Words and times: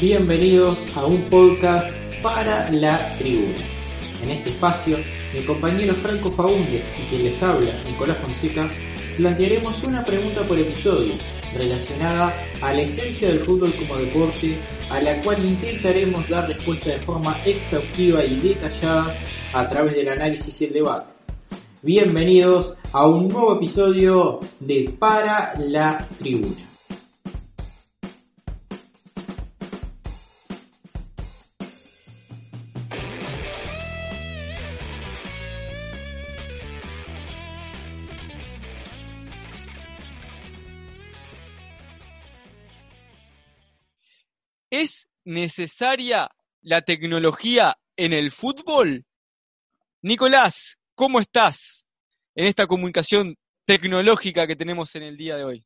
Bienvenidos 0.00 0.96
a 0.96 1.04
un 1.04 1.20
podcast 1.24 1.94
para 2.22 2.70
la 2.70 3.14
tribuna. 3.16 3.58
En 4.22 4.30
este 4.30 4.48
espacio, 4.48 4.96
mi 5.34 5.42
compañero 5.42 5.94
Franco 5.94 6.30
Faúndez 6.30 6.90
y 6.98 7.02
quien 7.10 7.24
les 7.24 7.42
habla, 7.42 7.84
Nicolás 7.84 8.16
Fonseca, 8.16 8.70
plantearemos 9.18 9.84
una 9.84 10.02
pregunta 10.02 10.48
por 10.48 10.58
episodio 10.58 11.16
relacionada 11.54 12.34
a 12.62 12.72
la 12.72 12.80
esencia 12.80 13.28
del 13.28 13.40
fútbol 13.40 13.74
como 13.74 13.96
deporte, 13.96 14.58
a 14.88 15.02
la 15.02 15.20
cual 15.20 15.44
intentaremos 15.44 16.26
dar 16.30 16.48
respuesta 16.48 16.88
de 16.88 16.98
forma 16.98 17.36
exhaustiva 17.44 18.24
y 18.24 18.36
detallada 18.36 19.18
a 19.52 19.68
través 19.68 19.96
del 19.96 20.08
análisis 20.08 20.62
y 20.62 20.64
el 20.64 20.72
debate. 20.72 21.12
Bienvenidos 21.82 22.78
a 22.92 23.06
un 23.06 23.28
nuevo 23.28 23.54
episodio 23.54 24.40
de 24.60 24.94
Para 24.98 25.52
la 25.58 26.08
Tribuna. 26.16 26.69
Necesaria 45.30 46.28
la 46.60 46.82
tecnología 46.82 47.76
en 47.96 48.12
el 48.12 48.32
fútbol? 48.32 49.06
Nicolás, 50.02 50.76
¿cómo 50.94 51.20
estás 51.20 51.84
en 52.34 52.46
esta 52.46 52.66
comunicación 52.66 53.36
tecnológica 53.64 54.46
que 54.46 54.56
tenemos 54.56 54.94
en 54.96 55.04
el 55.04 55.16
día 55.16 55.36
de 55.36 55.44
hoy? 55.44 55.64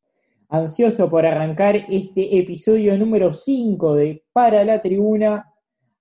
Ansioso 0.51 1.09
por 1.09 1.25
arrancar 1.25 1.77
este 1.89 2.39
episodio 2.39 2.97
número 2.98 3.33
5 3.33 3.95
de 3.95 4.23
Para 4.33 4.65
la 4.65 4.83
Tribuna, 4.83 5.51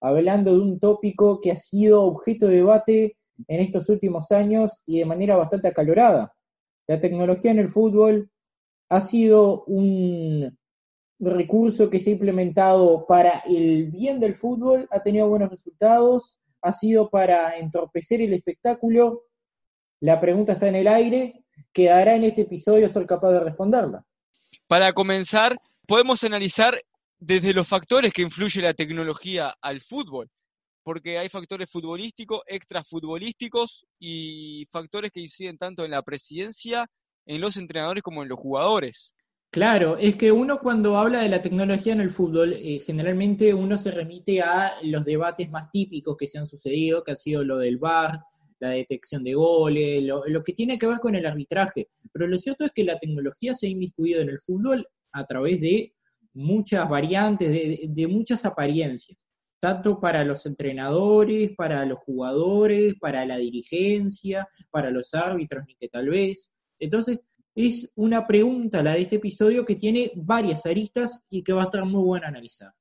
hablando 0.01 0.51
de 0.51 0.59
un 0.59 0.79
tópico 0.79 1.39
que 1.39 1.53
ha 1.53 1.57
sido 1.57 2.03
objeto 2.03 2.47
de 2.47 2.57
debate 2.57 3.17
en 3.47 3.61
estos 3.61 3.89
últimos 3.89 4.31
años 4.31 4.83
y 4.85 4.99
de 4.99 5.05
manera 5.05 5.37
bastante 5.37 5.69
acalorada. 5.69 6.33
La 6.87 6.99
tecnología 6.99 7.51
en 7.51 7.59
el 7.59 7.69
fútbol 7.69 8.29
ha 8.89 8.99
sido 8.99 9.63
un 9.63 10.57
recurso 11.19 11.89
que 11.89 11.99
se 11.99 12.09
ha 12.09 12.13
implementado 12.13 13.05
para 13.07 13.39
el 13.39 13.85
bien 13.91 14.19
del 14.19 14.35
fútbol, 14.35 14.87
ha 14.91 15.01
tenido 15.01 15.27
buenos 15.27 15.49
resultados, 15.49 16.39
ha 16.61 16.73
sido 16.73 17.09
para 17.09 17.57
entorpecer 17.57 18.21
el 18.21 18.33
espectáculo. 18.33 19.23
La 19.99 20.19
pregunta 20.19 20.53
está 20.53 20.67
en 20.67 20.75
el 20.75 20.87
aire, 20.87 21.43
quedará 21.71 22.15
en 22.15 22.23
este 22.23 22.41
episodio 22.41 22.89
ser 22.89 23.05
capaz 23.05 23.31
de 23.31 23.39
responderla. 23.39 24.05
Para 24.67 24.93
comenzar, 24.93 25.57
podemos 25.87 26.23
analizar 26.23 26.79
desde 27.19 27.53
los 27.53 27.67
factores 27.67 28.13
que 28.13 28.21
influye 28.21 28.61
la 28.61 28.73
tecnología 28.73 29.53
al 29.61 29.81
fútbol, 29.81 30.29
porque 30.83 31.17
hay 31.17 31.29
factores 31.29 31.69
futbolísticos, 31.69 32.41
extrafutbolísticos 32.45 33.85
y 33.99 34.67
factores 34.71 35.11
que 35.11 35.21
inciden 35.21 35.57
tanto 35.57 35.85
en 35.85 35.91
la 35.91 36.01
presidencia, 36.01 36.89
en 37.25 37.39
los 37.39 37.55
entrenadores 37.55 38.03
como 38.03 38.23
en 38.23 38.29
los 38.29 38.39
jugadores. 38.39 39.15
Claro, 39.53 39.97
es 39.99 40.15
que 40.15 40.31
uno 40.31 40.57
cuando 40.57 40.97
habla 40.97 41.21
de 41.21 41.29
la 41.29 41.43
tecnología 41.43 41.93
en 41.93 42.01
el 42.01 42.09
fútbol, 42.09 42.53
eh, 42.53 42.79
generalmente 42.83 43.53
uno 43.53 43.77
se 43.77 43.91
remite 43.91 44.41
a 44.41 44.71
los 44.81 45.05
debates 45.05 45.47
más 45.51 45.69
típicos 45.69 46.17
que 46.17 46.25
se 46.25 46.39
han 46.39 46.47
sucedido, 46.47 47.03
que 47.03 47.11
ha 47.11 47.15
sido 47.15 47.43
lo 47.43 47.59
del 47.59 47.77
VAR, 47.77 48.19
la 48.59 48.69
detección 48.69 49.23
de 49.23 49.35
goles, 49.35 50.03
lo, 50.05 50.43
que 50.43 50.53
tiene 50.53 50.79
que 50.79 50.87
ver 50.87 50.97
con 50.97 51.13
el 51.13 51.27
arbitraje. 51.27 51.87
Pero 52.11 52.25
lo 52.25 52.35
cierto 52.39 52.65
es 52.65 52.71
que 52.71 52.83
la 52.83 52.97
tecnología 52.97 53.53
se 53.53 53.67
ha 53.67 53.69
inmiscuido 53.69 54.21
en 54.21 54.29
el 54.29 54.39
fútbol 54.39 54.87
a 55.11 55.23
través 55.27 55.61
de 55.61 55.93
muchas 56.33 56.89
variantes, 56.89 57.49
de, 57.51 57.85
de 57.89 58.07
muchas 58.07 58.45
apariencias, 58.45 59.19
tanto 59.59 59.99
para 59.99 60.23
los 60.23 60.47
entrenadores, 60.47 61.51
para 61.55 61.85
los 61.85 61.99
jugadores, 61.99 62.95
para 62.99 63.23
la 63.23 63.37
dirigencia, 63.37 64.47
para 64.71 64.89
los 64.89 65.13
árbitros, 65.13 65.63
ni 65.67 65.75
que 65.75 65.89
tal 65.89 66.09
vez. 66.09 66.51
Entonces, 66.79 67.21
es 67.55 67.89
una 67.95 68.25
pregunta, 68.25 68.81
la 68.81 68.93
de 68.93 69.01
este 69.01 69.17
episodio, 69.17 69.65
que 69.65 69.75
tiene 69.75 70.11
varias 70.15 70.65
aristas 70.65 71.21
y 71.29 71.43
que 71.43 71.53
va 71.53 71.61
a 71.61 71.65
estar 71.65 71.85
muy 71.85 72.03
buena 72.03 72.27
analizar. 72.27 72.71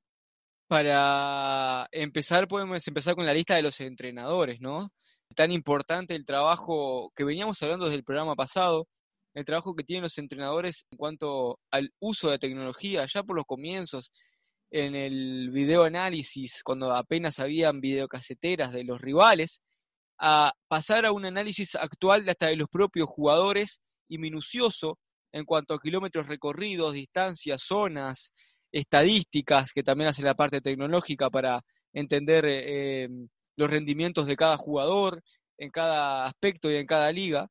Para 0.67 1.87
empezar, 1.91 2.47
podemos 2.47 2.87
empezar 2.87 3.15
con 3.15 3.25
la 3.25 3.33
lista 3.33 3.55
de 3.55 3.61
los 3.61 3.79
entrenadores, 3.81 4.59
¿no? 4.59 4.91
Tan 5.35 5.51
importante 5.51 6.15
el 6.15 6.25
trabajo 6.25 7.11
que 7.15 7.23
veníamos 7.23 7.61
hablando 7.61 7.85
desde 7.85 7.97
el 7.97 8.03
programa 8.03 8.35
pasado, 8.35 8.87
el 9.35 9.45
trabajo 9.45 9.75
que 9.75 9.83
tienen 9.83 10.03
los 10.03 10.17
entrenadores 10.17 10.85
en 10.91 10.97
cuanto 10.97 11.59
al 11.71 11.91
uso 11.99 12.29
de 12.29 12.39
tecnología, 12.39 13.05
ya 13.05 13.23
por 13.23 13.35
los 13.35 13.45
comienzos, 13.45 14.11
en 14.71 14.95
el 14.95 15.51
videoanálisis, 15.51 16.63
cuando 16.63 16.91
apenas 16.93 17.39
habían 17.39 17.79
videocaseteras 17.79 18.71
de 18.73 18.83
los 18.83 18.99
rivales, 18.99 19.61
a 20.17 20.53
pasar 20.67 21.05
a 21.05 21.11
un 21.11 21.25
análisis 21.25 21.75
actual 21.75 22.27
hasta 22.27 22.47
de 22.47 22.55
los 22.55 22.69
propios 22.69 23.09
jugadores 23.09 23.81
y 24.07 24.17
minucioso 24.17 24.97
en 25.31 25.45
cuanto 25.45 25.73
a 25.73 25.79
kilómetros 25.81 26.27
recorridos, 26.27 26.93
distancias, 26.93 27.63
zonas, 27.63 28.31
estadísticas, 28.71 29.71
que 29.71 29.83
también 29.83 30.09
hace 30.09 30.23
la 30.23 30.35
parte 30.35 30.61
tecnológica 30.61 31.29
para 31.29 31.61
entender 31.93 32.45
eh, 32.47 33.07
los 33.55 33.69
rendimientos 33.69 34.25
de 34.25 34.35
cada 34.35 34.57
jugador 34.57 35.21
en 35.57 35.69
cada 35.69 36.25
aspecto 36.25 36.71
y 36.71 36.77
en 36.77 36.87
cada 36.87 37.11
liga, 37.11 37.47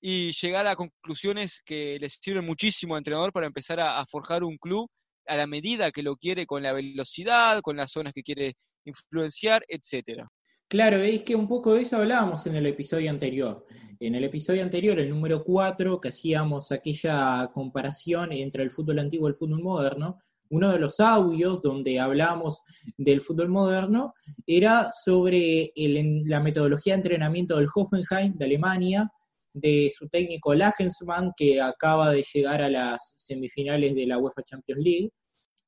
y 0.00 0.32
llegar 0.32 0.66
a 0.66 0.76
conclusiones 0.76 1.62
que 1.64 1.98
les 2.00 2.18
sirven 2.20 2.44
muchísimo 2.44 2.94
al 2.94 3.00
entrenador 3.00 3.32
para 3.32 3.46
empezar 3.46 3.78
a, 3.80 4.00
a 4.00 4.06
forjar 4.06 4.42
un 4.42 4.56
club 4.58 4.90
a 5.26 5.36
la 5.36 5.46
medida 5.46 5.92
que 5.92 6.02
lo 6.02 6.16
quiere, 6.16 6.46
con 6.46 6.62
la 6.62 6.72
velocidad, 6.72 7.60
con 7.62 7.76
las 7.76 7.92
zonas 7.92 8.12
que 8.12 8.22
quiere 8.22 8.54
influenciar, 8.84 9.64
etcétera. 9.68 10.28
Claro, 10.72 10.96
es 10.96 11.22
que 11.24 11.36
un 11.36 11.48
poco 11.48 11.74
de 11.74 11.82
eso 11.82 11.98
hablábamos 11.98 12.46
en 12.46 12.56
el 12.56 12.64
episodio 12.64 13.10
anterior. 13.10 13.62
En 14.00 14.14
el 14.14 14.24
episodio 14.24 14.62
anterior, 14.62 14.98
el 14.98 15.10
número 15.10 15.44
4, 15.44 16.00
que 16.00 16.08
hacíamos 16.08 16.72
aquella 16.72 17.50
comparación 17.52 18.32
entre 18.32 18.62
el 18.62 18.70
fútbol 18.70 19.00
antiguo 19.00 19.28
y 19.28 19.32
el 19.32 19.36
fútbol 19.36 19.62
moderno, 19.62 20.18
uno 20.48 20.72
de 20.72 20.78
los 20.78 20.98
audios 20.98 21.60
donde 21.60 22.00
hablamos 22.00 22.62
del 22.96 23.20
fútbol 23.20 23.50
moderno 23.50 24.14
era 24.46 24.90
sobre 24.94 25.72
la 25.76 26.40
metodología 26.40 26.94
de 26.94 27.00
entrenamiento 27.00 27.58
del 27.58 27.68
Hoffenheim 27.74 28.32
de 28.32 28.44
Alemania, 28.46 29.12
de 29.52 29.92
su 29.94 30.08
técnico 30.08 30.54
Lagensmann, 30.54 31.32
que 31.36 31.60
acaba 31.60 32.12
de 32.12 32.24
llegar 32.32 32.62
a 32.62 32.70
las 32.70 33.12
semifinales 33.18 33.94
de 33.94 34.06
la 34.06 34.16
UEFA 34.16 34.42
Champions 34.42 34.82
League, 34.82 35.10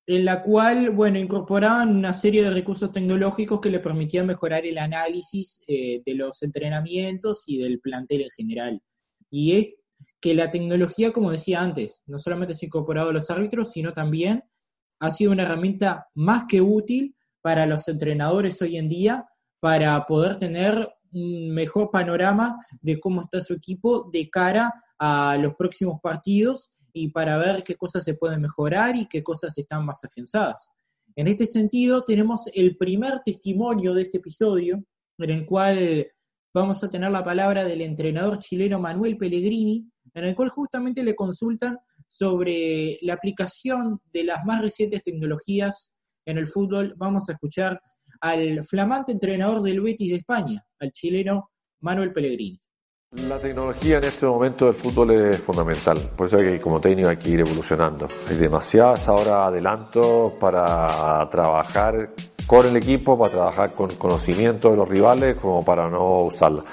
en 0.07 0.25
la 0.25 0.43
cual, 0.43 0.91
bueno, 0.91 1.19
incorporaban 1.19 1.97
una 1.97 2.13
serie 2.13 2.43
de 2.43 2.51
recursos 2.51 2.93
tecnológicos 2.93 3.61
que 3.61 3.71
le 3.71 3.81
permitían 3.81 4.27
mejorar 4.27 4.67
el 4.67 4.79
análisis 4.79 5.61
eh, 5.67 6.03
de 6.05 6.15
los 6.15 6.43
entrenamientos 6.43 7.45
y 7.47 7.59
del 7.59 7.81
plantel 7.81 8.23
en 8.23 8.31
general. 8.31 8.83
Y 9.31 9.57
es 9.57 9.71
que 10.21 10.35
la 10.35 10.51
tecnología, 10.51 11.13
como 11.13 11.31
decía 11.31 11.61
antes, 11.61 12.03
no 12.07 12.19
solamente 12.19 12.55
se 12.55 12.67
ha 12.67 12.69
incorporado 12.69 13.11
a 13.11 13.13
los 13.13 13.31
árbitros, 13.31 13.73
sino 13.73 13.93
también 13.93 14.45
ha 15.01 15.11
sido 15.11 15.33
una 15.33 15.45
herramienta 15.45 16.07
más 16.15 16.45
que 16.49 16.61
útil 16.61 17.15
para 17.41 17.67
los 17.67 17.89
entrenadores 17.89 18.61
hoy 18.61 18.77
en 18.77 18.89
día 18.89 19.27
para 19.61 20.05
poder 20.07 20.39
tener 20.39 20.89
un 21.13 21.51
mejor 21.51 21.91
panorama 21.91 22.57
de 22.81 23.01
cómo 23.01 23.23
está 23.23 23.43
su 23.43 23.55
equipo 23.55 24.11
de 24.13 24.29
cara 24.29 24.73
a 24.99 25.37
los 25.37 25.55
próximos 25.55 26.01
partidos 26.03 26.74
y 26.95 27.09
para 27.09 27.37
ver 27.37 27.63
qué 27.65 27.75
cosas 27.75 28.05
se 28.05 28.15
pueden 28.15 28.41
mejorar 28.41 28.97
y 28.97 29.07
qué 29.07 29.23
cosas 29.23 29.59
están 29.59 29.85
más 29.85 30.03
afianzadas. 30.05 30.71
En 31.17 31.27
este 31.27 31.45
sentido, 31.45 32.05
tenemos 32.05 32.49
el 32.55 32.77
primer 32.77 33.21
testimonio 33.25 33.93
de 33.95 34.03
este 34.03 34.19
episodio, 34.19 34.83
en 35.19 35.31
el 35.31 35.45
cual 35.45 36.07
vamos 36.55 36.83
a 36.83 36.89
tener 36.89 37.11
la 37.11 37.25
palabra 37.25 37.65
del 37.65 37.83
entrenador 37.83 38.39
chileno 38.39 38.79
Manuel 38.79 39.17
Pellegrini, 39.17 39.91
en 40.15 40.25
el 40.25 40.37
cual 40.37 40.51
justamente 40.51 41.03
le 41.03 41.17
consultan 41.17 41.79
sobre 42.07 42.99
la 43.03 43.15
aplicación 43.15 44.01
de 44.13 44.25
las 44.25 44.45
más 44.45 44.63
recientes 44.63 45.03
tecnologías 45.03 45.93
en 46.27 46.39
el 46.39 46.47
fútbol. 46.47 46.95
Vamos 46.97 47.29
a 47.29 47.33
escuchar 47.33 47.81
al 48.21 48.63
flamante 48.65 49.11
entrenador 49.11 49.63
del 49.63 49.81
Betis 49.81 50.11
de 50.11 50.17
España, 50.19 50.65
al 50.79 50.93
chileno 50.93 51.51
Manuel 51.81 52.13
Pellegrini. 52.13 52.59
La 53.17 53.39
tecnología 53.39 53.99
en 53.99 54.05
este 54.05 54.27
momento 54.27 54.67
del 54.67 54.75
fútbol 54.75 55.13
es 55.13 55.41
fundamental, 55.41 55.97
por 56.17 56.27
eso 56.27 56.37
que 56.37 56.61
como 56.61 56.81
técnico 56.81 57.09
hay 57.09 57.17
que 57.17 57.31
ir 57.31 57.41
evolucionando. 57.41 58.09
Hay 58.29 58.37
demasiadas 58.37 59.09
ahora 59.09 59.47
adelantos 59.47 60.33
para 60.41 61.29
trabajar 61.31 62.11
con 62.47 62.67
el 62.67 62.77
equipo, 62.77 63.17
para 63.17 63.31
trabajar 63.31 63.73
con 63.73 63.95
conocimiento 63.95 64.71
de 64.71 64.77
los 64.77 64.89
rivales, 64.89 65.37
como 65.41 65.65
para 65.65 65.89
no 65.89 66.25
usarla. 66.25 66.65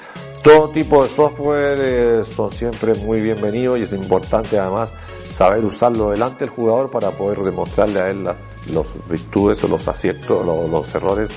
Todo 0.43 0.69
tipo 0.69 1.03
de 1.03 1.09
software 1.09 1.79
eh, 1.79 2.23
son 2.25 2.49
siempre 2.49 2.95
muy 2.95 3.21
bienvenidos 3.21 3.77
y 3.77 3.83
es 3.83 3.93
importante 3.93 4.57
además 4.57 4.91
saber 5.29 5.63
usarlo 5.63 6.09
delante 6.09 6.45
del 6.45 6.49
jugador 6.49 6.91
para 6.91 7.11
poder 7.11 7.37
demostrarle 7.41 7.99
a 7.99 8.07
él 8.07 8.23
las 8.23 8.87
virtudes 9.07 9.63
o 9.63 9.67
los 9.67 9.87
aciertos, 9.87 10.43
los, 10.43 10.69
los 10.69 10.95
errores 10.95 11.29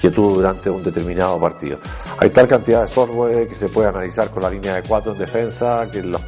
que 0.00 0.10
tuvo 0.10 0.30
durante 0.34 0.70
un 0.70 0.82
determinado 0.82 1.38
partido. 1.40 1.78
Hay 2.18 2.30
tal 2.30 2.48
cantidad 2.48 2.82
de 2.82 2.88
software 2.88 3.46
que 3.46 3.54
se 3.54 3.68
puede 3.68 3.88
analizar 3.88 4.30
con 4.30 4.42
la 4.42 4.50
línea 4.50 4.74
de 4.74 4.82
cuatro 4.82 5.12
en 5.12 5.18
defensa, 5.18 5.88
que 5.90 6.02
los 6.02 6.20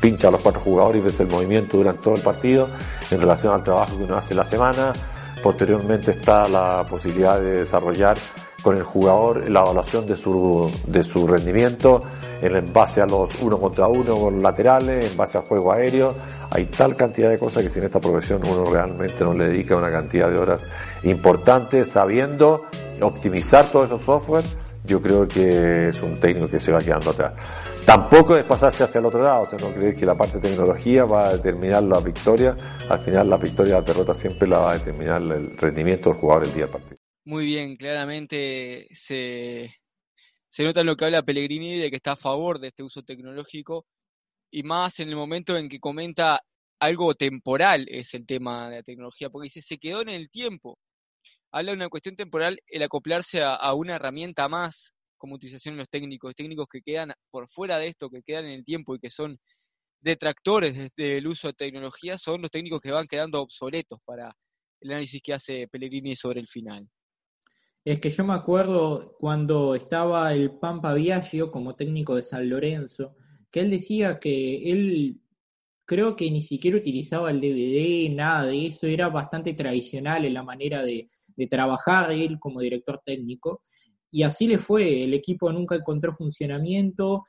pincha 0.00 0.28
a 0.28 0.30
los 0.30 0.42
cuatro 0.42 0.60
jugadores 0.60 1.00
y 1.00 1.04
ves 1.06 1.20
el 1.20 1.28
movimiento 1.28 1.78
durante 1.78 2.02
todo 2.02 2.14
el 2.14 2.20
partido 2.20 2.68
en 3.10 3.20
relación 3.20 3.54
al 3.54 3.62
trabajo 3.62 3.96
que 3.96 4.04
uno 4.04 4.16
hace 4.16 4.34
la 4.34 4.44
semana. 4.44 4.92
Posteriormente 5.42 6.10
está 6.10 6.46
la 6.48 6.84
posibilidad 6.88 7.40
de 7.40 7.58
desarrollar 7.60 8.16
con 8.62 8.76
el 8.76 8.82
jugador 8.82 9.50
la 9.50 9.60
evaluación 9.60 10.06
de 10.06 10.16
su, 10.16 10.70
de 10.86 11.02
su 11.02 11.26
rendimiento 11.26 12.00
en 12.40 12.72
base 12.72 13.02
a 13.02 13.06
los 13.06 13.38
uno 13.40 13.58
contra 13.58 13.86
uno 13.88 14.16
con 14.16 14.42
laterales, 14.42 15.10
en 15.10 15.16
base 15.16 15.38
al 15.38 15.44
juego 15.44 15.74
aéreo. 15.74 16.14
Hay 16.50 16.66
tal 16.66 16.94
cantidad 16.96 17.30
de 17.30 17.38
cosas 17.38 17.62
que 17.62 17.68
si 17.68 17.78
en 17.78 17.86
esta 17.86 18.00
profesión 18.00 18.40
uno 18.46 18.64
realmente 18.64 19.22
no 19.22 19.34
le 19.34 19.48
dedica 19.48 19.76
una 19.76 19.90
cantidad 19.90 20.30
de 20.30 20.38
horas 20.38 20.62
importantes 21.02 21.90
sabiendo 21.90 22.66
optimizar 23.02 23.70
todos 23.70 23.86
esos 23.86 24.00
software, 24.00 24.44
yo 24.84 25.00
creo 25.00 25.26
que 25.26 25.88
es 25.88 26.02
un 26.02 26.14
técnico 26.14 26.48
que 26.48 26.58
se 26.58 26.72
va 26.72 26.78
quedando 26.78 27.10
atrás. 27.10 27.34
Tampoco 27.84 28.36
es 28.36 28.44
pasarse 28.44 28.84
hacia 28.84 28.98
el 28.98 29.06
otro 29.06 29.22
lado, 29.22 29.42
o 29.42 29.46
sea, 29.46 29.58
no 29.58 29.74
creer 29.74 29.94
que 29.94 30.06
la 30.06 30.16
parte 30.16 30.38
de 30.38 30.48
tecnología 30.48 31.04
va 31.04 31.28
a 31.28 31.36
determinar 31.36 31.82
la 31.82 32.00
victoria. 32.00 32.56
Al 32.88 33.02
final 33.02 33.28
la 33.28 33.36
victoria, 33.36 33.74
la 33.74 33.82
derrota 33.82 34.14
siempre 34.14 34.48
la 34.48 34.58
va 34.58 34.72
a 34.72 34.78
determinar 34.78 35.20
el 35.22 35.56
rendimiento 35.56 36.10
del 36.10 36.18
jugador 36.18 36.44
el 36.44 36.54
día 36.54 36.64
del 36.64 36.72
partido. 36.72 36.98
Muy 37.24 37.46
bien, 37.46 37.76
claramente 37.76 38.88
se, 38.92 39.74
se 40.48 40.64
nota 40.64 40.80
en 40.80 40.86
lo 40.86 40.96
que 40.96 41.06
habla 41.06 41.22
Pellegrini 41.22 41.78
de 41.78 41.90
que 41.90 41.96
está 41.96 42.12
a 42.12 42.16
favor 42.16 42.58
de 42.58 42.68
este 42.68 42.82
uso 42.82 43.02
tecnológico 43.02 43.86
y 44.50 44.62
más 44.62 45.00
en 45.00 45.08
el 45.08 45.16
momento 45.16 45.56
en 45.56 45.68
que 45.68 45.80
comenta 45.80 46.40
algo 46.78 47.14
temporal 47.14 47.86
es 47.88 48.14
el 48.14 48.26
tema 48.26 48.68
de 48.68 48.76
la 48.76 48.82
tecnología, 48.82 49.30
porque 49.30 49.46
dice, 49.46 49.62
se 49.62 49.78
quedó 49.78 50.02
en 50.02 50.10
el 50.10 50.30
tiempo. 50.30 50.78
Habla 51.56 51.70
de 51.70 51.76
una 51.76 51.88
cuestión 51.88 52.16
temporal 52.16 52.58
el 52.66 52.82
acoplarse 52.82 53.40
a, 53.40 53.72
una 53.74 53.94
herramienta 53.94 54.48
más 54.48 54.92
como 55.16 55.36
utilización 55.36 55.76
de 55.76 55.82
los 55.82 55.88
técnicos, 55.88 56.34
técnicos 56.34 56.66
que 56.68 56.82
quedan 56.82 57.12
por 57.30 57.48
fuera 57.48 57.78
de 57.78 57.86
esto, 57.86 58.10
que 58.10 58.24
quedan 58.24 58.46
en 58.46 58.54
el 58.54 58.64
tiempo 58.64 58.96
y 58.96 58.98
que 58.98 59.08
son 59.08 59.38
detractores 60.00 60.90
del 60.96 61.24
uso 61.28 61.46
de 61.46 61.54
tecnología, 61.54 62.18
son 62.18 62.42
los 62.42 62.50
técnicos 62.50 62.80
que 62.80 62.90
van 62.90 63.06
quedando 63.06 63.40
obsoletos 63.40 64.00
para 64.04 64.34
el 64.80 64.90
análisis 64.90 65.22
que 65.22 65.32
hace 65.32 65.68
Pellegrini 65.68 66.16
sobre 66.16 66.40
el 66.40 66.48
final. 66.48 66.88
Es 67.84 68.00
que 68.00 68.10
yo 68.10 68.24
me 68.24 68.34
acuerdo 68.34 69.16
cuando 69.20 69.76
estaba 69.76 70.34
el 70.34 70.58
Pampa 70.58 70.92
Viaggio 70.92 71.52
como 71.52 71.76
técnico 71.76 72.16
de 72.16 72.24
San 72.24 72.48
Lorenzo, 72.48 73.14
que 73.52 73.60
él 73.60 73.70
decía 73.70 74.18
que 74.18 74.72
él 74.72 75.20
creo 75.86 76.16
que 76.16 76.30
ni 76.30 76.42
siquiera 76.42 76.78
utilizaba 76.78 77.30
el 77.30 77.40
DVD, 77.40 78.10
nada 78.14 78.46
de 78.46 78.66
eso, 78.66 78.86
era 78.86 79.08
bastante 79.08 79.54
tradicional 79.54 80.24
en 80.24 80.34
la 80.34 80.42
manera 80.42 80.82
de, 80.82 81.08
de 81.36 81.46
trabajar 81.46 82.12
él 82.12 82.38
como 82.38 82.60
director 82.60 83.00
técnico, 83.04 83.62
y 84.10 84.22
así 84.22 84.46
le 84.46 84.58
fue, 84.58 85.02
el 85.02 85.12
equipo 85.12 85.52
nunca 85.52 85.74
encontró 85.74 86.14
funcionamiento, 86.14 87.24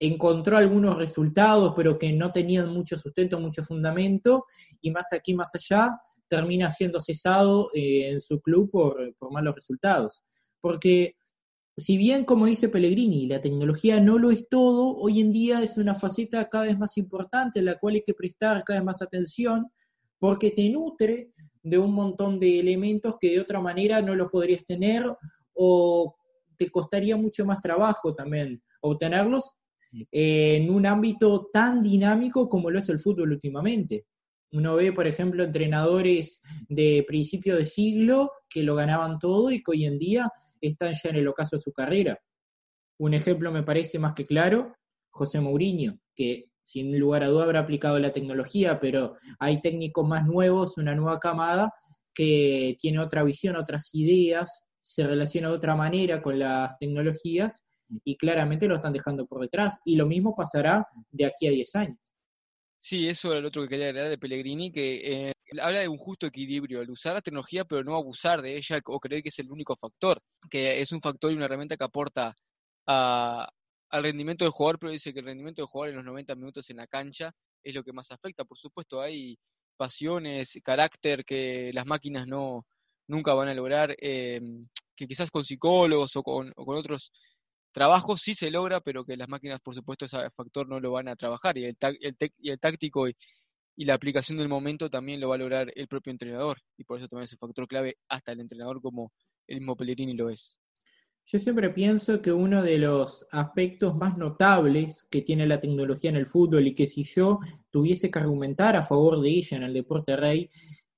encontró 0.00 0.56
algunos 0.56 0.96
resultados, 0.96 1.74
pero 1.76 1.98
que 1.98 2.12
no 2.12 2.32
tenían 2.32 2.72
mucho 2.72 2.96
sustento, 2.96 3.38
mucho 3.40 3.62
fundamento, 3.62 4.46
y 4.80 4.90
más 4.90 5.12
aquí, 5.12 5.34
más 5.34 5.54
allá, 5.54 5.90
termina 6.28 6.70
siendo 6.70 7.00
cesado 7.00 7.68
eh, 7.74 8.10
en 8.10 8.20
su 8.20 8.40
club 8.40 8.70
por, 8.70 9.14
por 9.18 9.32
malos 9.32 9.54
resultados. 9.54 10.22
Porque 10.60 11.16
si 11.76 11.96
bien, 11.96 12.24
como 12.24 12.46
dice 12.46 12.68
Pellegrini, 12.68 13.26
la 13.26 13.40
tecnología 13.40 14.00
no 14.00 14.18
lo 14.18 14.30
es 14.30 14.48
todo, 14.48 14.96
hoy 14.96 15.20
en 15.20 15.30
día 15.30 15.62
es 15.62 15.78
una 15.78 15.94
faceta 15.94 16.48
cada 16.48 16.64
vez 16.64 16.78
más 16.78 16.96
importante 16.96 17.58
en 17.58 17.66
la 17.66 17.78
cual 17.78 17.94
hay 17.94 18.02
que 18.02 18.14
prestar 18.14 18.64
cada 18.64 18.80
vez 18.80 18.86
más 18.86 19.02
atención 19.02 19.70
porque 20.18 20.50
te 20.50 20.68
nutre 20.68 21.30
de 21.62 21.78
un 21.78 21.92
montón 21.92 22.40
de 22.40 22.60
elementos 22.60 23.16
que 23.20 23.30
de 23.30 23.40
otra 23.40 23.60
manera 23.60 24.00
no 24.02 24.14
los 24.14 24.30
podrías 24.30 24.64
tener 24.66 25.04
o 25.54 26.16
te 26.56 26.70
costaría 26.70 27.16
mucho 27.16 27.44
más 27.44 27.60
trabajo 27.60 28.14
también 28.14 28.62
obtenerlos 28.80 29.58
en 30.12 30.70
un 30.70 30.86
ámbito 30.86 31.48
tan 31.52 31.82
dinámico 31.82 32.48
como 32.48 32.70
lo 32.70 32.78
es 32.78 32.88
el 32.88 32.98
fútbol 32.98 33.32
últimamente. 33.32 34.06
Uno 34.52 34.76
ve, 34.76 34.92
por 34.92 35.06
ejemplo, 35.06 35.44
entrenadores 35.44 36.42
de 36.68 37.04
principio 37.06 37.56
de 37.56 37.64
siglo 37.64 38.30
que 38.48 38.62
lo 38.62 38.74
ganaban 38.74 39.18
todo 39.18 39.50
y 39.50 39.62
que 39.62 39.70
hoy 39.70 39.84
en 39.84 39.98
día 39.98 40.30
están 40.60 40.92
ya 40.92 41.10
en 41.10 41.16
el 41.16 41.28
ocaso 41.28 41.56
de 41.56 41.62
su 41.62 41.72
carrera. 41.72 42.18
Un 42.98 43.14
ejemplo 43.14 43.52
me 43.52 43.62
parece 43.62 43.98
más 43.98 44.14
que 44.14 44.26
claro, 44.26 44.74
José 45.10 45.40
Mourinho, 45.40 45.98
que 46.14 46.46
sin 46.68 46.98
lugar 46.98 47.22
a 47.22 47.28
duda 47.28 47.44
habrá 47.44 47.60
aplicado 47.60 47.98
la 47.98 48.12
tecnología, 48.12 48.78
pero 48.78 49.14
hay 49.38 49.62
técnicos 49.62 50.06
más 50.06 50.26
nuevos, 50.26 50.76
una 50.76 50.94
nueva 50.94 51.18
camada, 51.18 51.72
que 52.12 52.76
tiene 52.78 52.98
otra 52.98 53.22
visión, 53.22 53.56
otras 53.56 53.94
ideas, 53.94 54.66
se 54.82 55.06
relaciona 55.06 55.48
de 55.48 55.54
otra 55.54 55.74
manera 55.74 56.20
con 56.20 56.38
las 56.38 56.76
tecnologías 56.76 57.64
y 58.04 58.18
claramente 58.18 58.68
lo 58.68 58.74
están 58.74 58.92
dejando 58.92 59.26
por 59.26 59.40
detrás. 59.40 59.80
Y 59.86 59.96
lo 59.96 60.06
mismo 60.06 60.34
pasará 60.34 60.86
de 61.10 61.24
aquí 61.24 61.46
a 61.46 61.50
10 61.52 61.74
años. 61.76 62.14
Sí, 62.76 63.08
eso 63.08 63.32
era 63.32 63.40
lo 63.40 63.48
otro 63.48 63.62
que 63.62 63.68
quería 63.70 63.86
agregar 63.86 64.10
de 64.10 64.18
Pellegrini, 64.18 64.70
que 64.70 65.30
eh, 65.30 65.32
habla 65.62 65.80
de 65.80 65.88
un 65.88 65.96
justo 65.96 66.26
equilibrio, 66.26 66.82
el 66.82 66.90
usar 66.90 67.14
la 67.14 67.22
tecnología 67.22 67.64
pero 67.64 67.82
no 67.82 67.96
abusar 67.96 68.42
de 68.42 68.58
ella 68.58 68.78
o 68.84 69.00
creer 69.00 69.22
que 69.22 69.30
es 69.30 69.38
el 69.38 69.50
único 69.50 69.74
factor, 69.74 70.20
que 70.50 70.82
es 70.82 70.92
un 70.92 71.00
factor 71.00 71.32
y 71.32 71.34
una 71.34 71.46
herramienta 71.46 71.78
que 71.78 71.84
aporta 71.84 72.36
a, 72.86 73.48
al 73.90 74.02
rendimiento 74.02 74.44
del 74.44 74.52
jugador, 74.52 74.78
pero 74.78 74.92
dice 74.92 75.12
que 75.12 75.20
el 75.20 75.26
rendimiento 75.26 75.62
del 75.62 75.68
jugador 75.68 75.90
en 75.90 75.96
los 75.96 76.04
90 76.04 76.34
minutos 76.34 76.68
en 76.70 76.76
la 76.76 76.86
cancha 76.86 77.34
es 77.62 77.74
lo 77.74 77.82
que 77.84 77.92
más 77.92 78.10
afecta. 78.10 78.44
Por 78.44 78.58
supuesto, 78.58 79.00
hay 79.00 79.38
pasiones, 79.76 80.58
carácter 80.62 81.24
que 81.24 81.70
las 81.72 81.86
máquinas 81.86 82.26
no 82.26 82.66
nunca 83.06 83.34
van 83.34 83.48
a 83.48 83.54
lograr, 83.54 83.96
eh, 84.00 84.40
que 84.94 85.06
quizás 85.06 85.30
con 85.30 85.44
psicólogos 85.44 86.14
o 86.16 86.22
con, 86.22 86.52
o 86.56 86.66
con 86.66 86.76
otros 86.76 87.10
trabajo 87.72 88.16
sí 88.16 88.34
se 88.34 88.50
logra, 88.50 88.80
pero 88.80 89.04
que 89.04 89.16
las 89.16 89.28
máquinas, 89.28 89.60
por 89.60 89.74
supuesto, 89.74 90.04
ese 90.04 90.30
factor 90.30 90.68
no 90.68 90.80
lo 90.80 90.90
van 90.92 91.08
a 91.08 91.16
trabajar. 91.16 91.56
Y 91.58 91.66
el, 91.66 91.76
el, 92.00 92.16
y 92.38 92.50
el 92.50 92.58
táctico 92.58 93.08
y, 93.08 93.14
la 93.76 93.94
aplicación 93.94 94.38
del 94.38 94.48
momento 94.48 94.90
también 94.90 95.20
lo 95.20 95.28
va 95.28 95.36
a 95.36 95.38
lograr 95.38 95.70
el 95.76 95.86
propio 95.86 96.10
entrenador. 96.10 96.58
Y 96.76 96.82
por 96.84 96.98
eso 96.98 97.06
también 97.06 97.26
es 97.26 97.32
un 97.34 97.38
factor 97.38 97.68
clave 97.68 97.96
hasta 98.08 98.32
el 98.32 98.40
entrenador 98.40 98.82
como 98.82 99.12
el 99.46 99.58
mismo 99.58 99.76
Pellegrini 99.76 100.14
lo 100.14 100.28
es. 100.30 100.58
Yo 101.30 101.38
siempre 101.38 101.70
pienso 101.70 102.20
que 102.22 102.32
uno 102.32 102.62
de 102.62 102.78
los 102.78 103.26
aspectos 103.30 103.94
más 103.96 104.16
notables 104.16 105.06
que 105.10 105.22
tiene 105.22 105.46
la 105.46 105.60
tecnología 105.60 106.10
en 106.10 106.16
el 106.16 106.26
fútbol 106.26 106.66
y 106.66 106.74
que 106.74 106.86
si 106.86 107.04
yo 107.04 107.38
tuviese 107.70 108.10
que 108.10 108.18
argumentar 108.18 108.74
a 108.74 108.82
favor 108.82 109.20
de 109.20 109.28
ella 109.28 109.58
en 109.58 109.62
el 109.62 109.74
deporte 109.74 110.16
rey, 110.16 110.50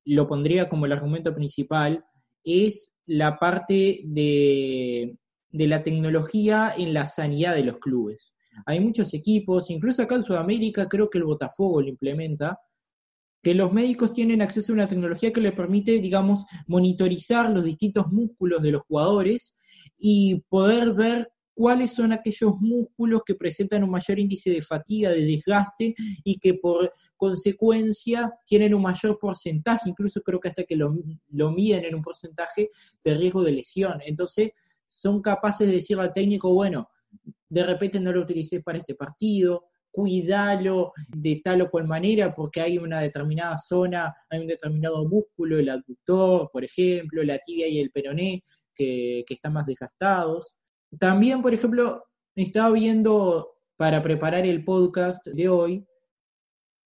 lo 0.04 0.26
pondría 0.28 0.68
como 0.68 0.87
el 0.87 0.92
argumento 0.92 1.34
principal, 1.34 2.04
es 2.44 2.94
la 3.06 3.38
parte 3.38 4.02
de 4.04 5.16
de 5.52 5.66
la 5.66 5.82
tecnología 5.82 6.72
en 6.76 6.94
la 6.94 7.06
sanidad 7.06 7.54
de 7.54 7.64
los 7.64 7.78
clubes. 7.78 8.34
Hay 8.66 8.80
muchos 8.80 9.14
equipos, 9.14 9.70
incluso 9.70 10.02
acá 10.02 10.14
en 10.16 10.22
Sudamérica 10.22 10.88
creo 10.88 11.10
que 11.10 11.18
el 11.18 11.25
Botafogo 11.25 11.82
lo 11.82 11.88
implementa, 11.88 12.58
que 13.42 13.54
los 13.54 13.72
médicos 13.72 14.12
tienen 14.12 14.42
acceso 14.42 14.72
a 14.72 14.75
una 14.75 14.88
tecnología 14.88 15.32
que 15.32 15.40
le 15.40 15.52
permite, 15.52 15.92
digamos, 15.92 16.44
monitorizar 16.66 17.50
los 17.50 17.64
distintos 17.64 18.08
músculos 18.12 18.62
de 18.62 18.70
los 18.70 18.82
jugadores 18.84 19.56
y 19.97 20.40
poder 20.49 20.92
ver 20.94 21.32
cuáles 21.54 21.92
son 21.92 22.12
aquellos 22.12 22.59
músculos 22.61 23.23
que 23.25 23.35
presentan 23.35 23.85
un 23.85 23.90
mayor 23.90 24.18
índice 24.18 24.50
de 24.50 24.62
fatiga, 24.62 25.11
de 25.11 25.25
desgaste 25.25 25.94
y 26.25 26.38
que 26.38 26.54
por 26.54 26.90
consecuencia 27.16 28.32
tienen 28.47 28.75
un 28.75 28.82
mayor 28.82 29.18
porcentaje, 29.18 29.90
incluso 29.90 30.23
creo 30.23 30.40
que 30.40 30.49
hasta 30.49 30.64
que 30.64 30.76
lo, 30.76 30.97
lo 31.28 31.50
miden 31.52 31.85
en 31.85 31.94
un 31.97 32.02
porcentaje 32.02 32.70
de 33.04 33.14
riesgo 33.14 33.42
de 33.42 33.52
lesión. 33.52 34.00
Entonces, 34.06 34.52
son 34.87 35.20
capaces 35.20 35.66
de 35.66 35.75
decirle 35.75 36.04
al 36.04 36.12
técnico, 36.12 36.52
bueno, 36.52 36.88
de 37.49 37.62
repente 37.64 38.00
no 38.00 38.12
lo 38.12 38.23
utilicé 38.23 38.62
para 38.62 38.78
este 38.78 38.94
partido, 38.94 39.64
cuídalo 39.90 40.92
de 41.09 41.40
tal 41.42 41.62
o 41.62 41.70
cual 41.70 41.87
manera 41.87 42.35
porque 42.35 42.61
hay 42.61 42.78
una 42.78 43.00
determinada 43.00 43.59
zona, 43.59 44.14
hay 44.28 44.40
un 44.40 44.47
determinado 44.47 45.06
músculo, 45.06 45.59
el 45.59 45.68
aductor, 45.68 46.49
por 46.52 46.64
ejemplo, 46.64 47.23
la 47.23 47.38
tibia 47.38 47.66
y 47.68 47.80
el 47.80 47.90
peroné, 47.90 48.40
que, 48.74 49.24
están 49.28 49.52
más 49.52 49.66
desgastados. 49.66 50.58
También, 50.98 51.42
por 51.42 51.54
ejemplo, 51.54 52.04
estaba 52.34 52.70
viendo 52.72 53.54
para 53.76 54.02
preparar 54.02 54.46
el 54.46 54.64
podcast 54.64 55.26
de 55.26 55.48
hoy 55.48 55.86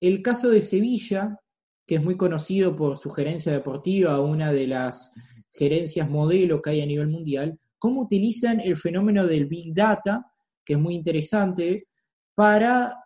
el 0.01 0.23
caso 0.23 0.51
de 0.51 0.61
Sevilla, 0.61 1.39
que 1.87 1.97
es 1.97 2.03
muy 2.03 2.17
conocido 2.17 2.77
por 2.77 2.99
su 2.99 3.11
gerencia 3.11 3.53
deportiva, 3.53 4.21
una 4.21 4.53
de 4.53 4.67
las 4.67 5.13
gerencias 5.53 6.11
modelo 6.11 6.61
que 6.61 6.71
hay 6.71 6.83
a 6.83 6.87
nivel 6.87 7.09
mundial, 7.09 7.59
cómo 7.79 8.03
utilizan 8.03 8.61
el 8.61 8.77
fenómeno 8.77 9.27
del 9.27 9.47
Big 9.47 9.73
Data 9.75 10.27
que 10.65 10.75
es 10.75 10.79
muy 10.79 10.95
interesante, 10.95 11.87
para 12.35 12.97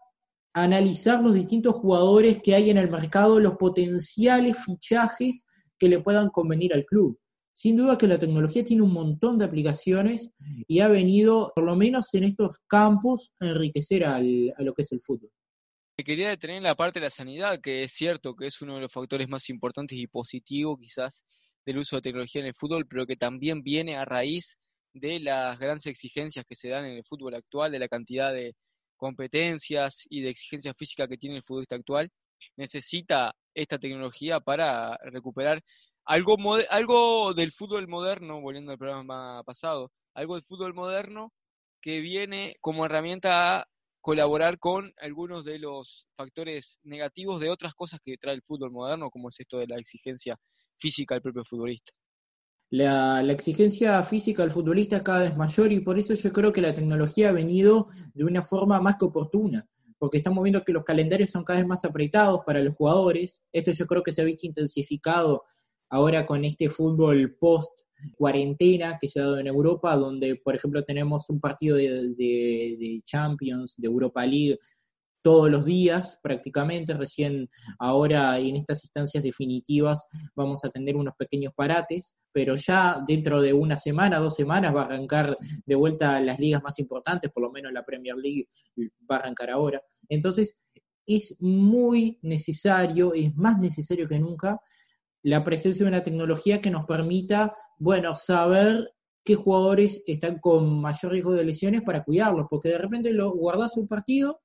analizar 0.54 1.22
los 1.22 1.34
distintos 1.34 1.74
jugadores 1.74 2.40
que 2.42 2.54
hay 2.54 2.70
en 2.70 2.78
el 2.78 2.90
mercado, 2.90 3.38
los 3.38 3.56
potenciales 3.56 4.56
fichajes 4.64 5.46
que 5.78 5.88
le 5.88 6.00
puedan 6.00 6.30
convenir 6.30 6.72
al 6.72 6.84
club. 6.86 7.18
Sin 7.58 7.74
duda 7.74 7.98
que 7.98 8.06
la 8.06 8.20
tecnología 8.20 8.62
tiene 8.62 8.82
un 8.82 8.92
montón 8.92 9.36
de 9.36 9.44
aplicaciones 9.44 10.30
y 10.68 10.78
ha 10.78 10.86
venido, 10.86 11.50
por 11.56 11.64
lo 11.64 11.74
menos 11.74 12.14
en 12.14 12.22
estos 12.22 12.60
campos, 12.68 13.32
a 13.40 13.46
enriquecer 13.46 14.04
a 14.04 14.20
lo 14.20 14.74
que 14.74 14.82
es 14.82 14.92
el 14.92 15.00
fútbol. 15.00 15.32
Quería 15.96 16.28
detener 16.28 16.62
la 16.62 16.76
parte 16.76 17.00
de 17.00 17.06
la 17.06 17.10
sanidad, 17.10 17.60
que 17.60 17.82
es 17.82 17.90
cierto 17.90 18.36
que 18.36 18.46
es 18.46 18.62
uno 18.62 18.76
de 18.76 18.82
los 18.82 18.92
factores 18.92 19.28
más 19.28 19.50
importantes 19.50 19.98
y 19.98 20.06
positivos 20.06 20.78
quizás 20.80 21.24
del 21.66 21.78
uso 21.78 21.96
de 21.96 22.02
tecnología 22.02 22.42
en 22.42 22.46
el 22.46 22.54
fútbol, 22.54 22.86
pero 22.86 23.06
que 23.06 23.16
también 23.16 23.64
viene 23.64 23.96
a 23.96 24.04
raíz 24.04 24.56
de 24.94 25.18
las 25.18 25.58
grandes 25.58 25.88
exigencias 25.88 26.44
que 26.48 26.54
se 26.54 26.68
dan 26.68 26.84
en 26.84 26.98
el 26.98 27.04
fútbol 27.04 27.34
actual, 27.34 27.72
de 27.72 27.80
la 27.80 27.88
cantidad 27.88 28.32
de 28.32 28.54
competencias 28.96 30.04
y 30.08 30.20
de 30.20 30.28
exigencias 30.28 30.76
físicas 30.78 31.08
que 31.08 31.18
tiene 31.18 31.34
el 31.34 31.42
futbolista 31.42 31.74
actual, 31.74 32.08
necesita 32.56 33.34
esta 33.52 33.80
tecnología 33.80 34.38
para 34.38 34.96
recuperar 35.06 35.60
algo, 36.08 36.36
algo 36.70 37.34
del 37.34 37.52
fútbol 37.52 37.86
moderno, 37.86 38.40
volviendo 38.40 38.72
al 38.72 38.78
programa 38.78 39.42
pasado, 39.44 39.92
algo 40.14 40.34
del 40.34 40.44
fútbol 40.44 40.74
moderno 40.74 41.32
que 41.82 42.00
viene 42.00 42.56
como 42.60 42.86
herramienta 42.86 43.58
a 43.58 43.66
colaborar 44.00 44.58
con 44.58 44.92
algunos 45.02 45.44
de 45.44 45.58
los 45.58 46.06
factores 46.16 46.78
negativos 46.82 47.40
de 47.40 47.50
otras 47.50 47.74
cosas 47.74 48.00
que 48.02 48.16
trae 48.16 48.34
el 48.34 48.42
fútbol 48.42 48.70
moderno, 48.70 49.10
como 49.10 49.28
es 49.28 49.38
esto 49.38 49.58
de 49.58 49.66
la 49.66 49.76
exigencia 49.76 50.36
física 50.78 51.14
del 51.14 51.22
propio 51.22 51.44
futbolista. 51.44 51.92
La, 52.70 53.22
la, 53.22 53.32
exigencia 53.32 54.02
física 54.02 54.42
del 54.42 54.50
futbolista 54.50 54.98
es 54.98 55.02
cada 55.02 55.20
vez 55.20 55.36
mayor 55.36 55.72
y 55.72 55.80
por 55.80 55.98
eso 55.98 56.14
yo 56.14 56.32
creo 56.32 56.52
que 56.52 56.60
la 56.62 56.74
tecnología 56.74 57.28
ha 57.28 57.32
venido 57.32 57.88
de 58.14 58.24
una 58.24 58.42
forma 58.42 58.80
más 58.80 58.96
que 58.96 59.04
oportuna, 59.04 59.66
porque 59.98 60.18
estamos 60.18 60.42
viendo 60.42 60.64
que 60.64 60.72
los 60.72 60.84
calendarios 60.84 61.30
son 61.30 61.44
cada 61.44 61.58
vez 61.58 61.68
más 61.68 61.84
apretados 61.84 62.40
para 62.46 62.60
los 62.60 62.74
jugadores. 62.74 63.42
Esto 63.52 63.72
yo 63.72 63.86
creo 63.86 64.02
que 64.02 64.12
se 64.12 64.22
ha 64.22 64.24
visto 64.24 64.46
intensificado 64.46 65.44
ahora 65.90 66.26
con 66.26 66.44
este 66.44 66.68
fútbol 66.68 67.36
post 67.40 67.80
cuarentena 68.16 68.96
que 69.00 69.08
se 69.08 69.20
ha 69.20 69.24
dado 69.24 69.38
en 69.38 69.46
Europa, 69.46 69.96
donde 69.96 70.36
por 70.36 70.54
ejemplo 70.54 70.84
tenemos 70.84 71.28
un 71.30 71.40
partido 71.40 71.76
de, 71.76 73.02
Champions, 73.04 73.74
de 73.76 73.86
Europa 73.86 74.24
League, 74.24 74.58
todos 75.20 75.50
los 75.50 75.64
días 75.64 76.18
prácticamente, 76.22 76.94
recién 76.94 77.48
ahora 77.80 78.38
en 78.38 78.56
estas 78.56 78.84
instancias 78.84 79.24
definitivas 79.24 80.06
vamos 80.36 80.64
a 80.64 80.70
tener 80.70 80.96
unos 80.96 81.14
pequeños 81.18 81.52
parates, 81.54 82.14
pero 82.32 82.54
ya 82.54 83.02
dentro 83.06 83.42
de 83.42 83.52
una 83.52 83.76
semana, 83.76 84.20
dos 84.20 84.36
semanas 84.36 84.74
va 84.74 84.82
a 84.82 84.84
arrancar 84.86 85.36
de 85.66 85.74
vuelta 85.74 86.20
las 86.20 86.38
ligas 86.38 86.62
más 86.62 86.78
importantes, 86.78 87.32
por 87.32 87.42
lo 87.42 87.50
menos 87.50 87.72
la 87.72 87.84
Premier 87.84 88.16
League 88.16 88.46
va 89.10 89.16
a 89.16 89.18
arrancar 89.18 89.50
ahora. 89.50 89.82
Entonces 90.08 90.54
es 91.04 91.36
muy 91.40 92.18
necesario, 92.22 93.12
es 93.12 93.34
más 93.34 93.58
necesario 93.58 94.08
que 94.08 94.20
nunca 94.20 94.60
la 95.22 95.44
presencia 95.44 95.84
de 95.84 95.90
una 95.90 96.02
tecnología 96.02 96.60
que 96.60 96.70
nos 96.70 96.86
permita, 96.86 97.54
bueno, 97.78 98.14
saber 98.14 98.92
qué 99.24 99.34
jugadores 99.34 100.02
están 100.06 100.38
con 100.38 100.80
mayor 100.80 101.12
riesgo 101.12 101.32
de 101.32 101.44
lesiones 101.44 101.82
para 101.82 102.04
cuidarlos, 102.04 102.46
porque 102.48 102.70
de 102.70 102.78
repente 102.78 103.12
lo 103.12 103.32
guardas 103.32 103.76
un 103.76 103.88
partido, 103.88 104.40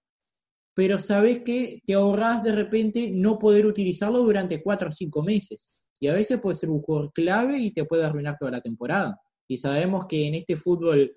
pero 0.73 0.99
sabes 0.99 1.39
que 1.41 1.81
te 1.85 1.93
ahorras 1.93 2.43
de 2.43 2.51
repente 2.51 3.09
no 3.11 3.37
poder 3.37 3.65
utilizarlo 3.65 4.19
durante 4.19 4.61
cuatro 4.61 4.89
o 4.89 4.91
cinco 4.91 5.21
meses. 5.21 5.71
Y 5.99 6.07
a 6.07 6.13
veces 6.13 6.39
puede 6.41 6.55
ser 6.55 6.69
un 6.69 6.81
jugador 6.81 7.11
clave 7.13 7.59
y 7.59 7.71
te 7.71 7.85
puede 7.85 8.03
arruinar 8.03 8.37
toda 8.39 8.51
la 8.51 8.61
temporada. 8.61 9.17
Y 9.47 9.57
sabemos 9.57 10.05
que 10.07 10.27
en 10.27 10.35
este 10.35 10.57
fútbol 10.57 11.13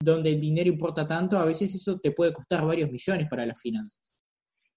donde 0.00 0.30
el 0.30 0.40
dinero 0.40 0.68
importa 0.70 1.06
tanto, 1.06 1.38
a 1.38 1.44
veces 1.44 1.74
eso 1.74 1.98
te 1.98 2.12
puede 2.12 2.32
costar 2.32 2.64
varios 2.64 2.90
millones 2.90 3.26
para 3.28 3.46
las 3.46 3.60
finanzas. 3.60 4.14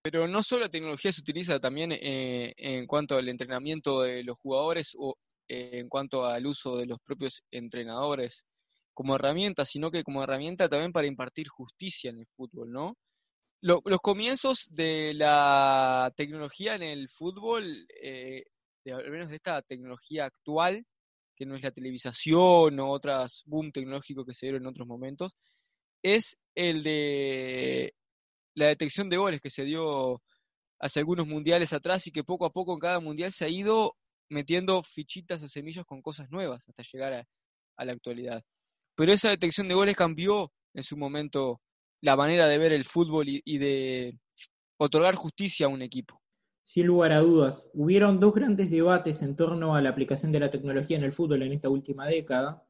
Pero 0.03 0.27
no 0.27 0.43
solo 0.43 0.63
la 0.63 0.69
tecnología 0.69 1.11
se 1.11 1.21
utiliza 1.21 1.59
también 1.59 1.91
eh, 1.91 2.53
en 2.57 2.87
cuanto 2.87 3.15
al 3.15 3.29
entrenamiento 3.29 4.01
de 4.01 4.23
los 4.23 4.37
jugadores 4.37 4.95
o 4.97 5.15
eh, 5.47 5.71
en 5.73 5.89
cuanto 5.89 6.25
al 6.25 6.45
uso 6.47 6.77
de 6.77 6.87
los 6.87 6.99
propios 6.99 7.43
entrenadores 7.51 8.45
como 8.93 9.15
herramienta, 9.15 9.65
sino 9.65 9.91
que 9.91 10.03
como 10.03 10.23
herramienta 10.23 10.69
también 10.69 10.91
para 10.91 11.07
impartir 11.07 11.47
justicia 11.47 12.09
en 12.09 12.19
el 12.19 12.27
fútbol, 12.35 12.71
¿no? 12.71 12.97
los 13.61 14.01
comienzos 14.01 14.67
de 14.71 15.13
la 15.13 16.11
tecnología 16.17 16.75
en 16.75 16.81
el 16.81 17.09
fútbol, 17.09 17.85
eh, 18.01 18.45
de, 18.83 18.91
al 18.91 19.11
menos 19.11 19.29
de 19.29 19.35
esta 19.35 19.61
tecnología 19.61 20.25
actual, 20.25 20.83
que 21.35 21.45
no 21.45 21.55
es 21.55 21.61
la 21.61 21.71
televisación 21.71 22.79
o 22.79 22.89
otras 22.89 23.43
boom 23.45 23.71
tecnológicos 23.71 24.25
que 24.25 24.33
se 24.33 24.47
dieron 24.47 24.63
en 24.63 24.69
otros 24.69 24.87
momentos, 24.87 25.35
es 26.01 26.37
el 26.55 26.83
de 26.83 27.93
la 28.55 28.67
detección 28.67 29.09
de 29.09 29.17
goles 29.17 29.41
que 29.41 29.49
se 29.49 29.63
dio 29.63 30.21
hace 30.79 30.99
algunos 30.99 31.27
mundiales 31.27 31.73
atrás 31.73 32.07
y 32.07 32.11
que 32.11 32.23
poco 32.23 32.45
a 32.45 32.51
poco 32.51 32.73
en 32.73 32.79
cada 32.79 32.99
mundial 32.99 33.31
se 33.31 33.45
ha 33.45 33.49
ido 33.49 33.95
metiendo 34.29 34.81
fichitas 34.83 35.43
o 35.43 35.47
semillas 35.47 35.85
con 35.85 36.01
cosas 36.01 36.29
nuevas 36.31 36.67
hasta 36.67 36.83
llegar 36.91 37.13
a, 37.13 37.85
la 37.85 37.93
actualidad. 37.93 38.43
Pero 38.95 39.11
esa 39.11 39.29
detección 39.29 39.67
de 39.67 39.73
goles 39.73 39.95
cambió 39.95 40.51
en 40.73 40.83
su 40.83 40.97
momento 40.97 41.61
la 42.01 42.15
manera 42.15 42.47
de 42.47 42.57
ver 42.57 42.73
el 42.73 42.85
fútbol 42.85 43.25
y, 43.27 43.57
de 43.57 44.17
otorgar 44.77 45.15
justicia 45.15 45.65
a 45.65 45.69
un 45.69 45.81
equipo. 45.81 46.21
Sin 46.63 46.87
lugar 46.87 47.11
a 47.11 47.19
dudas, 47.19 47.69
hubieron 47.73 48.19
dos 48.19 48.33
grandes 48.33 48.69
debates 48.69 49.21
en 49.23 49.35
torno 49.35 49.75
a 49.75 49.81
la 49.81 49.89
aplicación 49.89 50.31
de 50.31 50.39
la 50.39 50.51
tecnología 50.51 50.97
en 50.97 51.03
el 51.03 51.11
fútbol 51.11 51.41
en 51.41 51.53
esta 51.53 51.69
última 51.69 52.07
década. 52.07 52.63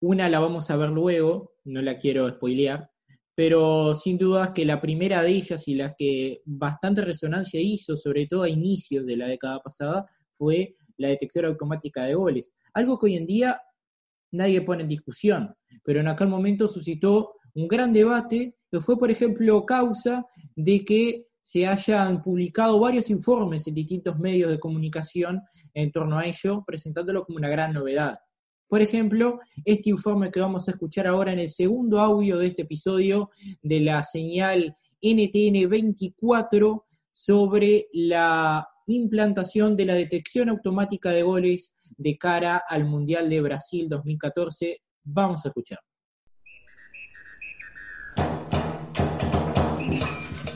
Una 0.00 0.28
la 0.28 0.40
vamos 0.40 0.70
a 0.70 0.76
ver 0.76 0.90
luego, 0.90 1.54
no 1.64 1.80
la 1.82 1.98
quiero 1.98 2.28
spoilear, 2.28 2.91
pero 3.34 3.94
sin 3.94 4.18
duda 4.18 4.52
que 4.52 4.64
la 4.64 4.80
primera 4.80 5.22
de 5.22 5.30
ellas 5.30 5.66
y 5.68 5.74
la 5.74 5.94
que 5.96 6.42
bastante 6.44 7.02
resonancia 7.02 7.60
hizo, 7.60 7.96
sobre 7.96 8.26
todo 8.26 8.42
a 8.42 8.48
inicios 8.48 9.06
de 9.06 9.16
la 9.16 9.26
década 9.26 9.60
pasada, 9.60 10.06
fue 10.36 10.74
la 10.98 11.08
detección 11.08 11.46
automática 11.46 12.04
de 12.04 12.14
goles. 12.14 12.54
Algo 12.74 12.98
que 12.98 13.06
hoy 13.06 13.16
en 13.16 13.26
día 13.26 13.60
nadie 14.32 14.62
pone 14.62 14.82
en 14.82 14.88
discusión, 14.88 15.54
pero 15.84 16.00
en 16.00 16.08
aquel 16.08 16.28
momento 16.28 16.68
suscitó 16.68 17.34
un 17.54 17.68
gran 17.68 17.92
debate, 17.92 18.56
que 18.70 18.80
fue, 18.80 18.96
por 18.96 19.10
ejemplo, 19.10 19.64
causa 19.66 20.26
de 20.56 20.84
que 20.84 21.26
se 21.42 21.66
hayan 21.66 22.22
publicado 22.22 22.78
varios 22.78 23.10
informes 23.10 23.66
en 23.66 23.74
distintos 23.74 24.18
medios 24.18 24.50
de 24.50 24.60
comunicación 24.60 25.42
en 25.74 25.90
torno 25.90 26.18
a 26.18 26.26
ello, 26.26 26.64
presentándolo 26.66 27.24
como 27.24 27.38
una 27.38 27.48
gran 27.48 27.72
novedad. 27.72 28.18
Por 28.72 28.80
ejemplo, 28.80 29.38
este 29.66 29.90
informe 29.90 30.30
que 30.30 30.40
vamos 30.40 30.66
a 30.66 30.70
escuchar 30.70 31.06
ahora 31.06 31.30
en 31.30 31.40
el 31.40 31.48
segundo 31.48 32.00
audio 32.00 32.38
de 32.38 32.46
este 32.46 32.62
episodio 32.62 33.28
de 33.60 33.80
la 33.80 34.02
señal 34.02 34.74
NTN 35.02 35.68
24 35.68 36.82
sobre 37.12 37.88
la 37.92 38.66
implantación 38.86 39.76
de 39.76 39.84
la 39.84 39.92
detección 39.92 40.48
automática 40.48 41.10
de 41.10 41.22
goles 41.22 41.74
de 41.98 42.16
cara 42.16 42.62
al 42.66 42.86
Mundial 42.86 43.28
de 43.28 43.42
Brasil 43.42 43.90
2014. 43.90 44.78
Vamos 45.04 45.44
a 45.44 45.48
escuchar. 45.48 45.78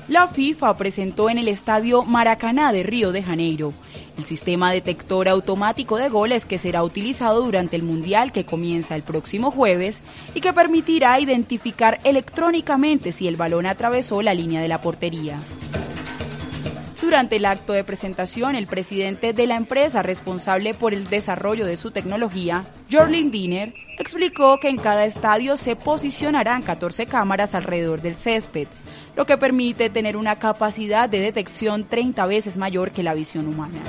La 0.09 0.27
FIFA 0.29 0.75
presentó 0.79 1.29
en 1.29 1.37
el 1.37 1.49
estadio 1.49 2.03
Maracaná 2.03 2.73
de 2.73 2.83
Río 2.83 3.13
de 3.13 3.23
Janeiro 3.23 3.75
el 4.17 4.25
sistema 4.25 4.73
detector 4.73 5.29
automático 5.29 5.97
de 5.97 6.09
goles 6.09 6.45
que 6.45 6.59
será 6.59 6.83
utilizado 6.83 7.43
durante 7.43 7.77
el 7.77 7.83
Mundial 7.83 8.33
que 8.33 8.45
comienza 8.45 8.97
el 8.97 9.03
próximo 9.03 9.51
jueves 9.51 10.03
y 10.35 10.41
que 10.41 10.53
permitirá 10.53 11.19
identificar 11.21 12.01
electrónicamente 12.05 13.13
si 13.13 13.29
el 13.29 13.37
balón 13.37 13.67
atravesó 13.67 14.23
la 14.23 14.35
línea 14.35 14.61
de 14.61 14.69
la 14.69 14.81
portería. 14.81 15.39
Durante 17.07 17.37
el 17.37 17.45
acto 17.45 17.73
de 17.73 17.85
presentación, 17.85 18.57
el 18.57 18.67
presidente 18.67 19.33
de 19.33 19.47
la 19.47 19.55
empresa 19.55 20.03
responsable 20.03 20.75
por 20.75 20.93
el 20.93 21.09
desarrollo 21.09 21.65
de 21.65 21.77
su 21.77 21.93
tecnología, 21.93 22.65
Jorlin 22.91 23.31
Diner, 23.31 23.75
explicó 23.99 24.59
que 24.59 24.69
en 24.69 24.77
cada 24.77 25.05
estadio 25.05 25.57
se 25.57 25.77
posicionarán 25.77 26.63
14 26.63 27.07
cámaras 27.07 27.55
alrededor 27.55 28.03
del 28.03 28.17
césped, 28.17 28.67
lo 29.17 29.27
que 29.27 29.39
permite 29.39 29.91
tener 29.91 30.17
una 30.17 30.37
capacidad 30.37 31.09
de 31.09 31.19
detección 31.19 31.85
30 31.85 32.25
veces 32.27 32.57
mayor 32.57 32.91
que 32.93 33.03
la 33.03 33.15
visión 33.15 33.49
humana. 33.49 33.81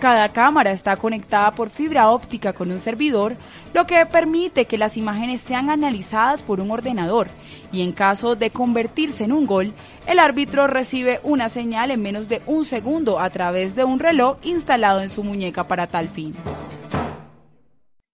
Cada 0.00 0.28
cámara 0.28 0.70
está 0.70 0.96
conectada 0.96 1.50
por 1.56 1.70
fibra 1.70 2.10
óptica 2.10 2.52
con 2.52 2.70
un 2.70 2.78
servidor, 2.78 3.36
lo 3.74 3.84
que 3.84 4.06
permite 4.06 4.66
que 4.66 4.78
las 4.78 4.96
imágenes 4.96 5.40
sean 5.40 5.70
analizadas 5.70 6.40
por 6.40 6.60
un 6.60 6.70
ordenador 6.70 7.26
y 7.72 7.82
en 7.82 7.90
caso 7.90 8.36
de 8.36 8.50
convertirse 8.50 9.24
en 9.24 9.32
un 9.32 9.44
gol, 9.44 9.72
el 10.06 10.20
árbitro 10.20 10.68
recibe 10.68 11.18
una 11.24 11.48
señal 11.48 11.90
en 11.90 12.00
menos 12.00 12.28
de 12.28 12.40
un 12.46 12.64
segundo 12.64 13.18
a 13.18 13.28
través 13.30 13.74
de 13.74 13.82
un 13.82 13.98
reloj 13.98 14.36
instalado 14.44 15.02
en 15.02 15.10
su 15.10 15.24
muñeca 15.24 15.64
para 15.64 15.88
tal 15.88 16.08
fin. 16.08 16.32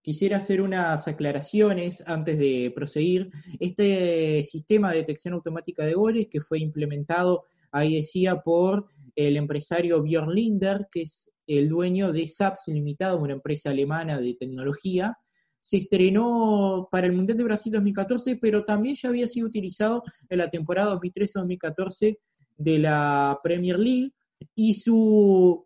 Quisiera 0.05 0.37
hacer 0.37 0.61
unas 0.61 1.09
aclaraciones 1.09 2.07
antes 2.07 2.39
de 2.39 2.71
proseguir. 2.75 3.31
Este 3.59 4.43
sistema 4.43 4.91
de 4.91 4.99
detección 4.99 5.33
automática 5.33 5.83
de 5.87 5.95
goles 5.95 6.29
que 6.31 6.43
fue 6.43 6.59
implementado, 6.59 7.45
ahí 7.73 7.97
decía, 7.97 8.43
por 8.43 8.85
el 9.17 9.39
empresario 9.39 10.03
Björn 10.03 10.35
Linder, 10.35 10.89
que 10.93 11.03
es 11.03 11.31
el 11.47 11.71
dueño 11.71 12.13
de 12.13 12.29
SAPS 12.29 12.69
Limitada, 12.69 13.17
una 13.17 13.33
empresa 13.33 13.71
alemana 13.71 14.21
de 14.21 14.35
tecnología, 14.35 15.17
se 15.59 15.79
estrenó 15.79 16.87
para 16.93 17.07
el 17.07 17.15
Mundial 17.15 17.39
de 17.39 17.45
Brasil 17.45 17.73
2014, 17.73 18.37
pero 18.37 18.63
también 18.63 18.97
ya 18.97 19.09
había 19.09 19.27
sido 19.27 19.47
utilizado 19.47 20.03
en 20.29 20.37
la 20.37 20.51
temporada 20.51 21.01
2013-2014 21.01 22.19
de 22.59 22.79
la 22.79 23.41
Premier 23.43 23.79
League 23.79 24.13
y 24.55 24.75
su 24.75 25.65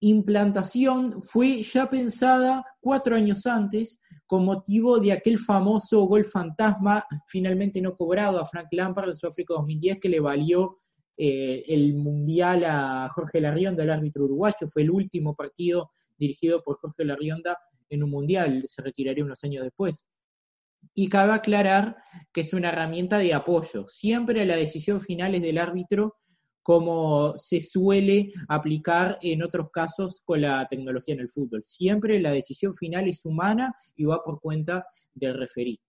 implantación 0.00 1.22
fue 1.22 1.62
ya 1.62 1.90
pensada 1.90 2.64
cuatro 2.80 3.16
años 3.16 3.46
antes 3.46 4.00
con 4.26 4.44
motivo 4.44 5.00
de 5.00 5.12
aquel 5.12 5.38
famoso 5.38 6.02
gol 6.04 6.24
fantasma 6.24 7.04
finalmente 7.26 7.80
no 7.80 7.96
cobrado 7.96 8.38
a 8.38 8.44
Frank 8.44 8.68
Lampard 8.70 9.08
en 9.08 9.16
Sudáfrica 9.16 9.54
2010 9.54 9.98
que 10.00 10.08
le 10.08 10.20
valió 10.20 10.78
eh, 11.20 11.64
el 11.66 11.94
Mundial 11.94 12.64
a 12.64 13.10
Jorge 13.12 13.40
Larrionda, 13.40 13.82
el 13.82 13.90
árbitro 13.90 14.24
uruguayo. 14.24 14.68
Fue 14.72 14.82
el 14.82 14.90
último 14.90 15.34
partido 15.34 15.90
dirigido 16.16 16.62
por 16.62 16.78
Jorge 16.78 17.04
Larrionda 17.04 17.58
en 17.90 18.04
un 18.04 18.10
Mundial, 18.10 18.62
se 18.66 18.82
retiraría 18.82 19.24
unos 19.24 19.42
años 19.42 19.64
después. 19.64 20.06
Y 20.94 21.08
cabe 21.08 21.32
aclarar 21.32 21.96
que 22.32 22.42
es 22.42 22.52
una 22.52 22.68
herramienta 22.68 23.18
de 23.18 23.34
apoyo. 23.34 23.88
Siempre 23.88 24.46
la 24.46 24.54
decisión 24.54 25.00
final 25.00 25.34
es 25.34 25.42
del 25.42 25.58
árbitro 25.58 26.14
como 26.68 27.32
se 27.38 27.62
suele 27.62 28.28
aplicar 28.46 29.18
en 29.22 29.42
otros 29.42 29.70
casos 29.70 30.20
con 30.22 30.42
la 30.42 30.68
tecnología 30.68 31.14
en 31.14 31.22
el 31.22 31.30
fútbol. 31.30 31.64
Siempre 31.64 32.20
la 32.20 32.30
decisión 32.30 32.74
final 32.74 33.08
es 33.08 33.24
humana 33.24 33.74
y 33.96 34.04
va 34.04 34.22
por 34.22 34.38
cuenta 34.38 34.84
del 35.14 35.38
referí. 35.38 35.80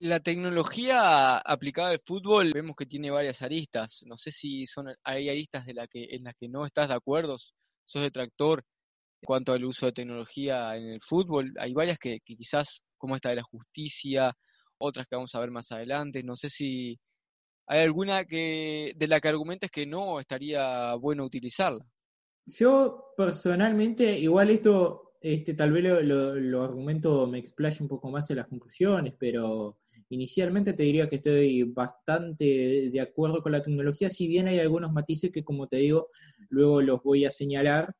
La 0.00 0.18
tecnología 0.18 1.36
aplicada 1.36 1.90
al 1.90 2.00
fútbol 2.04 2.50
vemos 2.52 2.74
que 2.74 2.84
tiene 2.84 3.12
varias 3.12 3.42
aristas. 3.42 4.02
No 4.08 4.18
sé 4.18 4.32
si 4.32 4.66
son 4.66 4.88
hay 5.04 5.28
aristas 5.28 5.66
de 5.66 5.74
la 5.74 5.86
que, 5.86 6.08
en 6.10 6.24
las 6.24 6.34
que 6.34 6.48
no 6.48 6.66
estás 6.66 6.88
de 6.88 6.94
acuerdo, 6.94 7.38
sos 7.84 8.02
detractor 8.02 8.64
en 9.22 9.26
cuanto 9.26 9.52
al 9.52 9.64
uso 9.64 9.86
de 9.86 9.92
tecnología 9.92 10.76
en 10.76 10.88
el 10.88 11.00
fútbol. 11.00 11.54
Hay 11.60 11.74
varias 11.74 12.00
que, 12.00 12.18
que 12.24 12.34
quizás, 12.34 12.82
como 12.98 13.14
esta 13.14 13.28
de 13.28 13.36
la 13.36 13.44
justicia, 13.44 14.36
otras 14.78 15.06
que 15.06 15.14
vamos 15.14 15.32
a 15.36 15.38
ver 15.38 15.52
más 15.52 15.70
adelante. 15.70 16.24
No 16.24 16.34
sé 16.34 16.50
si 16.50 16.98
¿Hay 17.66 17.80
alguna 17.80 18.24
que 18.24 18.92
de 18.96 19.08
la 19.08 19.20
que 19.20 19.28
argumentes 19.28 19.70
que 19.70 19.86
no 19.86 20.20
estaría 20.20 20.94
bueno 20.96 21.24
utilizarla? 21.24 21.84
Yo 22.46 23.12
personalmente, 23.16 24.18
igual 24.18 24.50
esto, 24.50 25.14
este, 25.20 25.54
tal 25.54 25.72
vez 25.72 25.84
lo, 25.84 26.34
lo, 26.34 26.62
argumento, 26.62 27.26
me 27.26 27.38
explayo 27.38 27.78
un 27.80 27.88
poco 27.88 28.10
más 28.10 28.28
en 28.30 28.36
las 28.36 28.48
conclusiones, 28.48 29.14
pero 29.18 29.78
inicialmente 30.10 30.74
te 30.74 30.82
diría 30.82 31.08
que 31.08 31.16
estoy 31.16 31.62
bastante 31.62 32.90
de 32.92 33.00
acuerdo 33.00 33.42
con 33.42 33.52
la 33.52 33.62
tecnología, 33.62 34.10
si 34.10 34.28
bien 34.28 34.46
hay 34.46 34.58
algunos 34.58 34.92
matices 34.92 35.32
que, 35.32 35.42
como 35.42 35.66
te 35.66 35.78
digo, 35.78 36.08
luego 36.50 36.82
los 36.82 37.02
voy 37.02 37.24
a 37.24 37.30
señalar, 37.30 37.94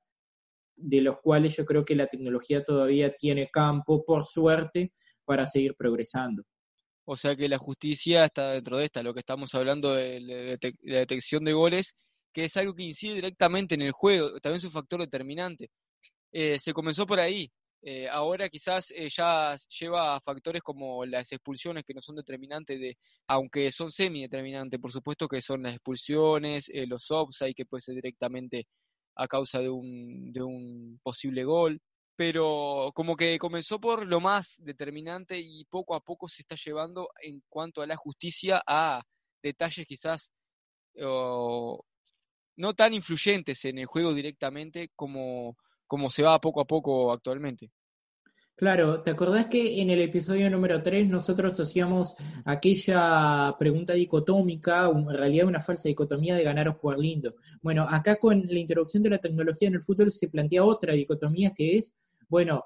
de 0.77 1.01
los 1.01 1.21
cuales 1.21 1.57
yo 1.57 1.65
creo 1.65 1.85
que 1.85 1.95
la 1.95 2.09
tecnología 2.09 2.65
todavía 2.65 3.17
tiene 3.17 3.49
campo, 3.51 4.05
por 4.05 4.27
suerte, 4.27 4.93
para 5.25 5.47
seguir 5.47 5.75
progresando. 5.75 6.45
O 7.07 7.17
sea 7.17 7.37
que 7.37 7.49
la 7.49 7.59
justicia 7.59 8.25
está 8.27 8.53
dentro 8.53 8.79
de 8.79 8.85
esta, 8.87 9.03
lo 9.03 9.13
que 9.13 9.21
estamos 9.21 9.55
hablando 9.55 9.93
de, 9.95 10.21
la 10.21 10.99
detección 11.01 11.45
de 11.45 11.53
goles, 11.53 11.95
que 12.33 12.45
es 12.45 12.57
algo 12.57 12.75
que 12.75 12.85
incide 12.85 13.15
directamente 13.15 13.75
en 13.75 13.83
el 13.83 13.93
juego, 13.93 14.41
también 14.41 14.59
es 14.59 14.65
un 14.65 14.71
factor 14.71 15.01
determinante. 15.01 15.71
Eh, 16.33 16.59
se 16.61 16.73
comenzó 16.73 17.07
por 17.07 17.21
ahí, 17.21 17.51
eh, 17.83 18.09
ahora 18.09 18.49
quizás 18.49 18.91
eh, 18.93 19.09
ya 19.11 19.57
lleva 19.79 20.17
a 20.17 20.21
factores 20.21 20.63
como 20.63 21.05
las 21.05 21.31
expulsiones 21.33 21.85
que 21.85 21.95
no 21.95 22.01
son 22.01 22.17
determinantes, 22.17 22.81
de, 22.81 22.97
aunque 23.29 23.71
son 23.73 23.93
semi-determinantes, 23.93 24.81
por 24.81 24.93
supuesto 24.93 25.29
que 25.29 25.43
son 25.43 25.63
las 25.63 25.75
expulsiones, 25.75 26.71
los 26.89 27.11
offside 27.11 27.55
que 27.55 27.67
puede 27.67 27.83
ser 27.83 27.97
directamente 27.97 28.67
a 29.17 29.29
causa 29.29 29.61
de 29.61 29.71
un, 29.71 30.33
de 30.33 30.43
un 30.43 30.99
posible 31.03 31.45
gol 31.45 31.81
pero 32.17 32.91
como 32.95 33.17
que 33.17 33.39
comenzó 33.39 33.81
por 33.81 34.07
lo 34.07 34.21
más 34.21 34.57
determinante 34.63 35.39
y 35.39 35.65
poco 35.65 35.95
a 35.95 36.01
poco 36.01 36.29
se 36.29 36.43
está 36.43 36.57
llevando 36.57 37.09
en 37.23 37.43
cuanto 37.49 37.83
a 37.83 37.87
la 37.87 37.97
justicia 37.97 38.63
a 38.67 39.03
detalles 39.43 39.87
quizás 39.87 40.31
no 40.97 42.75
tan 42.75 42.95
influyentes 42.95 43.65
en 43.65 43.79
el 43.79 43.87
juego 43.87 44.15
directamente 44.15 44.91
como, 44.95 45.57
como 45.87 46.11
se 46.11 46.23
va 46.23 46.41
poco 46.41 46.61
a 46.61 46.67
poco 46.67 47.13
actualmente. 47.13 47.71
Claro, 48.57 49.03
¿te 49.03 49.11
acordás 49.11 49.47
que 49.47 49.81
en 49.83 49.91
el 49.91 50.01
episodio 50.01 50.49
número 50.49 50.81
3 50.81 51.09
nosotros 51.09 51.59
hacíamos 51.59 52.15
aquella 52.45 53.57
pregunta 53.59 53.95
dicotómica, 53.95 54.89
en 54.89 55.09
realidad 55.09 55.49
una 55.49 55.61
falsa 55.61 55.89
dicotomía 55.89 56.37
de 56.37 56.45
ganar 56.45 56.69
o 56.69 56.75
jugar 56.75 57.01
lindo? 57.01 57.35
Bueno, 57.63 57.85
acá 57.89 58.17
con 58.17 58.47
la 58.47 58.59
introducción 58.59 59.03
de 59.03 59.11
la 59.11 59.19
tecnología 59.19 59.67
en 59.67 59.75
el 59.75 59.83
fútbol 59.83 60.13
se 60.13 60.29
plantea 60.29 60.63
otra 60.65 60.93
dicotomía 60.93 61.53
que 61.53 61.79
es 61.79 61.95
bueno, 62.29 62.65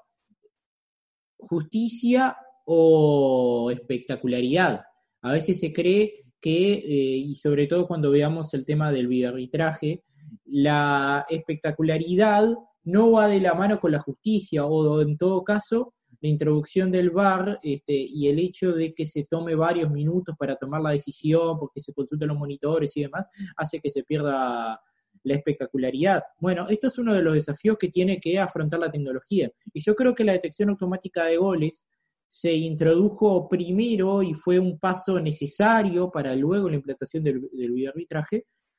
justicia 1.37 2.37
o 2.65 3.71
espectacularidad. 3.71 4.81
A 5.23 5.33
veces 5.33 5.59
se 5.59 5.73
cree 5.73 6.13
que, 6.39 6.73
eh, 6.73 7.17
y 7.17 7.33
sobre 7.35 7.65
todo 7.65 7.87
cuando 7.87 8.11
veamos 8.11 8.53
el 8.53 8.63
tema 8.65 8.91
del 8.91 9.07
videoarbitraje, 9.07 10.03
la 10.45 11.25
espectacularidad 11.29 12.47
no 12.83 13.11
va 13.11 13.27
de 13.27 13.39
la 13.39 13.53
mano 13.53 13.79
con 13.79 13.91
la 13.91 13.99
justicia, 13.99 14.65
o 14.65 15.01
en 15.01 15.17
todo 15.17 15.43
caso, 15.43 15.93
la 16.21 16.29
introducción 16.29 16.91
del 16.91 17.11
VAR 17.11 17.59
este, 17.63 17.93
y 17.93 18.27
el 18.27 18.39
hecho 18.39 18.73
de 18.73 18.93
que 18.93 19.05
se 19.05 19.25
tome 19.25 19.55
varios 19.55 19.89
minutos 19.89 20.35
para 20.37 20.55
tomar 20.55 20.81
la 20.81 20.91
decisión, 20.91 21.57
porque 21.59 21.79
se 21.79 21.93
consultan 21.93 22.29
los 22.29 22.37
monitores 22.37 22.95
y 22.97 23.01
demás, 23.01 23.25
hace 23.55 23.79
que 23.79 23.89
se 23.89 24.03
pierda 24.03 24.79
la 25.23 25.35
espectacularidad. 25.35 26.23
Bueno, 26.39 26.67
esto 26.69 26.87
es 26.87 26.97
uno 26.97 27.13
de 27.13 27.21
los 27.21 27.33
desafíos 27.33 27.77
que 27.77 27.89
tiene 27.89 28.19
que 28.19 28.39
afrontar 28.39 28.79
la 28.79 28.91
tecnología. 28.91 29.51
Y 29.73 29.81
yo 29.81 29.95
creo 29.95 30.15
que 30.15 30.23
la 30.23 30.33
detección 30.33 30.69
automática 30.69 31.25
de 31.25 31.37
goles 31.37 31.85
se 32.27 32.53
introdujo 32.53 33.49
primero 33.49 34.21
y 34.21 34.33
fue 34.33 34.59
un 34.59 34.77
paso 34.77 35.19
necesario 35.19 36.11
para 36.11 36.35
luego 36.35 36.69
la 36.69 36.75
implantación 36.75 37.23
del, 37.23 37.49
del 37.51 37.73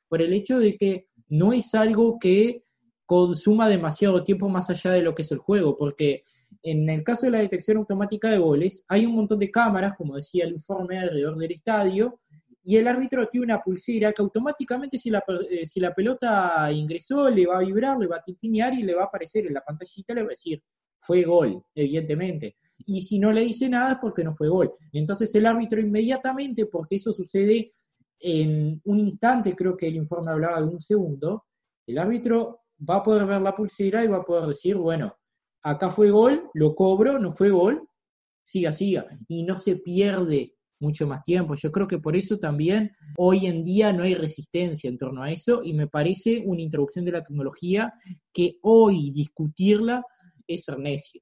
por 0.07 0.21
el 0.21 0.33
hecho 0.33 0.59
de 0.59 0.77
que 0.77 1.07
no 1.29 1.53
es 1.53 1.73
algo 1.75 2.17
que 2.19 2.63
consuma 3.11 3.67
demasiado 3.67 4.23
tiempo 4.23 4.47
más 4.47 4.69
allá 4.69 4.91
de 4.93 5.01
lo 5.01 5.13
que 5.13 5.23
es 5.23 5.31
el 5.33 5.39
juego, 5.39 5.75
porque 5.75 6.23
en 6.63 6.89
el 6.89 7.03
caso 7.03 7.25
de 7.25 7.33
la 7.33 7.39
detección 7.39 7.75
automática 7.75 8.29
de 8.29 8.37
goles, 8.37 8.85
hay 8.87 9.05
un 9.05 9.15
montón 9.15 9.37
de 9.37 9.51
cámaras, 9.51 9.97
como 9.97 10.15
decía 10.15 10.45
el 10.45 10.53
informe 10.53 10.97
alrededor 10.97 11.37
del 11.37 11.51
estadio, 11.51 12.17
y 12.63 12.77
el 12.77 12.87
árbitro 12.87 13.27
tiene 13.27 13.47
una 13.47 13.61
pulsera 13.61 14.13
que 14.13 14.21
automáticamente 14.21 14.97
si 14.97 15.09
la, 15.09 15.21
eh, 15.49 15.65
si 15.65 15.81
la 15.81 15.93
pelota 15.93 16.71
ingresó 16.71 17.29
le 17.29 17.45
va 17.47 17.57
a 17.57 17.63
vibrar, 17.63 17.97
le 17.99 18.07
va 18.07 18.15
a 18.15 18.21
tintinear 18.21 18.73
y 18.75 18.83
le 18.83 18.95
va 18.95 19.01
a 19.01 19.05
aparecer 19.07 19.45
en 19.45 19.55
la 19.55 19.61
pantallita, 19.61 20.13
le 20.13 20.21
va 20.21 20.27
a 20.27 20.29
decir, 20.29 20.63
fue 20.97 21.23
gol, 21.23 21.61
evidentemente. 21.75 22.55
Y 22.85 23.01
si 23.01 23.19
no 23.19 23.33
le 23.33 23.41
dice 23.41 23.67
nada 23.67 23.91
es 23.91 23.97
porque 23.99 24.23
no 24.23 24.33
fue 24.33 24.47
gol. 24.47 24.71
Entonces 24.93 25.35
el 25.35 25.47
árbitro 25.47 25.81
inmediatamente, 25.81 26.65
porque 26.65 26.95
eso 26.95 27.11
sucede 27.11 27.71
en 28.21 28.79
un 28.85 28.99
instante, 28.99 29.53
creo 29.53 29.75
que 29.75 29.89
el 29.89 29.97
informe 29.97 30.31
hablaba 30.31 30.61
de 30.61 30.67
un 30.67 30.79
segundo, 30.79 31.43
el 31.85 31.97
árbitro 31.97 32.60
va 32.89 32.97
a 32.97 33.03
poder 33.03 33.25
ver 33.25 33.41
la 33.41 33.55
pulsera 33.55 34.03
y 34.03 34.07
va 34.07 34.17
a 34.17 34.23
poder 34.23 34.47
decir, 34.47 34.75
bueno, 34.75 35.15
acá 35.63 35.89
fue 35.89 36.11
gol, 36.11 36.49
lo 36.53 36.75
cobro, 36.75 37.19
no 37.19 37.31
fue 37.31 37.49
gol, 37.49 37.87
siga, 38.43 38.71
siga. 38.71 39.07
Y 39.27 39.43
no 39.43 39.57
se 39.57 39.77
pierde 39.77 40.55
mucho 40.79 41.07
más 41.07 41.23
tiempo. 41.23 41.55
Yo 41.55 41.71
creo 41.71 41.87
que 41.87 41.99
por 41.99 42.15
eso 42.15 42.39
también 42.39 42.91
hoy 43.17 43.45
en 43.45 43.63
día 43.63 43.93
no 43.93 44.03
hay 44.03 44.15
resistencia 44.15 44.89
en 44.89 44.97
torno 44.97 45.23
a 45.23 45.31
eso 45.31 45.63
y 45.63 45.73
me 45.73 45.87
parece 45.87 46.41
una 46.45 46.61
introducción 46.61 47.05
de 47.05 47.11
la 47.11 47.23
tecnología 47.23 47.93
que 48.33 48.57
hoy 48.63 49.11
discutirla 49.11 50.03
es 50.47 50.65
necio. 50.77 51.21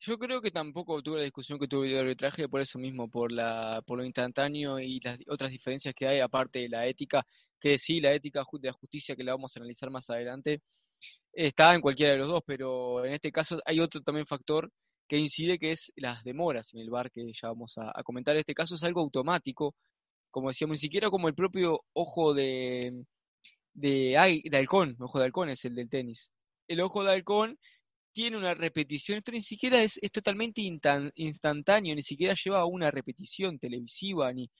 Yo 0.00 0.18
creo 0.18 0.40
que 0.40 0.50
tampoco 0.50 1.02
tuve 1.02 1.18
la 1.18 1.24
discusión 1.24 1.58
que 1.58 1.68
tuve 1.68 1.88
de 1.88 1.98
arbitraje 1.98 2.48
por 2.48 2.60
eso 2.60 2.78
mismo, 2.78 3.08
por 3.08 3.32
la 3.32 3.82
por 3.86 3.98
lo 3.98 4.04
instantáneo 4.04 4.78
y 4.78 5.00
las 5.00 5.18
otras 5.28 5.50
diferencias 5.50 5.94
que 5.94 6.06
hay 6.06 6.20
aparte 6.20 6.60
de 6.60 6.68
la 6.68 6.86
ética, 6.86 7.26
que 7.60 7.78
sí, 7.78 8.00
la 8.00 8.12
ética 8.12 8.42
de 8.60 8.68
la 8.68 8.72
justicia 8.72 9.16
que 9.16 9.24
la 9.24 9.32
vamos 9.32 9.56
a 9.56 9.60
analizar 9.60 9.90
más 9.90 10.08
adelante 10.10 10.62
está 11.32 11.74
en 11.74 11.80
cualquiera 11.80 12.12
de 12.12 12.18
los 12.18 12.28
dos, 12.28 12.42
pero 12.46 13.04
en 13.04 13.12
este 13.12 13.30
caso 13.32 13.60
hay 13.66 13.80
otro 13.80 14.02
también 14.02 14.26
factor 14.26 14.70
que 15.08 15.18
incide, 15.18 15.58
que 15.58 15.72
es 15.72 15.92
las 15.96 16.24
demoras 16.24 16.74
en 16.74 16.80
el 16.80 16.90
bar, 16.90 17.10
que 17.10 17.22
ya 17.32 17.48
vamos 17.48 17.74
a, 17.78 18.02
comentar. 18.02 18.34
En 18.34 18.40
este 18.40 18.54
caso 18.54 18.74
es 18.74 18.82
algo 18.84 19.00
automático, 19.00 19.74
como 20.30 20.48
decíamos, 20.48 20.74
ni 20.74 20.78
siquiera 20.78 21.10
como 21.10 21.28
el 21.28 21.34
propio 21.34 21.80
ojo 21.92 22.34
de, 22.34 23.04
de, 23.74 24.42
de 24.44 24.56
halcón, 24.56 24.96
ojo 25.00 25.18
de 25.18 25.26
halcón 25.26 25.50
es 25.50 25.64
el 25.64 25.74
del 25.74 25.88
tenis. 25.88 26.30
El 26.68 26.80
ojo 26.80 27.04
de 27.04 27.12
halcón 27.12 27.58
tiene 28.12 28.38
una 28.38 28.54
repetición, 28.54 29.18
esto 29.18 29.32
ni 29.32 29.42
siquiera 29.42 29.82
es, 29.82 29.98
es 30.02 30.10
totalmente 30.10 30.62
instantáneo, 31.14 31.94
ni 31.94 32.02
siquiera 32.02 32.34
lleva 32.34 32.64
una 32.66 32.90
repetición 32.90 33.58
televisiva, 33.58 34.32
ni, 34.32 34.50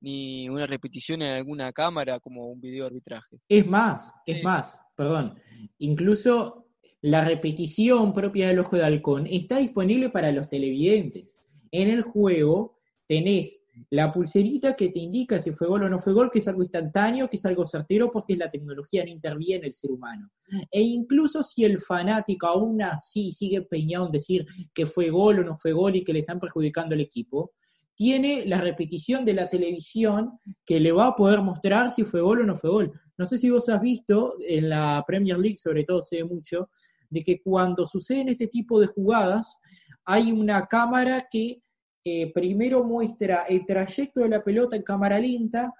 ni 0.00 0.48
una 0.48 0.66
repetición 0.66 1.22
en 1.22 1.32
alguna 1.32 1.72
cámara 1.72 2.20
como 2.20 2.48
un 2.48 2.60
video 2.60 2.86
arbitraje. 2.86 3.38
Es 3.48 3.66
más, 3.66 4.14
es 4.26 4.42
más, 4.42 4.80
perdón, 4.96 5.34
incluso 5.78 6.66
la 7.02 7.24
repetición 7.24 8.12
propia 8.12 8.48
del 8.48 8.58
ojo 8.58 8.76
de 8.76 8.84
halcón 8.84 9.26
está 9.26 9.58
disponible 9.58 10.10
para 10.10 10.32
los 10.32 10.48
televidentes. 10.48 11.38
En 11.70 11.88
el 11.88 12.02
juego 12.02 12.76
tenés 13.06 13.60
la 13.90 14.12
pulserita 14.12 14.74
que 14.74 14.88
te 14.88 14.98
indica 14.98 15.38
si 15.38 15.52
fue 15.52 15.68
gol 15.68 15.84
o 15.84 15.88
no 15.88 15.98
fue 15.98 16.12
gol, 16.12 16.30
que 16.32 16.38
es 16.38 16.48
algo 16.48 16.62
instantáneo, 16.62 17.28
que 17.28 17.36
es 17.36 17.44
algo 17.44 17.66
certero, 17.66 18.10
porque 18.10 18.36
la 18.36 18.50
tecnología 18.50 19.04
no 19.04 19.10
interviene 19.10 19.60
en 19.60 19.64
el 19.66 19.72
ser 19.72 19.90
humano. 19.90 20.30
E 20.70 20.80
incluso 20.80 21.42
si 21.42 21.64
el 21.64 21.78
fanático 21.78 22.46
aún 22.46 22.80
así 22.82 23.32
sigue 23.32 23.58
empeñado 23.58 24.06
en 24.06 24.12
decir 24.12 24.46
que 24.74 24.86
fue 24.86 25.10
gol 25.10 25.40
o 25.40 25.44
no 25.44 25.58
fue 25.58 25.72
gol 25.72 25.96
y 25.96 26.04
que 26.04 26.12
le 26.12 26.20
están 26.20 26.40
perjudicando 26.40 26.94
al 26.94 27.00
equipo, 27.00 27.52
tiene 27.96 28.44
la 28.46 28.60
repetición 28.60 29.24
de 29.24 29.34
la 29.34 29.48
televisión 29.48 30.38
que 30.64 30.78
le 30.78 30.92
va 30.92 31.08
a 31.08 31.16
poder 31.16 31.40
mostrar 31.40 31.90
si 31.90 32.04
fue 32.04 32.20
gol 32.20 32.42
o 32.42 32.44
no 32.44 32.54
fue 32.54 32.70
gol. 32.70 32.92
No 33.18 33.26
sé 33.26 33.38
si 33.38 33.50
vos 33.50 33.68
has 33.68 33.80
visto, 33.80 34.34
en 34.46 34.68
la 34.68 35.02
Premier 35.06 35.38
League 35.38 35.56
sobre 35.56 35.84
todo 35.84 36.02
se 36.02 36.16
ve 36.16 36.24
mucho, 36.24 36.68
de 37.08 37.24
que 37.24 37.40
cuando 37.40 37.86
suceden 37.86 38.28
este 38.28 38.48
tipo 38.48 38.78
de 38.78 38.86
jugadas, 38.86 39.58
hay 40.04 40.30
una 40.30 40.66
cámara 40.66 41.26
que 41.30 41.60
eh, 42.04 42.32
primero 42.32 42.84
muestra 42.84 43.44
el 43.48 43.64
trayecto 43.64 44.20
de 44.20 44.28
la 44.28 44.44
pelota 44.44 44.76
en 44.76 44.82
cámara 44.82 45.18
lenta 45.18 45.72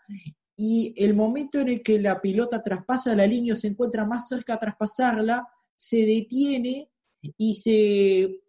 y 0.57 0.95
el 0.97 1.15
momento 1.15 1.61
en 1.61 1.69
el 1.69 1.83
que 1.83 1.99
la 1.99 2.21
pelota 2.21 2.63
traspasa 2.63 3.15
la 3.15 3.27
línea 3.27 3.53
o 3.53 3.57
se 3.57 3.69
encuentra 3.69 4.07
más 4.07 4.29
cerca 4.29 4.55
a 4.55 4.59
traspasarla, 4.59 5.47
se 5.77 6.07
detiene 6.07 6.89
y 7.37 7.55
se 7.55 8.41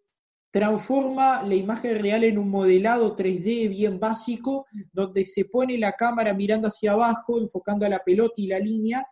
transforma 0.58 1.40
la 1.44 1.54
imagen 1.54 2.02
real 2.02 2.24
en 2.24 2.36
un 2.36 2.50
modelado 2.50 3.14
3D 3.14 3.68
bien 3.68 4.00
básico, 4.00 4.66
donde 4.92 5.24
se 5.24 5.44
pone 5.44 5.78
la 5.78 5.92
cámara 5.92 6.34
mirando 6.34 6.66
hacia 6.66 6.92
abajo, 6.92 7.38
enfocando 7.38 7.86
a 7.86 7.88
la 7.88 8.00
pelota 8.00 8.34
y 8.38 8.48
la 8.48 8.58
línea 8.58 9.06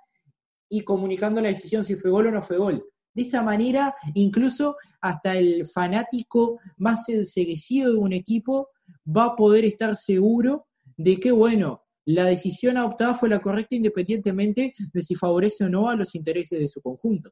y 0.69 0.81
comunicando 0.81 1.41
la 1.41 1.51
decisión 1.51 1.85
si 1.85 1.95
fue 1.95 2.11
gol 2.11 2.27
o 2.27 2.31
no 2.33 2.43
fue 2.43 2.57
gol. 2.57 2.85
De 3.15 3.23
esa 3.23 3.43
manera, 3.43 3.95
incluso 4.15 4.75
hasta 5.01 5.37
el 5.37 5.65
fanático 5.67 6.59
más 6.79 7.09
enseguecido 7.09 7.93
de 7.93 7.99
un 7.99 8.13
equipo 8.13 8.71
va 9.07 9.27
a 9.27 9.37
poder 9.37 9.65
estar 9.65 9.97
seguro 9.97 10.67
de 10.97 11.17
que, 11.19 11.31
bueno, 11.31 11.85
la 12.07 12.25
decisión 12.25 12.77
adoptada 12.77 13.15
fue 13.15 13.29
la 13.29 13.41
correcta 13.41 13.77
independientemente 13.77 14.75
de 14.93 15.03
si 15.03 15.15
favorece 15.15 15.63
o 15.63 15.69
no 15.69 15.89
a 15.89 15.95
los 15.95 16.17
intereses 16.17 16.59
de 16.59 16.69
su 16.69 16.83
conjunto. 16.83 17.31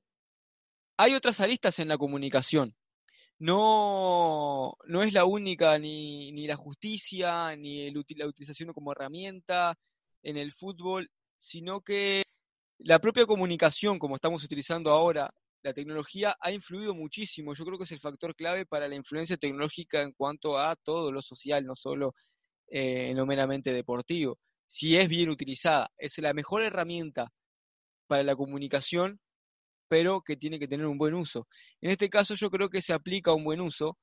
Hay 0.98 1.14
otras 1.14 1.40
aristas 1.40 1.80
en 1.80 1.88
la 1.88 1.98
comunicación. 1.98 2.76
No, 3.38 4.76
no 4.86 5.02
es 5.02 5.12
la 5.12 5.24
única 5.24 5.78
ni, 5.78 6.32
ni 6.32 6.46
la 6.46 6.56
justicia, 6.56 7.54
ni 7.56 7.86
el, 7.86 8.04
la 8.16 8.26
utilización 8.26 8.72
como 8.72 8.92
herramienta 8.92 9.76
en 10.22 10.36
el 10.38 10.52
fútbol, 10.52 11.10
sino 11.36 11.80
que 11.80 12.22
la 12.78 12.98
propia 12.98 13.26
comunicación, 13.26 13.98
como 13.98 14.16
estamos 14.16 14.44
utilizando 14.44 14.90
ahora, 14.90 15.32
la 15.62 15.72
tecnología 15.72 16.36
ha 16.40 16.52
influido 16.52 16.94
muchísimo. 16.94 17.54
Yo 17.54 17.64
creo 17.64 17.78
que 17.78 17.84
es 17.84 17.92
el 17.92 18.00
factor 18.00 18.34
clave 18.34 18.66
para 18.66 18.88
la 18.88 18.94
influencia 18.94 19.36
tecnológica 19.36 20.02
en 20.02 20.12
cuanto 20.12 20.58
a 20.58 20.76
todo 20.76 21.10
lo 21.10 21.22
social, 21.22 21.64
no 21.64 21.74
solo 21.74 22.14
eh, 22.68 23.10
en 23.10 23.16
lo 23.16 23.26
meramente 23.26 23.72
deportivo. 23.72 24.38
Si 24.66 24.96
es 24.96 25.08
bien 25.08 25.30
utilizada, 25.30 25.90
es 25.96 26.18
la 26.18 26.34
mejor 26.34 26.62
herramienta 26.62 27.32
para 28.06 28.22
la 28.22 28.36
comunicación, 28.36 29.20
pero 29.88 30.20
que 30.20 30.36
tiene 30.36 30.58
que 30.58 30.68
tener 30.68 30.86
un 30.86 30.98
buen 30.98 31.14
uso. 31.14 31.46
En 31.80 31.90
este 31.90 32.08
caso 32.08 32.34
yo 32.34 32.50
creo 32.50 32.68
que 32.68 32.82
se 32.82 32.92
aplica 32.92 33.32
un 33.32 33.44
buen 33.44 33.60
uso 33.60 33.98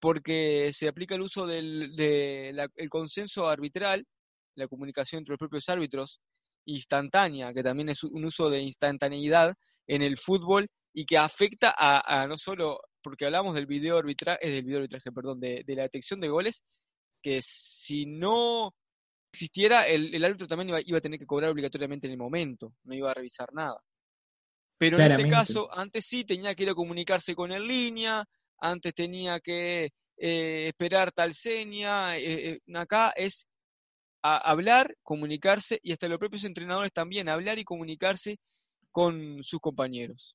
porque 0.00 0.70
se 0.72 0.88
aplica 0.88 1.14
el 1.14 1.22
uso 1.22 1.46
del 1.46 1.98
el 1.98 2.88
consenso 2.88 3.48
arbitral, 3.48 4.06
la 4.54 4.68
comunicación 4.68 5.20
entre 5.20 5.32
los 5.32 5.38
propios 5.38 5.68
árbitros, 5.68 6.20
instantánea, 6.66 7.52
que 7.52 7.62
también 7.62 7.90
es 7.90 8.04
un 8.04 8.24
uso 8.24 8.50
de 8.50 8.60
instantaneidad 8.60 9.54
en 9.86 10.02
el 10.02 10.16
fútbol 10.16 10.68
y 10.92 11.04
que 11.06 11.18
afecta 11.18 11.74
a, 11.76 12.26
no 12.26 12.36
solo, 12.38 12.80
porque 13.02 13.26
hablamos 13.26 13.54
del 13.54 13.66
video 13.66 13.98
arbitraje, 13.98 14.38
eh, 14.46 14.52
del 14.52 14.64
video 14.64 14.78
arbitraje, 14.78 15.12
perdón, 15.12 15.40
de, 15.40 15.64
la 15.66 15.82
detección 15.82 16.20
de 16.20 16.28
goles, 16.28 16.64
que 17.22 17.40
si 17.42 18.06
no 18.06 18.74
existiera, 19.32 19.86
el, 19.86 20.24
árbitro 20.24 20.48
también 20.48 20.82
iba, 20.84 20.98
a 20.98 21.00
tener 21.00 21.18
que 21.18 21.26
cobrar 21.26 21.50
obligatoriamente 21.50 22.06
en 22.06 22.12
el 22.12 22.18
momento, 22.18 22.72
no 22.84 22.94
iba 22.94 23.10
a 23.10 23.14
revisar 23.14 23.52
nada. 23.52 23.80
Pero 24.80 24.98
en 24.98 25.10
este 25.12 25.28
caso, 25.28 25.68
antes 25.70 26.06
sí 26.06 26.24
tenía 26.24 26.54
que 26.54 26.62
ir 26.62 26.70
a 26.70 26.74
comunicarse 26.74 27.34
con 27.34 27.52
en 27.52 27.68
línea, 27.68 28.24
antes 28.58 28.94
tenía 28.94 29.38
que 29.38 29.90
eh, 30.16 30.68
esperar 30.68 31.12
tal 31.12 31.34
seña, 31.34 32.16
eh, 32.16 32.58
acá 32.72 33.12
es 33.14 33.46
hablar, 34.22 34.96
comunicarse 35.02 35.78
y 35.82 35.92
hasta 35.92 36.08
los 36.08 36.18
propios 36.18 36.44
entrenadores 36.44 36.92
también, 36.94 37.28
hablar 37.28 37.58
y 37.58 37.64
comunicarse 37.64 38.38
con 38.90 39.44
sus 39.44 39.60
compañeros. 39.60 40.34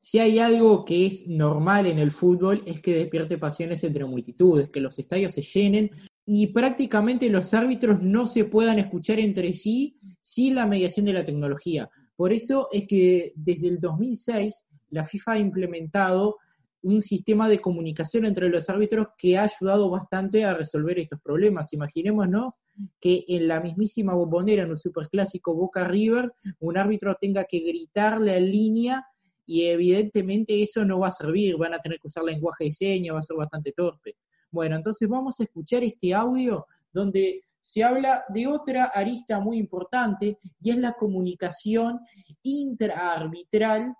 Si 0.00 0.18
hay 0.18 0.40
algo 0.40 0.84
que 0.84 1.06
es 1.06 1.28
normal 1.28 1.86
en 1.86 2.00
el 2.00 2.10
fútbol 2.10 2.64
es 2.66 2.80
que 2.80 2.92
despierte 2.92 3.38
pasiones 3.38 3.84
entre 3.84 4.04
multitudes, 4.04 4.68
que 4.68 4.80
los 4.80 4.98
estadios 4.98 5.32
se 5.32 5.42
llenen 5.42 5.92
y 6.24 6.48
prácticamente 6.48 7.30
los 7.30 7.54
árbitros 7.54 8.02
no 8.02 8.26
se 8.26 8.46
puedan 8.46 8.80
escuchar 8.80 9.20
entre 9.20 9.52
sí 9.52 9.96
sin 10.20 10.56
la 10.56 10.66
mediación 10.66 11.06
de 11.06 11.12
la 11.12 11.24
tecnología. 11.24 11.88
Por 12.16 12.32
eso 12.32 12.68
es 12.72 12.86
que 12.88 13.32
desde 13.36 13.68
el 13.68 13.80
2006 13.80 14.66
la 14.90 15.04
FIFA 15.04 15.32
ha 15.32 15.38
implementado 15.38 16.36
un 16.82 17.02
sistema 17.02 17.48
de 17.48 17.60
comunicación 17.60 18.26
entre 18.26 18.48
los 18.48 18.70
árbitros 18.70 19.08
que 19.18 19.36
ha 19.36 19.42
ayudado 19.42 19.90
bastante 19.90 20.44
a 20.44 20.54
resolver 20.54 20.98
estos 21.00 21.20
problemas. 21.20 21.72
Imaginémonos 21.72 22.60
que 23.00 23.24
en 23.26 23.48
la 23.48 23.60
mismísima 23.60 24.14
bombonera, 24.14 24.62
en 24.62 24.70
un 24.70 24.76
superclásico 24.76 25.54
Boca 25.54 25.84
River, 25.84 26.32
un 26.60 26.78
árbitro 26.78 27.16
tenga 27.20 27.44
que 27.44 27.58
gritarle 27.58 28.36
en 28.36 28.50
línea 28.52 29.04
y 29.44 29.64
evidentemente 29.64 30.60
eso 30.60 30.84
no 30.84 31.00
va 31.00 31.08
a 31.08 31.12
servir, 31.12 31.56
van 31.56 31.74
a 31.74 31.80
tener 31.80 31.98
que 31.98 32.06
usar 32.08 32.24
lenguaje 32.24 32.64
de 32.64 32.72
señas, 32.72 33.14
va 33.14 33.18
a 33.18 33.22
ser 33.22 33.36
bastante 33.36 33.72
torpe. 33.72 34.14
Bueno, 34.50 34.76
entonces 34.76 35.08
vamos 35.08 35.40
a 35.40 35.44
escuchar 35.44 35.82
este 35.82 36.14
audio 36.14 36.66
donde 36.92 37.42
se 37.66 37.82
habla 37.82 38.24
de 38.28 38.46
otra 38.46 38.84
arista 38.84 39.40
muy 39.40 39.58
importante 39.58 40.38
y 40.60 40.70
es 40.70 40.76
la 40.76 40.92
comunicación 40.92 41.98
intraarbitral 42.42 43.92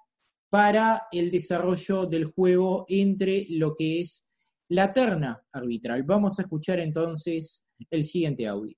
para 0.48 1.02
el 1.10 1.30
desarrollo 1.30 2.06
del 2.06 2.26
juego 2.26 2.84
entre 2.88 3.44
lo 3.48 3.74
que 3.74 4.00
es 4.00 4.22
la 4.68 4.92
terna 4.92 5.42
arbitral. 5.52 6.04
Vamos 6.04 6.38
a 6.38 6.42
escuchar 6.42 6.78
entonces 6.78 7.64
el 7.90 8.04
siguiente 8.04 8.46
audio. 8.46 8.76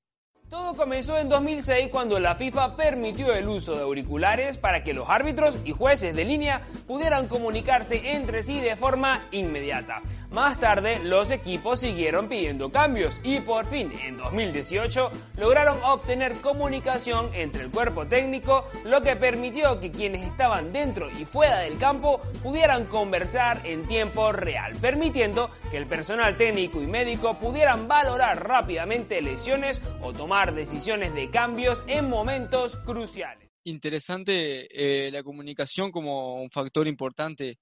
Todo 0.48 0.74
comenzó 0.74 1.18
en 1.18 1.28
2006 1.28 1.88
cuando 1.88 2.18
la 2.18 2.34
FIFA 2.34 2.74
permitió 2.74 3.34
el 3.34 3.46
uso 3.46 3.74
de 3.74 3.82
auriculares 3.82 4.56
para 4.56 4.82
que 4.82 4.94
los 4.94 5.06
árbitros 5.10 5.58
y 5.66 5.72
jueces 5.72 6.16
de 6.16 6.24
línea 6.24 6.62
pudieran 6.86 7.28
comunicarse 7.28 8.12
entre 8.12 8.42
sí 8.42 8.58
de 8.58 8.74
forma 8.74 9.28
inmediata. 9.32 10.00
Más 10.30 10.60
tarde, 10.60 11.00
los 11.02 11.30
equipos 11.30 11.80
siguieron 11.80 12.28
pidiendo 12.28 12.70
cambios 12.70 13.18
y 13.24 13.40
por 13.40 13.64
fin, 13.64 13.90
en 14.04 14.18
2018, 14.18 15.10
lograron 15.38 15.78
obtener 15.82 16.34
comunicación 16.42 17.30
entre 17.32 17.62
el 17.62 17.70
cuerpo 17.70 18.06
técnico, 18.06 18.68
lo 18.84 19.00
que 19.00 19.16
permitió 19.16 19.80
que 19.80 19.90
quienes 19.90 20.22
estaban 20.22 20.70
dentro 20.70 21.08
y 21.10 21.24
fuera 21.24 21.60
del 21.60 21.78
campo 21.78 22.20
pudieran 22.42 22.84
conversar 22.86 23.62
en 23.64 23.86
tiempo 23.86 24.30
real, 24.30 24.76
permitiendo 24.76 25.48
que 25.70 25.78
el 25.78 25.86
personal 25.86 26.36
técnico 26.36 26.82
y 26.82 26.86
médico 26.86 27.38
pudieran 27.38 27.88
valorar 27.88 28.46
rápidamente 28.46 29.22
lesiones 29.22 29.80
o 30.02 30.12
tomar 30.12 30.54
decisiones 30.54 31.14
de 31.14 31.30
cambios 31.30 31.82
en 31.86 32.06
momentos 32.06 32.76
cruciales. 32.76 33.48
Interesante 33.64 34.68
eh, 35.06 35.10
la 35.10 35.22
comunicación 35.22 35.90
como 35.90 36.42
un 36.42 36.50
factor 36.50 36.86
importante 36.86 37.58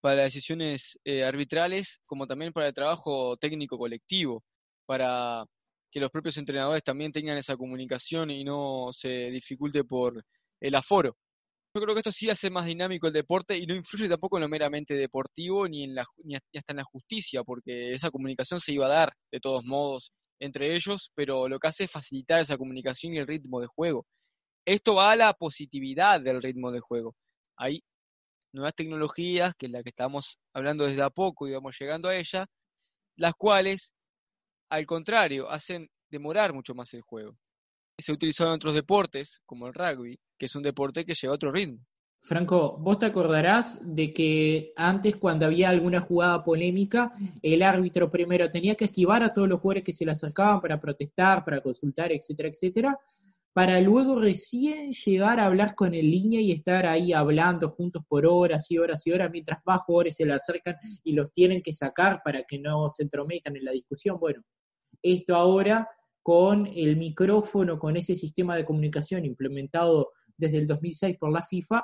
para 0.00 0.22
decisiones 0.22 0.98
eh, 1.04 1.24
arbitrales, 1.24 2.00
como 2.06 2.26
también 2.26 2.52
para 2.52 2.68
el 2.68 2.74
trabajo 2.74 3.36
técnico 3.36 3.78
colectivo, 3.78 4.44
para 4.86 5.44
que 5.90 6.00
los 6.00 6.10
propios 6.10 6.36
entrenadores 6.38 6.82
también 6.82 7.12
tengan 7.12 7.38
esa 7.38 7.56
comunicación 7.56 8.30
y 8.30 8.44
no 8.44 8.90
se 8.92 9.30
dificulte 9.30 9.84
por 9.84 10.24
el 10.60 10.74
aforo. 10.74 11.16
Yo 11.74 11.82
creo 11.82 11.94
que 11.94 12.00
esto 12.00 12.12
sí 12.12 12.30
hace 12.30 12.48
más 12.48 12.66
dinámico 12.66 13.06
el 13.06 13.12
deporte 13.12 13.56
y 13.56 13.66
no 13.66 13.74
influye 13.74 14.08
tampoco 14.08 14.38
en 14.38 14.42
lo 14.42 14.48
meramente 14.48 14.94
deportivo 14.94 15.68
ni, 15.68 15.84
en 15.84 15.94
la, 15.94 16.04
ni 16.24 16.36
hasta 16.36 16.72
en 16.72 16.76
la 16.76 16.84
justicia, 16.84 17.44
porque 17.44 17.94
esa 17.94 18.10
comunicación 18.10 18.60
se 18.60 18.72
iba 18.72 18.86
a 18.86 18.90
dar 18.90 19.12
de 19.30 19.40
todos 19.40 19.64
modos 19.64 20.12
entre 20.40 20.74
ellos, 20.74 21.12
pero 21.14 21.48
lo 21.48 21.58
que 21.58 21.68
hace 21.68 21.84
es 21.84 21.90
facilitar 21.90 22.40
esa 22.40 22.56
comunicación 22.56 23.14
y 23.14 23.18
el 23.18 23.26
ritmo 23.26 23.60
de 23.60 23.66
juego. 23.66 24.06
Esto 24.66 24.94
va 24.94 25.12
a 25.12 25.16
la 25.16 25.32
positividad 25.34 26.20
del 26.20 26.42
ritmo 26.42 26.72
de 26.72 26.80
juego. 26.80 27.14
Hay 27.56 27.82
nuevas 28.56 28.74
tecnologías, 28.74 29.54
que 29.56 29.66
es 29.66 29.72
la 29.72 29.82
que 29.82 29.90
estamos 29.90 30.38
hablando 30.52 30.84
desde 30.84 31.02
a 31.02 31.10
poco 31.10 31.46
y 31.46 31.52
vamos 31.52 31.76
llegando 31.78 32.08
a 32.08 32.16
ella, 32.16 32.46
las 33.16 33.34
cuales, 33.34 33.92
al 34.70 34.86
contrario, 34.86 35.48
hacen 35.48 35.88
demorar 36.10 36.52
mucho 36.52 36.74
más 36.74 36.92
el 36.94 37.02
juego. 37.02 37.36
Se 37.98 38.10
ha 38.10 38.14
utilizado 38.14 38.50
en 38.50 38.56
otros 38.56 38.74
deportes, 38.74 39.40
como 39.46 39.66
el 39.66 39.74
rugby, 39.74 40.18
que 40.38 40.46
es 40.46 40.54
un 40.56 40.62
deporte 40.62 41.04
que 41.04 41.14
lleva 41.14 41.34
otro 41.34 41.52
ritmo. 41.52 41.78
Franco, 42.22 42.76
vos 42.78 42.98
te 42.98 43.06
acordarás 43.06 43.78
de 43.82 44.12
que 44.12 44.72
antes 44.74 45.16
cuando 45.16 45.46
había 45.46 45.68
alguna 45.68 46.00
jugada 46.00 46.42
polémica, 46.42 47.12
el 47.40 47.62
árbitro 47.62 48.10
primero 48.10 48.50
tenía 48.50 48.74
que 48.74 48.86
esquivar 48.86 49.22
a 49.22 49.32
todos 49.32 49.48
los 49.48 49.60
jugadores 49.60 49.84
que 49.84 49.92
se 49.92 50.04
le 50.04 50.10
acercaban 50.10 50.60
para 50.60 50.80
protestar, 50.80 51.44
para 51.44 51.60
consultar, 51.60 52.10
etcétera, 52.10 52.48
etcétera, 52.48 52.98
para 53.56 53.80
luego 53.80 54.20
recién 54.20 54.92
llegar 54.92 55.40
a 55.40 55.46
hablar 55.46 55.74
con 55.74 55.94
el 55.94 56.10
línea 56.10 56.42
y 56.42 56.52
estar 56.52 56.84
ahí 56.84 57.14
hablando 57.14 57.70
juntos 57.70 58.04
por 58.06 58.26
horas 58.26 58.70
y 58.70 58.76
horas 58.76 59.06
y 59.06 59.12
horas, 59.12 59.30
mientras 59.32 59.60
más 59.64 59.82
jugadores 59.84 60.16
se 60.16 60.26
le 60.26 60.34
acercan 60.34 60.76
y 61.02 61.14
los 61.14 61.32
tienen 61.32 61.62
que 61.62 61.72
sacar 61.72 62.20
para 62.22 62.42
que 62.42 62.58
no 62.58 62.90
se 62.90 63.04
entrometan 63.04 63.56
en 63.56 63.64
la 63.64 63.72
discusión. 63.72 64.20
Bueno, 64.20 64.42
esto 65.02 65.34
ahora 65.34 65.88
con 66.22 66.66
el 66.66 66.98
micrófono, 66.98 67.78
con 67.78 67.96
ese 67.96 68.14
sistema 68.14 68.56
de 68.56 68.66
comunicación 68.66 69.24
implementado 69.24 70.10
desde 70.36 70.58
el 70.58 70.66
2006 70.66 71.16
por 71.16 71.32
la 71.32 71.42
FIFA, 71.42 71.82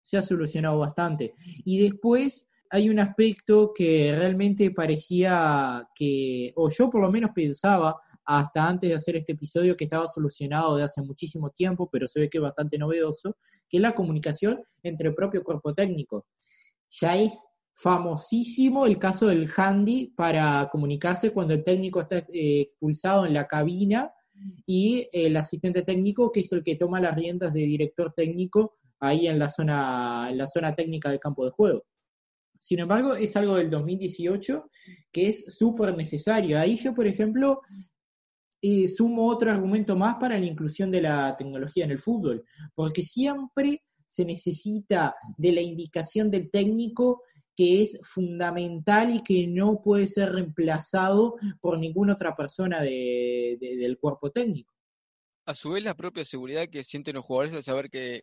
se 0.00 0.16
ha 0.16 0.22
solucionado 0.22 0.78
bastante. 0.78 1.34
Y 1.66 1.80
después 1.80 2.48
hay 2.70 2.88
un 2.88 2.98
aspecto 2.98 3.72
que 3.74 4.14
realmente 4.16 4.70
parecía 4.70 5.86
que, 5.94 6.54
o 6.56 6.70
yo 6.70 6.88
por 6.88 7.02
lo 7.02 7.12
menos 7.12 7.32
pensaba 7.34 8.00
hasta 8.24 8.68
antes 8.68 8.90
de 8.90 8.96
hacer 8.96 9.16
este 9.16 9.32
episodio 9.32 9.76
que 9.76 9.84
estaba 9.84 10.06
solucionado 10.08 10.76
de 10.76 10.84
hace 10.84 11.02
muchísimo 11.02 11.50
tiempo, 11.50 11.88
pero 11.90 12.06
se 12.06 12.20
ve 12.20 12.30
que 12.30 12.38
es 12.38 12.42
bastante 12.42 12.78
novedoso, 12.78 13.36
que 13.68 13.78
es 13.78 13.82
la 13.82 13.94
comunicación 13.94 14.62
entre 14.82 15.08
el 15.08 15.14
propio 15.14 15.42
cuerpo 15.42 15.74
técnico. 15.74 16.26
Ya 16.90 17.16
es 17.16 17.50
famosísimo 17.74 18.86
el 18.86 18.98
caso 18.98 19.28
del 19.28 19.48
handy 19.56 20.12
para 20.16 20.68
comunicarse 20.70 21.32
cuando 21.32 21.54
el 21.54 21.64
técnico 21.64 22.00
está 22.00 22.18
eh, 22.18 22.62
expulsado 22.62 23.26
en 23.26 23.34
la 23.34 23.46
cabina 23.46 24.12
y 24.66 25.08
el 25.12 25.36
asistente 25.36 25.82
técnico 25.82 26.30
que 26.30 26.40
es 26.40 26.52
el 26.52 26.62
que 26.62 26.76
toma 26.76 27.00
las 27.00 27.14
riendas 27.14 27.52
de 27.52 27.60
director 27.60 28.12
técnico 28.14 28.74
ahí 28.98 29.26
en 29.26 29.38
la 29.38 29.48
zona 29.48 30.28
en 30.30 30.38
la 30.38 30.46
zona 30.46 30.74
técnica 30.74 31.10
del 31.10 31.20
campo 31.20 31.44
de 31.44 31.52
juego. 31.52 31.84
Sin 32.58 32.78
embargo, 32.78 33.14
es 33.14 33.34
algo 33.36 33.56
del 33.56 33.70
2018 33.70 34.68
que 35.10 35.28
es 35.28 35.46
súper 35.56 35.96
necesario. 35.96 36.58
Ahí 36.58 36.76
yo, 36.76 36.94
por 36.94 37.06
ejemplo, 37.06 37.62
eh, 38.62 38.88
sumo 38.88 39.26
otro 39.26 39.50
argumento 39.50 39.96
más 39.96 40.16
para 40.16 40.38
la 40.38 40.46
inclusión 40.46 40.90
de 40.90 41.02
la 41.02 41.36
tecnología 41.36 41.84
en 41.84 41.92
el 41.92 41.98
fútbol, 41.98 42.44
porque 42.74 43.02
siempre 43.02 43.82
se 44.06 44.24
necesita 44.24 45.14
de 45.36 45.52
la 45.52 45.60
indicación 45.60 46.30
del 46.30 46.50
técnico 46.50 47.22
que 47.54 47.82
es 47.82 48.00
fundamental 48.02 49.14
y 49.14 49.22
que 49.22 49.46
no 49.46 49.80
puede 49.80 50.06
ser 50.06 50.32
reemplazado 50.32 51.36
por 51.60 51.78
ninguna 51.78 52.14
otra 52.14 52.34
persona 52.34 52.80
del 52.82 53.98
cuerpo 54.00 54.30
técnico. 54.30 54.72
A 55.46 55.54
su 55.54 55.70
vez, 55.70 55.84
la 55.84 55.94
propia 55.94 56.24
seguridad 56.24 56.68
que 56.68 56.82
sienten 56.82 57.16
los 57.16 57.24
jugadores 57.24 57.54
al 57.54 57.62
saber 57.62 57.90
que 57.90 58.22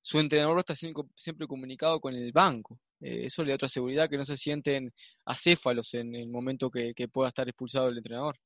su 0.00 0.18
entrenador 0.18 0.60
está 0.60 0.74
siempre 0.74 1.46
comunicado 1.46 2.00
con 2.00 2.14
el 2.14 2.32
banco. 2.32 2.78
Eh, 3.00 3.26
eso 3.26 3.42
le 3.42 3.50
da 3.50 3.56
otra 3.56 3.68
seguridad 3.68 4.08
que 4.08 4.16
no 4.16 4.24
se 4.24 4.36
sienten 4.36 4.92
acéfalos 5.24 5.94
en 5.94 6.14
el 6.14 6.28
momento 6.28 6.70
que, 6.70 6.94
pueda 7.12 7.28
estar 7.28 7.48
expulsado 7.48 7.88
el 7.88 7.98
entrenador. 7.98 8.36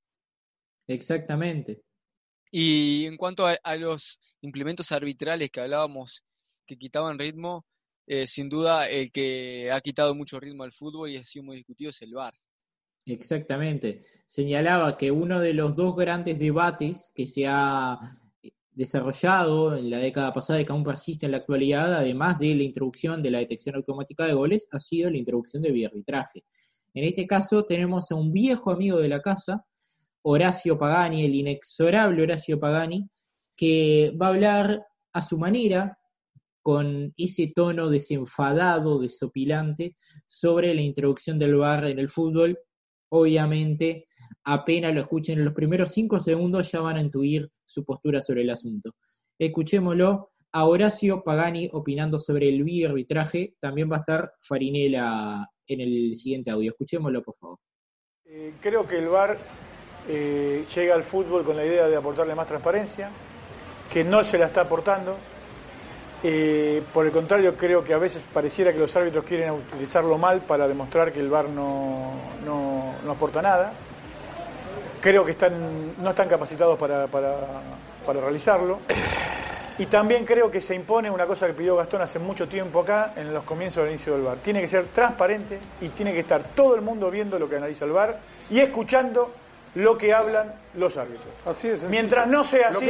Exactamente. 0.93 1.83
Y 2.51 3.07
en 3.07 3.17
cuanto 3.17 3.47
a, 3.47 3.77
los 3.77 4.21
implementos 4.43 4.93
arbitrales 4.93 5.51
que 5.51 5.61
hablábamos 5.61 6.23
que 6.67 6.77
quitaban 6.77 7.19
ritmo, 7.19 7.65
eh, 8.07 8.27
sin 8.27 8.49
duda 8.49 8.89
el 8.89 9.11
que 9.11 9.71
ha 9.73 9.81
quitado 9.81 10.15
mucho 10.15 10.39
ritmo 10.39 10.65
al 10.65 10.73
fútbol 10.73 11.11
y 11.11 11.17
ha 11.17 11.25
sido 11.25 11.45
muy 11.45 11.57
discutido 11.57 11.91
es 11.91 12.03
el 12.03 12.15
VAR. 12.15 12.35
Exactamente. 13.07 14.03
Señalaba 14.27 14.97
que 14.97 15.11
uno 15.11 15.41
de 15.41 15.55
los 15.55 15.75
dos 15.75 15.97
grandes 15.97 16.39
debates 16.39 17.11
que 17.15 17.27
se 17.27 17.47
ha 17.47 17.99
desarrollado 18.71 19.77
en 19.77 19.91
la 19.91 19.99
década 19.99 20.33
pasada 20.33 20.61
y 20.61 20.65
que 20.65 20.73
aún 20.73 20.85
persiste 20.85 21.27
en 21.27 21.33
la 21.33 21.39
actualidad, 21.39 21.95
además 21.95 22.39
de 22.39 22.55
la 22.55 22.63
introducción 22.63 23.23
de 23.23 23.31
la 23.31 23.39
detección 23.39 23.77
automática 23.77 24.25
de 24.25 24.35
goles, 24.35 24.69
ha 24.73 24.81
sido 24.81 25.11
la 25.11 25.19
introducción 25.19 25.63
de 25.63 25.87
arbitraje. 25.87 26.45
En 26.95 27.05
este 27.05 27.27
caso 27.27 27.65
tenemos 27.65 28.11
a 28.11 28.15
un 28.15 28.33
viejo 28.33 28.71
amigo 28.71 28.99
de 28.99 29.09
la 29.09 29.21
casa, 29.21 29.65
Horacio 30.23 30.79
Pagani, 30.79 31.25
el 31.25 31.35
inexorable 31.35 32.23
Horacio 32.23 32.59
Pagani, 32.59 33.09
que 33.57 34.17
va 34.21 34.27
a 34.27 34.31
hablar 34.31 34.87
a 35.13 35.23
su 35.23 35.39
manera, 35.39 35.99
con 36.63 37.13
ese 37.17 37.53
tono 37.55 37.91
desenfadado, 37.91 39.01
desopilante, 39.01 39.97
sobre 40.27 40.75
la 40.75 40.81
introducción 40.81 41.39
del 41.39 41.57
VAR 41.57 41.87
en 41.87 41.99
el 41.99 42.09
fútbol. 42.09 42.59
Obviamente, 43.11 44.07
apenas 44.45 44.95
lo 44.95 45.01
escuchen 45.01 45.41
en 45.41 45.45
los 45.45 45.55
primeros 45.55 45.91
cinco 45.91 46.21
segundos, 46.21 46.71
ya 46.71 46.81
van 46.81 46.97
a 46.97 47.03
intuir 47.03 47.51
su 47.67 47.85
postura 47.85 48.23
sobre 48.23 48.43
el 48.43 48.51
asunto. 48.51 48.93
Escuchémoslo 49.39 50.31
a 50.53 50.67
Horacio 50.67 51.23
Pagani 51.25 51.69
opinando 51.73 52.19
sobre 52.19 52.49
el 52.49 52.87
arbitraje. 52.87 53.57
También 53.61 53.91
va 53.91 53.97
a 53.97 54.01
estar 54.01 54.33
Farinela 54.41 55.51
en 55.67 55.81
el 55.81 56.15
siguiente 56.15 56.51
audio. 56.51 56.71
Escuchémoslo, 56.71 57.23
por 57.23 57.37
favor. 57.37 57.59
Eh, 58.25 58.55
creo 58.61 58.87
que 58.87 58.99
el 58.99 59.09
VAR 59.09 59.39
eh, 60.09 60.65
llega 60.75 60.95
al 60.95 61.05
fútbol 61.05 61.45
con 61.45 61.57
la 61.57 61.65
idea 61.65 61.87
de 61.87 61.97
aportarle 61.97 62.35
más 62.35 62.47
transparencia, 62.47 63.11
que 63.91 64.05
no 64.05 64.25
se 64.25 64.39
la 64.39 64.47
está 64.47 64.63
aportando. 64.63 65.17
Eh, 66.25 66.83
por 66.93 67.05
el 67.05 67.13
contrario, 67.13 67.57
creo 67.57 67.83
que 67.83 67.95
a 67.95 67.99
veces 67.99 68.29
pareciera 68.33 68.73
que 68.73 68.79
los 68.79 68.95
árbitros 68.95 69.25
quieren 69.25 69.51
utilizarlo 69.51 70.19
mal 70.19 70.41
para 70.43 70.69
demostrar 70.69 71.13
que 71.13 71.21
el 71.21 71.29
VAR 71.29 71.49
no, 71.49 72.13
no, 72.45 72.95
aporta 73.11 73.43
nada. 73.43 73.73
Creo 75.01 75.25
que 75.25 75.33
están, 75.33 76.01
no 76.01 76.11
están 76.11 76.29
capacitados 76.29 76.79
para, 76.79 77.09
para, 77.09 77.37
para 78.07 78.21
realizarlo. 78.21 78.79
Y 79.79 79.87
también 79.87 80.25
creo 80.25 80.51
que 80.51 80.61
se 80.61 80.75
impone 80.75 81.11
una 81.11 81.27
cosa 81.27 81.47
que 81.47 81.55
pidió 81.55 81.75
Gastón 81.77 82.03
hace 82.03 82.19
mucho 82.19 82.47
tiempo 82.47 82.81
acá, 82.81 83.15
en 83.17 83.33
los 83.33 83.43
comienzos 83.43 83.83
del 83.83 83.95
inicio 83.95 84.13
del 84.13 84.23
VAR. 84.23 84.37
Tiene 84.39 84.61
que 84.61 84.69
ser 84.69 84.87
transparente 84.87 85.59
y 85.81 85.89
tiene 85.89 86.13
que 86.13 86.21
estar 86.21 86.45
todo 86.55 86.77
el 86.77 86.83
mundo 86.83 87.11
viendo 87.11 87.39
lo 87.39 87.49
que 87.49 87.57
analiza 87.57 87.85
el 87.85 87.93
VAR 87.93 88.21
y 88.49 88.61
escuchando 88.61 89.33
lo 89.75 89.97
que 89.97 90.13
hablan 90.13 90.55
los 90.75 90.97
árbitros. 90.97 91.33
Así 91.47 91.69
es. 91.69 91.85
Mientras 91.85 92.27
no 92.27 92.45
sea 92.45 92.69
así, 92.69 92.87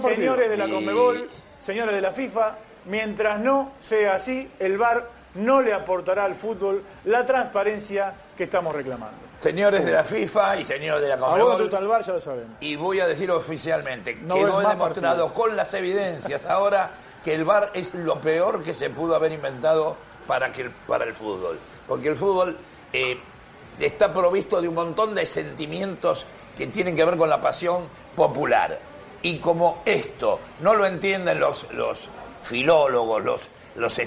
señores 0.00 0.50
de 0.50 0.56
la 0.56 0.68
Conmebol, 0.68 1.28
señores 1.60 1.94
de 1.94 2.00
la 2.00 2.12
FIFA, 2.12 2.56
mientras 2.86 3.40
no 3.40 3.72
sea 3.80 4.14
así, 4.14 4.50
el 4.58 4.78
VAR 4.78 5.08
no 5.34 5.62
le 5.62 5.72
aportará 5.72 6.24
al 6.24 6.34
fútbol 6.34 6.82
la 7.04 7.24
transparencia 7.24 8.14
que 8.36 8.44
estamos 8.44 8.74
reclamando. 8.74 9.16
Señores 9.38 9.84
de 9.84 9.92
la 9.92 10.04
FIFA 10.04 10.58
y 10.58 10.64
señores 10.64 11.02
de 11.02 11.08
la 11.08 11.18
Conmebol. 11.18 11.70
ya 11.70 11.80
lo 11.80 12.20
sabemos. 12.20 12.56
Y 12.60 12.76
voy 12.76 13.00
a 13.00 13.06
decir 13.06 13.30
oficialmente 13.30 14.18
que 14.18 14.24
lo 14.24 14.60
he 14.60 14.66
demostrado 14.66 15.32
con 15.34 15.56
las 15.56 15.74
evidencias 15.74 16.44
ahora 16.44 16.90
que 17.24 17.34
el 17.34 17.44
VAR 17.44 17.70
es 17.74 17.94
lo 17.94 18.20
peor 18.20 18.62
que 18.62 18.74
se 18.74 18.90
pudo 18.90 19.14
haber 19.14 19.32
inventado 19.32 19.96
para, 20.26 20.52
que, 20.52 20.70
para 20.86 21.04
el 21.04 21.14
fútbol. 21.14 21.58
Porque 21.86 22.08
el 22.08 22.16
fútbol 22.16 22.56
eh, 22.92 23.18
está 23.78 24.12
provisto 24.12 24.60
de 24.60 24.68
un 24.68 24.74
montón 24.74 25.14
de 25.14 25.26
sentimientos 25.26 26.26
que 26.56 26.66
tienen 26.66 26.94
que 26.94 27.04
ver 27.04 27.16
con 27.16 27.28
la 27.28 27.40
pasión 27.40 27.88
popular. 28.14 28.78
Y 29.22 29.38
como 29.38 29.82
esto 29.84 30.40
no 30.60 30.74
lo 30.74 30.84
entienden 30.84 31.38
los, 31.38 31.70
los 31.72 32.08
filólogos, 32.42 33.22
los, 33.22 33.40
los 33.76 34.00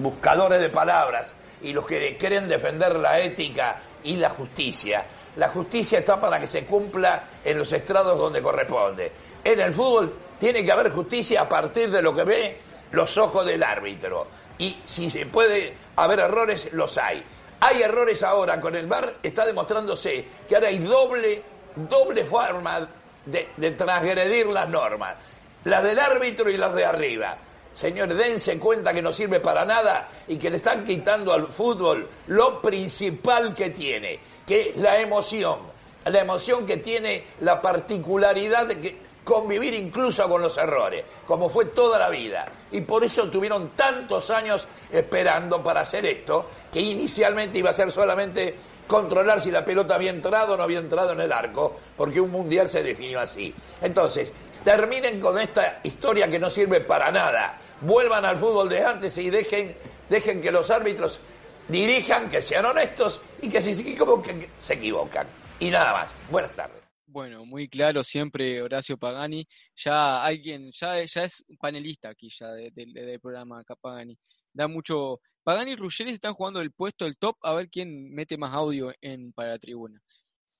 buscadores 0.00 0.60
de 0.60 0.70
palabras 0.70 1.34
y 1.62 1.72
los 1.72 1.86
que 1.86 2.16
quieren 2.16 2.48
defender 2.48 2.96
la 2.96 3.18
ética 3.20 3.80
y 4.02 4.16
la 4.16 4.30
justicia, 4.30 5.04
la 5.36 5.48
justicia 5.48 5.98
está 5.98 6.20
para 6.20 6.40
que 6.40 6.46
se 6.46 6.64
cumpla 6.64 7.24
en 7.44 7.58
los 7.58 7.72
estrados 7.72 8.18
donde 8.18 8.40
corresponde. 8.40 9.12
En 9.44 9.60
el 9.60 9.72
fútbol 9.72 10.14
tiene 10.38 10.64
que 10.64 10.72
haber 10.72 10.90
justicia 10.90 11.42
a 11.42 11.48
partir 11.48 11.90
de 11.90 12.02
lo 12.02 12.14
que 12.14 12.24
ve 12.24 12.58
los 12.92 13.16
ojos 13.18 13.46
del 13.46 13.62
árbitro. 13.62 14.26
Y 14.58 14.78
si 14.84 15.10
se 15.10 15.26
puede 15.26 15.74
haber 15.96 16.20
errores, 16.20 16.68
los 16.72 16.98
hay. 16.98 17.22
Hay 17.60 17.82
errores 17.82 18.22
ahora 18.22 18.58
con 18.60 18.74
el 18.74 18.86
VAR, 18.86 19.16
está 19.22 19.44
demostrándose 19.44 20.24
que 20.48 20.54
ahora 20.54 20.68
hay 20.68 20.78
doble, 20.78 21.42
doble 21.76 22.24
forma 22.24 22.88
de, 23.26 23.70
transgredir 23.72 24.46
las 24.46 24.68
normas. 24.68 25.16
Las 25.64 25.82
del 25.82 25.98
árbitro 25.98 26.48
y 26.48 26.56
las 26.56 26.74
de 26.74 26.86
arriba. 26.86 27.36
Señores, 27.74 28.16
dense 28.16 28.58
cuenta 28.58 28.94
que 28.94 29.02
no 29.02 29.12
sirve 29.12 29.40
para 29.40 29.64
nada 29.64 30.08
y 30.26 30.38
que 30.38 30.50
le 30.50 30.56
están 30.56 30.84
quitando 30.84 31.32
al 31.32 31.48
fútbol 31.48 32.08
lo 32.28 32.60
principal 32.62 33.54
que 33.54 33.70
tiene, 33.70 34.18
que 34.46 34.70
es 34.70 34.76
la 34.76 34.98
emoción. 34.98 35.58
La 36.06 36.20
emoción 36.20 36.64
que 36.64 36.78
tiene 36.78 37.24
la 37.40 37.60
particularidad 37.60 38.66
de 38.66 38.80
que 38.80 38.98
convivir 39.24 39.74
incluso 39.74 40.28
con 40.28 40.42
los 40.42 40.56
errores, 40.56 41.04
como 41.26 41.48
fue 41.48 41.66
toda 41.66 41.98
la 41.98 42.08
vida. 42.08 42.46
Y 42.72 42.80
por 42.80 43.04
eso 43.04 43.28
tuvieron 43.30 43.70
tantos 43.70 44.30
años 44.30 44.66
esperando 44.90 45.62
para 45.62 45.80
hacer 45.80 46.06
esto, 46.06 46.48
que 46.72 46.80
inicialmente 46.80 47.58
iba 47.58 47.70
a 47.70 47.74
ser 47.74 47.92
solamente 47.92 48.56
controlar 48.86 49.40
si 49.40 49.52
la 49.52 49.64
pelota 49.64 49.94
había 49.94 50.10
entrado 50.10 50.54
o 50.54 50.56
no 50.56 50.64
había 50.64 50.80
entrado 50.80 51.12
en 51.12 51.20
el 51.20 51.32
arco, 51.32 51.76
porque 51.96 52.20
un 52.20 52.30
mundial 52.30 52.68
se 52.68 52.82
definió 52.82 53.20
así. 53.20 53.54
Entonces, 53.80 54.34
terminen 54.64 55.20
con 55.20 55.38
esta 55.38 55.78
historia 55.84 56.28
que 56.28 56.40
no 56.40 56.50
sirve 56.50 56.80
para 56.80 57.12
nada. 57.12 57.56
Vuelvan 57.82 58.24
al 58.24 58.38
fútbol 58.38 58.68
de 58.68 58.84
antes 58.84 59.16
y 59.18 59.30
dejen, 59.30 59.76
dejen 60.08 60.40
que 60.40 60.50
los 60.50 60.70
árbitros 60.70 61.20
dirijan, 61.68 62.28
que 62.28 62.42
sean 62.42 62.64
honestos 62.64 63.22
y 63.40 63.48
que 63.48 63.62
si 63.62 63.70
equivocan, 63.70 64.44
se 64.58 64.74
equivocan. 64.74 65.26
Y 65.60 65.70
nada 65.70 65.92
más. 65.92 66.08
Buenas 66.28 66.50
tardes. 66.56 66.79
Bueno, 67.12 67.44
muy 67.44 67.68
claro 67.68 68.04
siempre 68.04 68.62
Horacio 68.62 68.96
Pagani. 68.96 69.46
Ya 69.76 70.22
alguien, 70.22 70.70
ya, 70.72 71.04
ya 71.04 71.24
es 71.24 71.44
panelista 71.58 72.10
aquí 72.10 72.28
ya 72.30 72.52
del 72.52 73.20
programa 73.20 73.64
Pagani. 73.80 74.16
Da 74.52 74.68
mucho. 74.68 75.20
Pagani 75.42 75.72
y 75.72 75.76
Ruggeri 75.76 76.10
están 76.12 76.34
jugando 76.34 76.60
el 76.60 76.70
puesto, 76.72 77.06
el 77.06 77.16
top, 77.18 77.36
a 77.42 77.54
ver 77.54 77.68
quién 77.68 78.12
mete 78.14 78.36
más 78.36 78.54
audio 78.54 78.92
en 79.00 79.32
para 79.32 79.50
la 79.50 79.58
tribuna. 79.58 80.00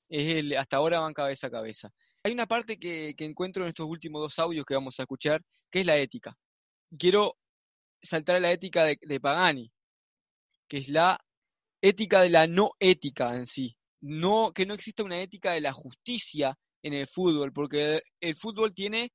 Es 0.09 0.39
el, 0.39 0.57
hasta 0.57 0.79
ahora 0.79 1.01
van 1.01 1.15
cabeza 1.15 1.47
a 1.49 1.51
cabeza. 1.51 1.91
Hay 2.25 2.33
una 2.33 2.47
parte 2.47 2.79
que, 2.79 3.15
que 3.17 3.25
encuentro 3.25 3.63
en 3.63 3.69
estos 3.69 3.87
últimos 3.89 4.21
dos 4.23 4.39
audios 4.41 4.65
que 4.67 4.75
vamos 4.75 4.99
a 4.99 5.05
escuchar, 5.05 5.43
que 5.71 5.81
es 5.81 5.87
la 5.87 5.99
ética. 5.99 6.37
Quiero 6.99 7.37
saltar 8.03 8.37
a 8.37 8.41
la 8.41 8.53
ética 8.53 8.85
de, 8.85 8.99
de 9.01 9.21
Pagani, 9.21 9.71
que 10.69 10.79
es 10.79 10.89
la 10.89 11.21
ética 11.83 12.23
de 12.23 12.31
la 12.31 12.47
no 12.49 12.73
ética 12.81 13.37
en 13.37 13.47
sí 13.47 13.77
no, 14.01 14.53
que 14.53 14.67
no 14.67 14.75
exista 14.75 15.03
una 15.03 15.21
ética 15.21 15.53
de 15.53 15.61
la 15.61 15.73
justicia 15.73 16.57
en 16.83 16.95
el 16.95 17.07
fútbol, 17.07 17.53
porque 17.53 18.03
el 18.21 18.37
fútbol 18.37 18.75
tiene 18.75 19.13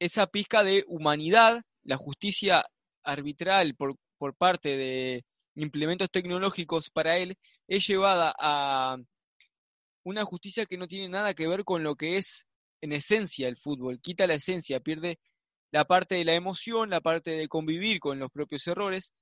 esa 0.00 0.26
pizca 0.26 0.62
de 0.62 0.84
humanidad, 0.86 1.62
la 1.84 1.96
justicia 1.96 2.64
arbitral 3.04 3.74
por, 3.74 3.96
por 4.18 4.34
parte 4.36 4.76
de 4.76 5.24
implementos 5.54 6.10
tecnológicos 6.10 6.90
para 6.90 7.18
él 7.18 7.36
es 7.66 7.86
llevada 7.86 8.34
a 8.38 8.96
una 10.04 10.24
justicia 10.24 10.66
que 10.66 10.78
no 10.78 10.86
tiene 10.86 11.08
nada 11.08 11.34
que 11.34 11.48
ver 11.48 11.64
con 11.64 11.82
lo 11.82 11.94
que 11.94 12.16
es 12.16 12.46
en 12.80 12.92
esencia 12.92 13.48
el 13.48 13.56
fútbol, 13.56 14.00
quita 14.00 14.26
la 14.26 14.34
esencia, 14.34 14.80
pierde 14.80 15.18
la 15.70 15.84
parte 15.84 16.14
de 16.14 16.24
la 16.24 16.34
emoción, 16.34 16.90
la 16.90 17.00
parte 17.00 17.32
de 17.32 17.48
convivir 17.48 18.00
con 18.00 18.18
los 18.18 18.30
propios 18.30 18.66
errores. 18.66 19.12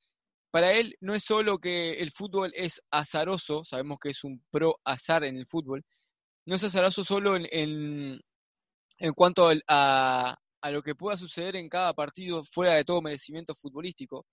Para 0.56 0.72
él 0.72 0.96
no 1.02 1.14
es 1.14 1.22
solo 1.22 1.58
que 1.58 2.00
el 2.00 2.12
fútbol 2.12 2.50
es 2.56 2.80
azaroso, 2.90 3.62
sabemos 3.62 3.98
que 4.00 4.08
es 4.08 4.24
un 4.24 4.42
pro 4.50 4.80
azar 4.86 5.22
en 5.24 5.36
el 5.36 5.46
fútbol, 5.46 5.84
no 6.46 6.54
es 6.54 6.64
azaroso 6.64 7.04
solo 7.04 7.36
en, 7.36 7.46
en, 7.50 8.18
en 8.96 9.12
cuanto 9.12 9.50
a, 9.68 10.34
a 10.62 10.70
lo 10.70 10.82
que 10.82 10.94
pueda 10.94 11.18
suceder 11.18 11.56
en 11.56 11.68
cada 11.68 11.92
partido 11.92 12.42
fuera 12.42 12.72
de 12.72 12.86
todo 12.86 13.02
merecimiento 13.02 13.54
futbolístico, 13.54 14.24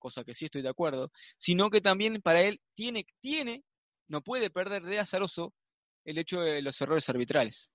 cosa 0.00 0.24
que 0.24 0.34
sí 0.34 0.46
estoy 0.46 0.62
de 0.62 0.68
acuerdo, 0.68 1.12
sino 1.36 1.70
que 1.70 1.80
también 1.80 2.22
para 2.22 2.40
él 2.40 2.60
tiene, 2.74 3.04
tiene, 3.20 3.62
no 4.08 4.20
puede 4.20 4.50
perder 4.50 4.82
de 4.82 4.98
azaroso 4.98 5.54
el 6.04 6.18
hecho 6.18 6.40
de 6.40 6.60
los 6.60 6.80
errores 6.80 7.08
arbitrales. 7.08 7.70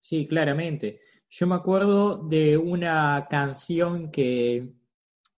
Sí, 0.00 0.26
claramente. 0.26 0.98
Yo 1.28 1.46
me 1.46 1.54
acuerdo 1.54 2.26
de 2.26 2.56
una 2.56 3.28
canción 3.30 4.10
que 4.10 4.74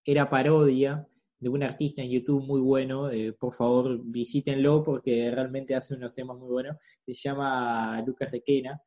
era 0.03 0.31
parodia 0.31 1.07
de 1.43 1.49
un 1.49 1.61
artista 1.61 2.01
en 2.01 2.09
YouTube 2.09 2.41
muy 2.41 2.61
bueno, 2.61 3.11
eh, 3.11 3.33
por 3.33 3.53
favor 3.53 3.99
visítenlo 4.03 4.81
porque 4.81 5.29
realmente 5.29 5.75
hace 5.75 5.95
unos 5.95 6.13
temas 6.13 6.37
muy 6.37 6.49
buenos, 6.49 6.77
se 7.05 7.13
llama 7.13 8.01
Lucas 8.07 8.31
Requena, 8.31 8.81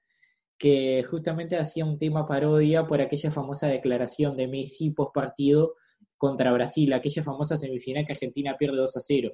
que 0.59 1.05
justamente 1.05 1.59
hacía 1.59 1.85
un 1.85 1.99
tema 1.99 2.27
parodia 2.27 2.87
por 2.87 3.01
aquella 3.03 3.31
famosa 3.31 3.69
declaración 3.69 4.37
de 4.39 4.49
Messi 4.49 4.91
post 4.91 5.15
partido 5.15 5.75
contra 6.17 6.53
Brasil, 6.53 6.95
aquella 6.95 7.23
famosa 7.23 7.59
semifinal 7.59 8.07
que 8.07 8.15
Argentina 8.15 8.57
pierde 8.59 8.79
2 8.79 8.97
a 8.97 9.01
0. 9.01 9.33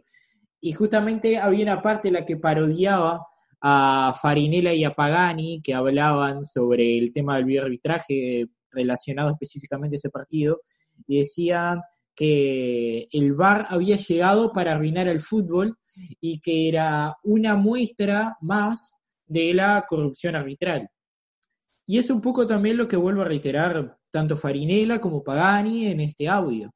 Y 0.61 0.73
justamente 0.73 1.39
había 1.39 1.65
una 1.65 1.81
parte 1.81 2.09
en 2.09 2.15
la 2.15 2.27
que 2.27 2.37
parodiaba 2.37 3.25
a 3.61 4.15
Farinella 4.21 4.73
y 4.75 4.83
a 4.83 4.95
Pagani, 4.95 5.61
que 5.63 5.75
hablaban 5.75 6.45
sobre 6.45 6.99
el 6.99 7.13
tema 7.13 7.37
del 7.37 7.59
arbitraje 7.61 8.47
relacionado 8.73 9.31
específicamente 9.31 9.95
a 9.95 9.99
ese 9.99 10.11
partido, 10.11 10.61
y 11.07 11.21
decían 11.21 11.81
que 12.15 13.09
el 13.11 13.33
VAR 13.35 13.67
había 13.69 13.97
llegado 13.97 14.53
para 14.53 14.73
arruinar 14.73 15.09
el 15.09 15.21
fútbol 15.21 15.77
y 16.21 16.41
que 16.41 16.69
era 16.69 17.17
una 17.23 17.57
muestra 17.57 18.37
más 18.41 18.99
de 19.27 19.55
la 19.55 19.85
corrupción 19.89 20.37
arbitral. 20.37 20.89
Y 21.87 21.99
es 21.99 22.11
un 22.11 22.21
poco 22.21 22.47
también 22.47 22.77
lo 22.77 22.87
que 22.89 22.97
vuelvo 22.97 23.23
a 23.23 23.27
reiterar 23.27 23.99
tanto 24.11 24.37
Farinella 24.37 25.01
como 25.01 25.25
Pagani 25.25 25.87
en 25.87 26.01
este 26.01 26.29
audio, 26.29 26.71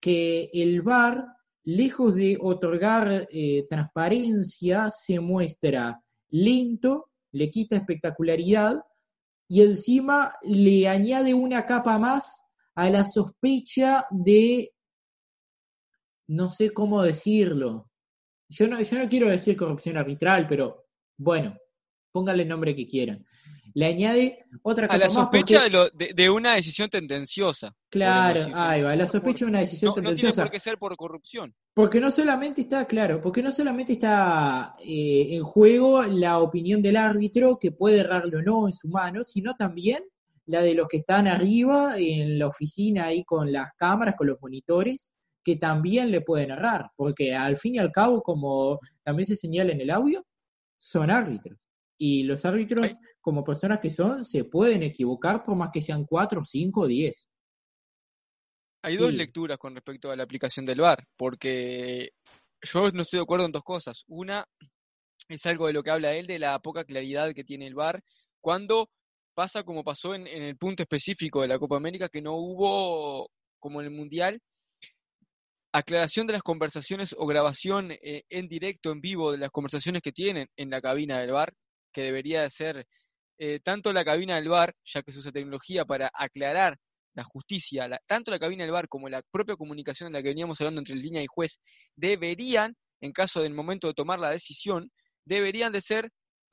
que 0.00 0.50
el 0.52 0.82
VAR, 0.82 1.24
lejos 1.64 2.16
de 2.16 2.38
otorgar 2.40 3.28
eh, 3.30 3.66
transparencia, 3.68 4.90
se 4.90 5.20
muestra 5.20 6.00
lento, 6.30 7.10
le 7.32 7.50
quita 7.50 7.76
espectacularidad 7.76 8.82
y 9.46 9.62
encima 9.62 10.34
le 10.42 10.88
añade 10.88 11.34
una 11.34 11.66
capa 11.66 11.98
más 11.98 12.42
a 12.74 12.90
la 12.90 13.04
sospecha 13.04 14.06
de, 14.10 14.72
no 16.28 16.50
sé 16.50 16.72
cómo 16.72 17.02
decirlo, 17.02 17.90
yo 18.48 18.68
no, 18.68 18.80
yo 18.80 18.98
no 18.98 19.08
quiero 19.08 19.28
decir 19.28 19.56
corrupción 19.56 19.96
arbitral, 19.96 20.46
pero 20.48 20.86
bueno, 21.18 21.56
pónganle 22.12 22.42
el 22.44 22.48
nombre 22.48 22.74
que 22.74 22.88
quieran 22.88 23.24
le 23.74 23.86
añade 23.86 24.44
otra 24.62 24.86
cosa. 24.86 24.96
A 24.96 24.98
la 24.98 25.10
sospecha 25.10 25.62
de, 25.68 26.30
una 26.30 26.54
decisión 26.54 26.88
tendenciosa. 26.88 27.74
Claro, 27.88 28.46
ahí 28.54 28.82
va, 28.82 28.96
la 28.96 29.06
sospecha 29.06 29.44
de 29.44 29.50
una 29.50 29.60
decisión 29.60 29.94
tendenciosa. 29.94 30.28
No 30.28 30.34
tiene 30.34 30.44
por 30.46 30.52
qué 30.52 30.60
ser 30.60 30.78
por 30.78 30.96
corrupción. 30.96 31.54
Porque 31.74 32.00
no 32.00 32.10
solamente 32.10 32.62
está, 32.62 32.86
claro, 32.86 33.20
porque 33.20 33.42
no 33.42 33.50
solamente 33.50 33.94
está 33.94 34.74
eh, 34.84 35.28
en 35.30 35.42
juego 35.42 36.02
la 36.02 36.38
opinión 36.38 36.82
del 36.82 36.96
árbitro, 36.96 37.58
que 37.58 37.72
puede 37.72 38.00
errarlo 38.00 38.38
o 38.38 38.42
no 38.42 38.68
en 38.68 38.72
su 38.72 38.88
mano, 38.88 39.24
sino 39.24 39.54
también 39.54 40.02
la 40.50 40.62
de 40.62 40.74
los 40.74 40.88
que 40.88 40.96
están 40.96 41.28
arriba 41.28 41.94
en 41.96 42.38
la 42.38 42.48
oficina 42.48 43.06
ahí 43.06 43.24
con 43.24 43.52
las 43.52 43.72
cámaras, 43.74 44.16
con 44.16 44.26
los 44.26 44.40
monitores, 44.40 45.12
que 45.44 45.56
también 45.56 46.10
le 46.10 46.22
pueden 46.22 46.50
errar, 46.50 46.90
porque 46.96 47.34
al 47.34 47.56
fin 47.56 47.76
y 47.76 47.78
al 47.78 47.92
cabo, 47.92 48.20
como 48.20 48.80
también 49.02 49.26
se 49.26 49.36
señala 49.36 49.72
en 49.72 49.80
el 49.80 49.90
audio, 49.90 50.26
son 50.76 51.10
árbitros. 51.10 51.56
Y 51.96 52.24
los 52.24 52.44
árbitros, 52.44 52.98
como 53.20 53.44
personas 53.44 53.78
que 53.78 53.90
son, 53.90 54.24
se 54.24 54.44
pueden 54.44 54.82
equivocar 54.82 55.42
por 55.42 55.54
más 55.54 55.70
que 55.70 55.80
sean 55.80 56.04
cuatro, 56.04 56.44
cinco, 56.44 56.86
diez. 56.86 57.28
Hay 58.82 58.96
dos 58.96 59.12
lecturas 59.12 59.58
con 59.58 59.74
respecto 59.74 60.10
a 60.10 60.16
la 60.16 60.24
aplicación 60.24 60.66
del 60.66 60.80
VAR, 60.80 61.06
porque 61.16 62.10
yo 62.62 62.90
no 62.90 63.02
estoy 63.02 63.18
de 63.18 63.22
acuerdo 63.22 63.46
en 63.46 63.52
dos 63.52 63.62
cosas. 63.62 64.04
Una 64.08 64.44
es 65.28 65.46
algo 65.46 65.68
de 65.68 65.74
lo 65.74 65.82
que 65.82 65.90
habla 65.90 66.14
él, 66.14 66.26
de 66.26 66.38
la 66.38 66.58
poca 66.58 66.84
claridad 66.84 67.34
que 67.34 67.44
tiene 67.44 67.66
el 67.66 67.74
VAR, 67.74 68.02
cuando 68.40 68.90
pasa 69.34 69.62
como 69.62 69.84
pasó 69.84 70.14
en, 70.14 70.26
el 70.26 70.56
punto 70.56 70.82
específico 70.82 71.42
de 71.42 71.48
la 71.48 71.58
Copa 71.58 71.76
América, 71.76 72.08
que 72.08 72.22
no 72.22 72.34
hubo, 72.34 73.30
como 73.58 73.80
en 73.80 73.86
el 73.86 73.92
Mundial, 73.92 74.40
aclaración 75.72 76.26
de 76.26 76.32
las 76.34 76.42
conversaciones 76.42 77.14
o 77.16 77.26
grabación 77.26 77.92
eh, 77.92 78.24
en 78.28 78.48
directo, 78.48 78.90
en 78.90 79.00
vivo, 79.00 79.32
de 79.32 79.38
las 79.38 79.50
conversaciones 79.50 80.02
que 80.02 80.12
tienen 80.12 80.48
en 80.56 80.70
la 80.70 80.80
cabina 80.80 81.20
del 81.20 81.32
VAR, 81.32 81.52
que 81.92 82.02
debería 82.02 82.42
de 82.42 82.50
ser 82.50 82.86
eh, 83.42 83.58
tanto 83.64 83.90
la 83.92 84.04
cabina 84.04 84.36
del 84.36 84.50
bar, 84.50 84.74
ya 84.84 85.02
que 85.02 85.12
se 85.12 85.18
usa 85.18 85.32
tecnología 85.32 85.86
para 85.86 86.10
aclarar 86.12 86.76
la 87.14 87.24
justicia, 87.24 87.88
tanto 88.06 88.30
la 88.30 88.38
cabina 88.38 88.64
del 88.64 88.72
bar 88.72 88.86
como 88.86 89.08
la 89.08 89.22
propia 89.30 89.56
comunicación 89.56 90.08
en 90.08 90.12
la 90.12 90.22
que 90.22 90.28
veníamos 90.28 90.60
hablando 90.60 90.80
entre 90.80 90.94
línea 90.94 91.22
y 91.22 91.26
juez, 91.26 91.58
deberían, 91.96 92.76
en 93.00 93.12
caso 93.12 93.40
del 93.40 93.54
momento 93.54 93.86
de 93.88 93.94
tomar 93.94 94.18
la 94.20 94.30
decisión, 94.30 94.92
deberían 95.24 95.72
de 95.72 95.80
ser 95.80 96.10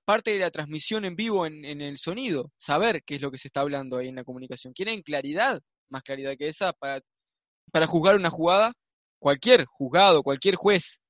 parte 0.08 0.32
de 0.32 0.40
la 0.40 0.52
transmisión 0.52 1.04
en 1.04 1.18
vivo 1.18 1.46
en, 1.46 1.66
en, 1.66 1.82
el 1.82 1.98
sonido, 1.98 2.54
saber 2.58 3.04
qué 3.04 3.16
es 3.16 3.22
lo 3.22 3.30
que 3.30 3.38
se 3.38 3.50
está 3.50 3.60
hablando 3.60 3.98
ahí 3.98 4.08
en 4.08 4.16
la 4.16 4.24
comunicación. 4.24 4.72
¿Quieren 4.74 5.02
claridad? 5.02 5.62
Más 5.90 6.02
claridad 6.02 6.38
que 6.38 6.48
esa 6.48 6.72
para, 6.72 7.02
para 7.74 7.88
juzgar 7.88 8.16
una 8.16 8.30
jugada. 8.30 8.72
Cualquier 9.20 9.66
juzgado, 9.66 10.24
cualquier 10.24 10.56
juez 10.56 11.02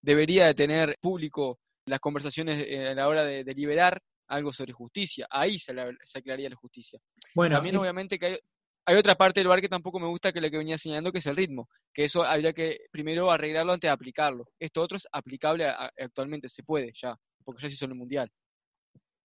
debería 0.00 0.46
de 0.46 0.54
tener 0.54 0.96
público 1.00 1.58
las 1.86 1.98
conversaciones 1.98 2.64
eh, 2.68 2.90
a 2.90 2.94
la 2.94 3.08
hora 3.08 3.24
de 3.24 3.42
deliberar 3.42 4.00
algo 4.28 4.52
sobre 4.52 4.72
justicia. 4.72 5.26
Ahí 5.30 5.58
se, 5.58 5.72
aclararía 5.72 6.48
la 6.48 6.56
justicia. 6.56 7.00
Bueno, 7.34 7.56
También 7.56 7.76
obviamente 7.76 8.20
que 8.20 8.38
hay, 8.86 8.96
otra 8.96 9.16
parte 9.16 9.40
del 9.40 9.48
bar 9.48 9.60
que 9.60 9.68
tampoco 9.68 9.98
me 9.98 10.06
gusta 10.06 10.32
que 10.32 10.40
la 10.40 10.48
que 10.48 10.58
venía 10.58 10.78
señalando, 10.78 11.10
que 11.10 11.18
es 11.18 11.26
el 11.26 11.34
ritmo, 11.34 11.68
que 11.92 12.04
eso 12.04 12.22
habría 12.22 12.52
que 12.52 12.82
primero 12.92 13.32
arreglarlo 13.32 13.72
antes 13.72 13.88
de 13.88 13.92
aplicarlo. 13.92 14.44
Esto 14.60 14.80
otro 14.80 14.96
es 14.96 15.08
aplicable 15.10 15.66
actualmente, 15.66 16.48
se 16.48 16.62
puede 16.62 16.92
ya, 16.94 17.16
porque 17.44 17.62
ya 17.62 17.68
se 17.68 17.74
hizo 17.74 17.86
en 17.86 17.90
el 17.90 17.98
Mundial. 17.98 18.30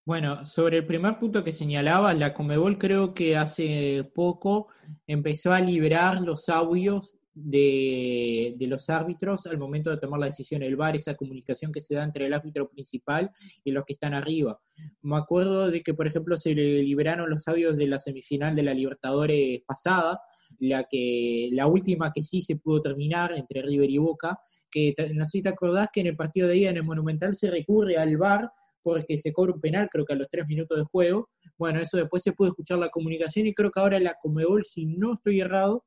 Bueno, 0.09 0.43
sobre 0.43 0.77
el 0.77 0.87
primer 0.87 1.19
punto 1.19 1.43
que 1.43 1.51
señalaba, 1.51 2.15
la 2.15 2.33
Comebol 2.33 2.79
creo 2.79 3.13
que 3.13 3.37
hace 3.37 4.09
poco 4.15 4.69
empezó 5.05 5.53
a 5.53 5.59
liberar 5.59 6.21
los 6.21 6.49
audios 6.49 7.19
de, 7.35 8.55
los 8.59 8.89
árbitros 8.89 9.45
al 9.45 9.59
momento 9.59 9.91
de 9.91 9.97
tomar 9.97 10.19
la 10.19 10.25
decisión, 10.25 10.63
el 10.63 10.75
VAR, 10.75 10.95
esa 10.95 11.13
comunicación 11.13 11.71
que 11.71 11.79
se 11.79 11.93
da 11.93 12.03
entre 12.03 12.25
el 12.25 12.33
árbitro 12.33 12.67
principal 12.71 13.29
y 13.63 13.69
los 13.69 13.85
que 13.85 13.93
están 13.93 14.15
arriba. 14.15 14.59
Me 15.03 15.15
acuerdo 15.15 15.69
de 15.69 15.83
que, 15.83 15.93
por 15.93 16.07
ejemplo, 16.07 16.37
se 16.37 16.55
liberaron 16.55 17.29
los 17.29 17.47
audios 17.47 17.77
de 17.77 17.85
la 17.85 17.99
semifinal 17.99 18.55
de 18.55 18.63
la 18.63 18.73
Libertadores 18.73 19.61
pasada, 19.67 20.19
la 20.57 20.85
que 20.89 21.49
la 21.51 21.67
última 21.67 22.11
que 22.11 22.23
sí 22.23 22.41
se 22.41 22.55
pudo 22.55 22.81
terminar 22.81 23.33
entre 23.33 23.61
River 23.61 23.91
y 23.91 23.99
Boca, 23.99 24.39
que 24.71 24.95
no 25.13 25.23
sé 25.25 25.33
si 25.33 25.41
te 25.43 25.49
acordás 25.49 25.89
que 25.93 26.01
en 26.01 26.07
el 26.07 26.15
partido 26.15 26.47
de 26.47 26.57
ida 26.57 26.71
en 26.71 26.77
el 26.77 26.83
Monumental 26.83 27.35
se 27.35 27.51
recurre 27.51 27.95
al 27.95 28.17
VAR 28.17 28.49
porque 28.81 29.17
se 29.17 29.33
cobra 29.33 29.53
un 29.53 29.61
penal, 29.61 29.89
creo 29.91 30.05
que 30.05 30.13
a 30.13 30.17
los 30.17 30.29
tres 30.29 30.47
minutos 30.47 30.77
de 30.77 30.83
juego. 30.85 31.29
Bueno, 31.57 31.79
eso 31.79 31.97
después 31.97 32.23
se 32.23 32.33
pudo 32.33 32.49
escuchar 32.49 32.77
la 32.77 32.89
comunicación 32.89 33.47
y 33.47 33.53
creo 33.53 33.71
que 33.71 33.79
ahora 33.79 33.99
la 33.99 34.15
Comebol, 34.19 34.63
si 34.65 34.85
no 34.85 35.13
estoy 35.13 35.41
errado, 35.41 35.85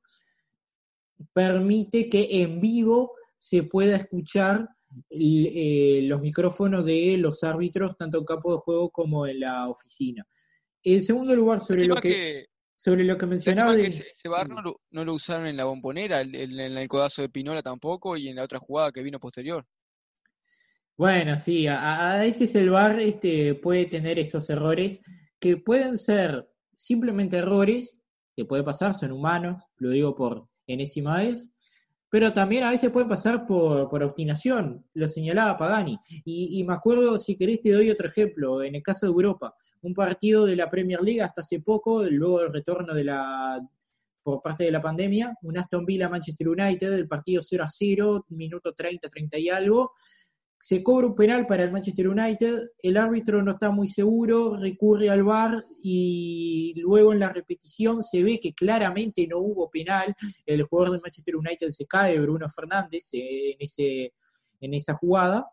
permite 1.32 2.08
que 2.08 2.42
en 2.42 2.60
vivo 2.60 3.12
se 3.38 3.64
pueda 3.64 3.96
escuchar 3.96 4.68
eh, 5.10 6.00
los 6.04 6.20
micrófonos 6.20 6.84
de 6.84 7.16
los 7.18 7.42
árbitros, 7.44 7.96
tanto 7.96 8.18
en 8.18 8.24
campo 8.24 8.52
de 8.54 8.60
juego 8.60 8.90
como 8.90 9.26
en 9.26 9.40
la 9.40 9.68
oficina. 9.68 10.26
En 10.82 11.00
segundo 11.00 11.34
lugar, 11.34 11.60
sobre 11.60 11.86
lo 11.86 11.96
que, 11.96 12.46
sobre 12.76 13.04
lo 13.04 13.16
que 13.16 13.26
mencionaba... 13.26 13.76
Que 13.76 13.86
ese, 13.86 14.04
bar 14.28 14.48
no, 14.48 15.04
lo, 15.04 15.14
usaron 15.14 15.46
en 15.46 15.56
la 15.56 15.64
bombonera, 15.64 16.20
en 16.20 16.34
el, 16.34 16.88
codazo 16.88 17.22
de 17.22 17.28
Pinola 17.28 17.62
tampoco, 17.62 18.16
y 18.16 18.28
en 18.28 18.36
la 18.36 18.44
otra 18.44 18.58
jugada 18.58 18.92
que 18.92 19.02
vino 19.02 19.18
posterior. 19.18 19.64
Bueno, 20.96 21.38
sí, 21.38 21.66
a, 21.66 22.18
veces 22.20 22.54
el 22.54 22.70
bar 22.70 23.00
este, 23.00 23.54
puede 23.54 23.86
tener 23.86 24.18
esos 24.18 24.48
errores 24.50 25.02
que 25.40 25.56
pueden 25.56 25.96
ser 25.96 26.48
simplemente 26.74 27.38
errores, 27.38 28.02
que 28.36 28.44
puede 28.44 28.62
pasar, 28.62 28.94
son 28.94 29.12
humanos, 29.12 29.62
lo 29.78 29.90
digo 29.90 30.14
por 30.14 30.46
enésima 30.66 31.18
vez, 31.18 31.54
pero 32.10 32.32
también 32.34 32.64
a 32.64 32.70
veces 32.70 32.90
pueden 32.90 33.08
pasar 33.08 33.46
por, 33.46 33.88
por 33.88 34.02
obstinación, 34.02 34.84
lo 34.92 35.08
señalaba 35.08 35.56
Pagani. 35.56 35.98
Y, 36.26 36.60
y, 36.60 36.64
me 36.64 36.74
acuerdo, 36.74 37.18
si 37.18 37.36
querés, 37.36 37.62
te 37.62 37.72
doy 37.72 37.90
otro 37.90 38.06
ejemplo, 38.06 38.62
en 38.62 38.74
el 38.74 38.82
caso 38.82 39.06
de 39.06 39.12
Europa, 39.12 39.54
un 39.80 39.94
partido 39.94 40.44
de 40.44 40.56
la 40.56 40.70
Premier 40.70 41.00
League 41.00 41.22
hasta 41.22 41.40
hace 41.40 41.60
poco, 41.60 42.02
luego 42.04 42.40
del 42.40 42.52
retorno 42.52 42.94
de 42.94 43.04
la 43.04 43.60
por 44.22 44.40
parte 44.40 44.64
de 44.64 44.70
la 44.70 44.80
pandemia, 44.80 45.36
un 45.42 45.58
Aston 45.58 45.84
Villa 45.84 46.08
Manchester 46.08 46.48
United, 46.48 46.92
el 46.92 47.08
partido 47.08 47.42
0 47.42 47.64
a 47.64 47.70
0, 47.70 48.26
minuto 48.28 48.72
30, 48.72 49.08
30 49.08 49.38
y 49.38 49.48
algo, 49.48 49.92
se 50.62 50.80
cobra 50.80 51.08
un 51.08 51.16
penal 51.16 51.44
para 51.48 51.64
el 51.64 51.72
Manchester 51.72 52.06
United, 52.06 52.70
el 52.84 52.96
árbitro 52.96 53.42
no 53.42 53.50
está 53.50 53.72
muy 53.72 53.88
seguro, 53.88 54.56
recurre 54.56 55.10
al 55.10 55.24
VAR 55.24 55.64
y 55.82 56.72
luego 56.76 57.12
en 57.12 57.18
la 57.18 57.32
repetición 57.32 58.00
se 58.00 58.22
ve 58.22 58.38
que 58.38 58.54
claramente 58.54 59.26
no 59.26 59.38
hubo 59.38 59.68
penal, 59.68 60.14
el 60.46 60.62
jugador 60.62 60.92
del 60.92 61.00
Manchester 61.00 61.34
United 61.34 61.70
se 61.70 61.84
cae, 61.84 62.20
Bruno 62.20 62.48
Fernández, 62.48 63.08
en, 63.12 63.56
ese, 63.58 64.14
en 64.60 64.74
esa 64.74 64.94
jugada, 64.94 65.48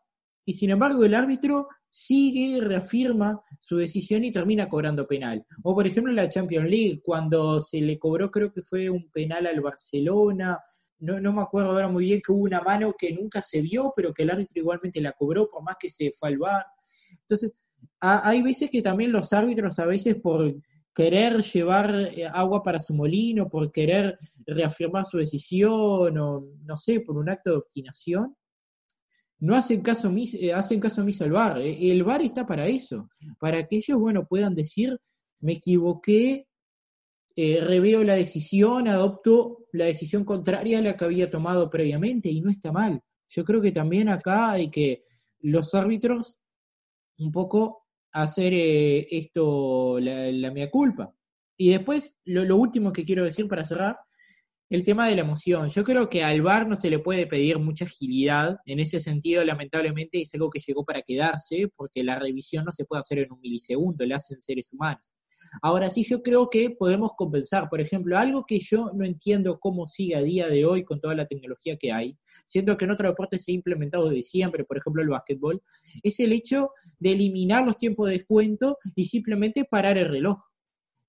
y 0.46 0.54
sin 0.54 0.70
embargo 0.70 1.04
el 1.04 1.16
árbitro 1.16 1.70
sigue, 1.90 2.62
reafirma 2.62 3.42
su 3.60 3.78
decisión 3.78 4.24
y 4.24 4.32
termina 4.32 4.70
cobrando 4.70 5.08
penal. 5.08 5.44
O 5.64 5.74
por 5.74 5.88
ejemplo 5.88 6.12
en 6.12 6.18
la 6.18 6.30
Champions 6.30 6.70
League, 6.70 7.02
cuando 7.04 7.60
se 7.60 7.82
le 7.82 7.98
cobró 7.98 8.30
creo 8.30 8.54
que 8.54 8.62
fue 8.62 8.92
un 8.92 9.10
penal 9.10 9.48
al 9.48 9.60
Barcelona, 9.60 10.60
no, 11.00 11.20
no 11.20 11.34
me 11.34 11.42
acuerdo 11.42 11.72
ahora 11.72 11.88
muy 11.88 12.06
bien 12.06 12.22
que 12.26 12.32
hubo 12.32 12.44
una 12.44 12.62
mano 12.62 12.94
que 12.98 13.14
nunca 13.14 13.42
se 13.42 13.62
vio, 13.62 13.92
pero 13.96 14.14
que 14.14 14.24
el 14.24 14.32
árbitro 14.32 14.60
igualmente 14.60 15.02
la 15.02 15.14
cobró, 15.14 15.48
por 15.48 15.64
más 15.64 15.76
que 15.80 15.90
se 15.90 16.12
fue 16.12 16.30
al 16.30 16.38
bar. 16.38 16.66
Entonces, 17.22 17.54
hay 18.00 18.42
veces 18.42 18.70
que 18.70 18.82
también 18.82 19.12
los 19.12 19.34
árbitros, 19.34 19.80
a 19.80 19.86
veces 19.86 20.16
por 20.16 20.54
querer 20.94 21.42
llevar 21.42 21.94
eh, 21.96 22.28
agua 22.28 22.62
para 22.62 22.80
su 22.80 22.94
molino, 22.94 23.48
por 23.48 23.72
querer 23.72 24.18
reafirmar 24.46 25.06
su 25.06 25.18
decisión, 25.18 26.18
o 26.18 26.42
no 26.66 26.78
sé, 26.78 27.00
por 27.02 27.18
un 27.18 27.30
acto 27.30 27.52
de 27.52 27.58
obstinación, 27.58 28.36
no 29.40 29.56
hacen 29.56 29.82
caso, 29.82 30.14
eh, 30.16 30.54
hacen 30.54 30.80
caso 30.80 31.02
omiso 31.02 31.24
al 31.24 31.32
VAR. 31.32 31.62
Eh, 31.62 31.92
el 31.92 32.04
VAR 32.04 32.22
está 32.22 32.46
para 32.46 32.68
eso, 32.68 33.10
para 33.40 33.66
que 33.68 33.78
ellos, 33.78 34.00
bueno, 34.00 34.28
puedan 34.28 34.56
decir, 34.56 35.00
me 35.40 35.54
equivoqué, 35.54 36.48
eh, 37.36 37.62
reveo 37.62 38.04
la 38.04 38.16
decisión, 38.16 38.88
adopto 38.88 39.66
la 39.72 39.86
decisión 39.86 40.26
contraria 40.26 40.80
a 40.80 40.82
la 40.82 40.98
que 40.98 41.06
había 41.06 41.30
tomado 41.30 41.70
previamente 41.70 42.30
y 42.30 42.42
no 42.42 42.50
está 42.50 42.72
mal. 42.72 43.02
Yo 43.30 43.46
creo 43.46 43.62
que 43.62 43.72
también 43.72 44.10
acá 44.10 44.52
hay 44.52 44.70
que 44.70 45.02
los 45.42 45.74
árbitros 45.76 46.42
un 47.20 47.32
poco 47.32 47.86
hacer 48.12 48.54
eh, 48.54 49.08
esto 49.12 50.00
la, 50.00 50.32
la 50.32 50.52
mea 50.52 50.70
culpa. 50.70 51.14
Y 51.58 51.72
después, 51.72 52.18
lo, 52.26 52.46
lo, 52.46 52.56
último 52.58 52.94
que 52.94 53.06
quiero 53.06 53.26
decir 53.26 53.48
para 53.48 53.66
cerrar, 53.66 53.98
el 54.70 54.84
tema 54.84 55.08
de 55.08 55.16
la 55.16 55.22
emoción. 55.22 55.68
Yo 55.70 55.84
creo 55.84 56.10
que 56.10 56.24
al 56.24 56.42
VAR 56.42 56.68
no 56.68 56.76
se 56.76 56.90
le 56.90 57.00
puede 57.00 57.26
pedir 57.28 57.58
mucha 57.58 57.86
agilidad. 57.86 58.58
En 58.66 58.80
ese 58.80 59.00
sentido, 59.00 59.44
lamentablemente, 59.44 60.22
es 60.22 60.34
algo 60.36 60.50
que 60.50 60.60
llegó 60.60 60.86
para 60.86 61.02
quedarse, 61.02 61.70
porque 61.76 62.04
la 62.04 62.20
revisión 62.20 62.66
no 62.66 62.72
se 62.72 62.86
puede 62.86 63.02
hacer 63.02 63.20
en 63.20 63.32
un 63.32 63.42
milisegundo, 63.42 64.06
la 64.06 64.18
hacen 64.18 64.40
seres 64.42 64.72
humanos. 64.72 65.16
Ahora 65.62 65.90
sí, 65.90 66.04
yo 66.04 66.22
creo 66.22 66.50
que 66.50 66.70
podemos 66.70 67.12
compensar. 67.18 67.70
Por 67.70 67.82
ejemplo, 67.82 68.18
algo 68.18 68.46
que 68.46 68.60
yo 68.60 68.92
no 68.94 69.06
entiendo 69.06 69.60
cómo 69.60 69.88
sigue 69.88 70.16
a 70.16 70.22
día 70.22 70.48
de 70.48 70.66
hoy 70.66 70.84
con 70.84 71.00
toda 71.00 71.16
la 71.16 71.28
tecnología 71.28 71.78
que 71.78 71.92
hay, 71.92 72.18
siendo 72.46 72.78
que 72.78 72.86
en 72.86 72.92
otro 72.92 73.10
deporte 73.10 73.38
se 73.38 73.52
ha 73.52 73.56
implementado 73.56 74.10
desde 74.10 74.24
siempre, 74.24 74.64
por 74.64 74.78
ejemplo 74.78 75.02
el 75.02 75.10
básquetbol, 75.10 75.62
es 76.04 76.20
el 76.20 76.32
hecho 76.32 76.72
de 77.00 77.12
eliminar 77.12 77.66
los 77.66 77.78
tiempos 77.78 78.08
de 78.08 78.14
descuento 78.14 78.78
y 78.96 79.06
simplemente 79.06 79.66
parar 79.66 79.98
el 79.98 80.10
reloj. 80.10 80.49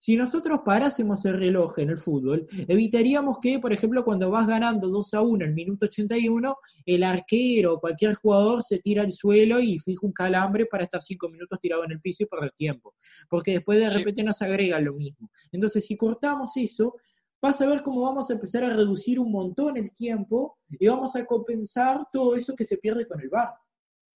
Si 0.01 0.17
nosotros 0.17 0.61
parásemos 0.65 1.27
el 1.27 1.39
reloj 1.39 1.79
en 1.79 1.91
el 1.91 1.99
fútbol, 1.99 2.47
evitaríamos 2.67 3.37
que, 3.39 3.59
por 3.59 3.71
ejemplo, 3.71 4.03
cuando 4.03 4.31
vas 4.31 4.47
ganando 4.47 4.89
2 4.89 5.13
a 5.13 5.21
1 5.21 5.45
el 5.45 5.53
minuto 5.53 5.85
81, 5.85 6.57
el 6.87 7.03
arquero 7.03 7.75
o 7.75 7.81
cualquier 7.81 8.15
jugador 8.15 8.63
se 8.63 8.79
tira 8.79 9.03
al 9.03 9.13
suelo 9.13 9.61
y 9.61 9.79
fija 9.79 10.07
un 10.07 10.13
calambre 10.13 10.65
para 10.65 10.85
estar 10.85 11.03
5 11.03 11.29
minutos 11.29 11.61
tirado 11.61 11.85
en 11.85 11.93
el 11.93 12.01
piso 12.01 12.23
y 12.23 12.27
perder 12.27 12.53
tiempo. 12.53 12.95
Porque 13.29 13.53
después 13.53 13.79
de 13.79 13.91
repente 13.91 14.23
nos 14.23 14.41
agrega 14.41 14.81
lo 14.81 14.95
mismo. 14.95 15.31
Entonces, 15.53 15.87
si 15.87 15.99
cortamos 15.99 16.57
eso, 16.57 16.97
vas 17.43 17.61
a 17.61 17.67
ver 17.67 17.83
cómo 17.83 18.01
vamos 18.01 18.31
a 18.31 18.33
empezar 18.33 18.65
a 18.65 18.75
reducir 18.75 19.21
un 19.21 19.31
montón 19.31 19.77
el 19.77 19.93
tiempo 19.93 20.57
y 20.71 20.87
vamos 20.87 21.15
a 21.15 21.27
compensar 21.27 22.07
todo 22.11 22.35
eso 22.37 22.57
que 22.57 22.65
se 22.65 22.79
pierde 22.79 23.07
con 23.07 23.21
el 23.21 23.29
bar. 23.29 23.51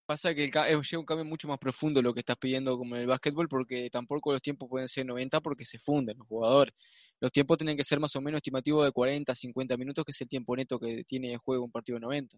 Pasa 0.06 0.34
que 0.34 0.44
el, 0.44 0.50
es 0.54 0.92
un 0.92 1.04
cambio 1.04 1.24
mucho 1.24 1.48
más 1.48 1.58
profundo 1.58 2.02
lo 2.02 2.12
que 2.12 2.20
estás 2.20 2.36
pidiendo 2.36 2.76
como 2.76 2.94
en 2.94 3.02
el 3.02 3.06
básquetbol, 3.06 3.48
porque 3.48 3.88
tampoco 3.90 4.32
los 4.32 4.42
tiempos 4.42 4.68
pueden 4.68 4.88
ser 4.88 5.06
90 5.06 5.40
porque 5.40 5.64
se 5.64 5.78
funden 5.78 6.18
los 6.18 6.26
jugadores. 6.26 6.74
Los 7.20 7.32
tiempos 7.32 7.56
tienen 7.56 7.76
que 7.76 7.84
ser 7.84 8.00
más 8.00 8.14
o 8.16 8.20
menos 8.20 8.38
estimativos 8.38 8.84
de 8.84 8.92
40, 8.92 9.34
50 9.34 9.76
minutos, 9.78 10.04
que 10.04 10.10
es 10.10 10.20
el 10.20 10.28
tiempo 10.28 10.54
neto 10.56 10.78
que 10.78 11.04
tiene 11.04 11.32
el 11.32 11.38
juego 11.38 11.64
un 11.64 11.70
partido 11.70 11.96
de 11.96 12.00
90. 12.00 12.36